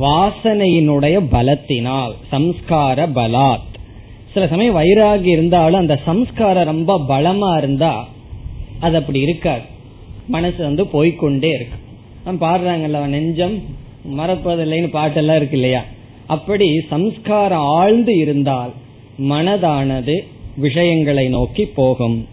வாசனையினுடைய 0.00 1.16
பலத்தினால் 1.32 2.12
சம்ஸ்கார 2.32 3.06
பலாத். 3.14 3.66
சில 4.34 4.46
சமயம் 4.48 4.76
வைராகி 4.76 5.26
இருந்தாலும் 5.26 5.80
அந்த 5.80 6.00
சம்ஸ்காரம் 6.04 6.64
ரொம்ப 6.64 7.00
பலமா 7.08 7.58
இருந்தா 7.58 8.08
அது 8.80 8.96
அப்படி 8.96 9.20
இருக்காது. 9.20 9.62
மனசு 10.28 10.62
வந்து 10.62 10.84
போய்கொண்டே 10.84 11.54
இருக்கு. 11.54 11.76
பாடுறாங்கல்ல 12.26 13.06
நெஞ்சம் 13.06 13.62
மறப்பதில்லைன்னு 14.16 14.90
பாட்டெல்லாம் 14.92 15.36
இருக்கு 15.36 15.56
இல்லையா? 15.56 15.84
அப்படி 16.26 16.80
சம்ஸ்காரம் 16.90 17.66
ஆழ்ந்து 17.66 18.16
இருந்தால் 18.16 18.72
மனதானது 19.18 20.20
விஷயங்களை 20.56 21.28
நோக்கி 21.28 21.64
போகும். 21.64 22.28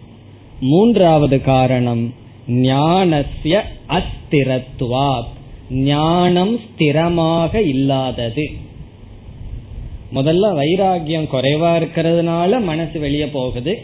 மூன்றாவது 0.60 1.42
காரணம் 1.42 2.14
ஞானசிய 2.48 3.62
அஸ்திரத்துவாத் 3.88 5.32
ஞானம் 5.70 6.58
ஸ்திரமாக 6.58 7.54
இல்லாதது. 7.54 8.50
முதல்ல 10.14 10.46
வைராகியம் 10.54 11.28
குறைவா 11.32 11.70
இருக்கிறதுனால 11.76 12.62
மனசு 12.62 13.00
வெளியே 13.00 13.26
போகுது. 13.26 13.82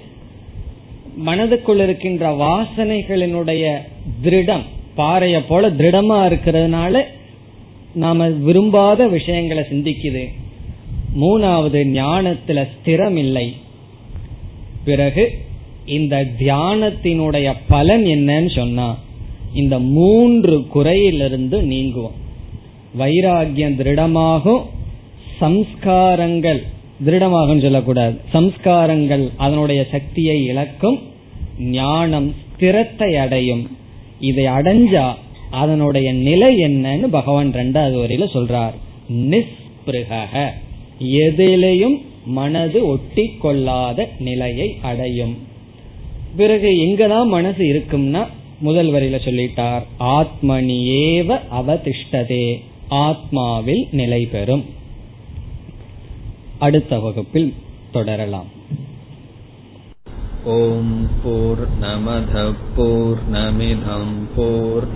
மனதுக்குள் 1.26 1.82
இருக்கின்ற 1.82 2.30
வாசனைகளினுடைய 2.30 3.78
திருடம் 4.22 4.64
பாறைய 4.94 5.46
போல 5.46 5.70
திருடமா 5.70 6.18
இருக்கிறதுனால 6.28 7.02
நாம 7.94 8.28
விரும்பாத 8.28 9.08
விஷயங்களை 9.08 9.64
சிந்திக்குது. 9.70 10.24
மூணாவது 11.20 11.80
ஞானத்துல 11.98 12.68
ஸ்திரம் 12.72 13.16
இல்லை 13.16 13.56
பிறகு 14.84 15.32
இந்த 15.86 16.26
தியானத்தினுடைய 16.38 17.54
பலன் 17.68 18.04
என்னன்னு 18.04 18.54
சொன்னா 18.54 18.98
இந்த 19.54 19.78
மூன்று 19.78 20.66
குறையிலிருந்து 20.74 21.62
நீங்குவோம். 21.62 22.18
வைராகியம் 22.98 23.76
திருடமாகும் 23.76 24.62
சம்ஸ்காரங்கள் 25.40 26.62
திருடமாக 27.04 27.58
சொல்லக்கூடாது. 27.58 28.20
சம்ஸ்காரங்கள் 28.32 29.30
அதனுடைய 29.36 29.86
சக்தியை 29.90 30.44
இழக்கும் 30.44 30.98
ஞானம் 31.58 32.34
ஸ்திரத்தை 32.58 33.16
அடையும். 33.16 33.76
இதை 34.20 34.44
அடைஞ்சா 34.46 35.14
அதனுடைய 35.50 36.12
நிலை 36.12 36.56
என்னன்னு 36.56 37.06
பகவான் 37.10 37.52
ரெண்டாவது 37.52 37.96
வரையில 38.02 38.26
சொல்றார். 38.34 38.72
நிஸ்பிருக 39.08 40.50
எதிலையும் 41.02 42.02
மனது 42.26 42.86
ஒட்டி 42.86 43.30
கொள்ளாத 43.38 44.08
நிலையை 44.18 44.76
அடையும். 44.82 45.36
பிறகு 46.36 46.68
எங்கதான் 46.68 47.26
மனசு 47.26 47.64
இருக்கும்னா 47.64 48.26
முதல் 48.60 48.90
வரையில 48.90 49.18
சொல்லிட்டார். 49.24 49.82
ஆத்மனியேவ 50.00 51.40
அவதிஷ்டதே. 51.60 52.60
ஆத்மாவில் 52.90 53.84
நிலை 53.90 54.28
பெறும். 54.32 54.64
அடுத்த 56.66 56.98
வகுப்பில் 56.98 57.54
தொடரலாம். 57.92 58.50
ஓம் 60.44 61.08
போர் 61.22 61.64
நமத 61.80 62.52
போர் 62.76 63.22
நமிதம் 63.32 64.14
போர் 64.36 64.86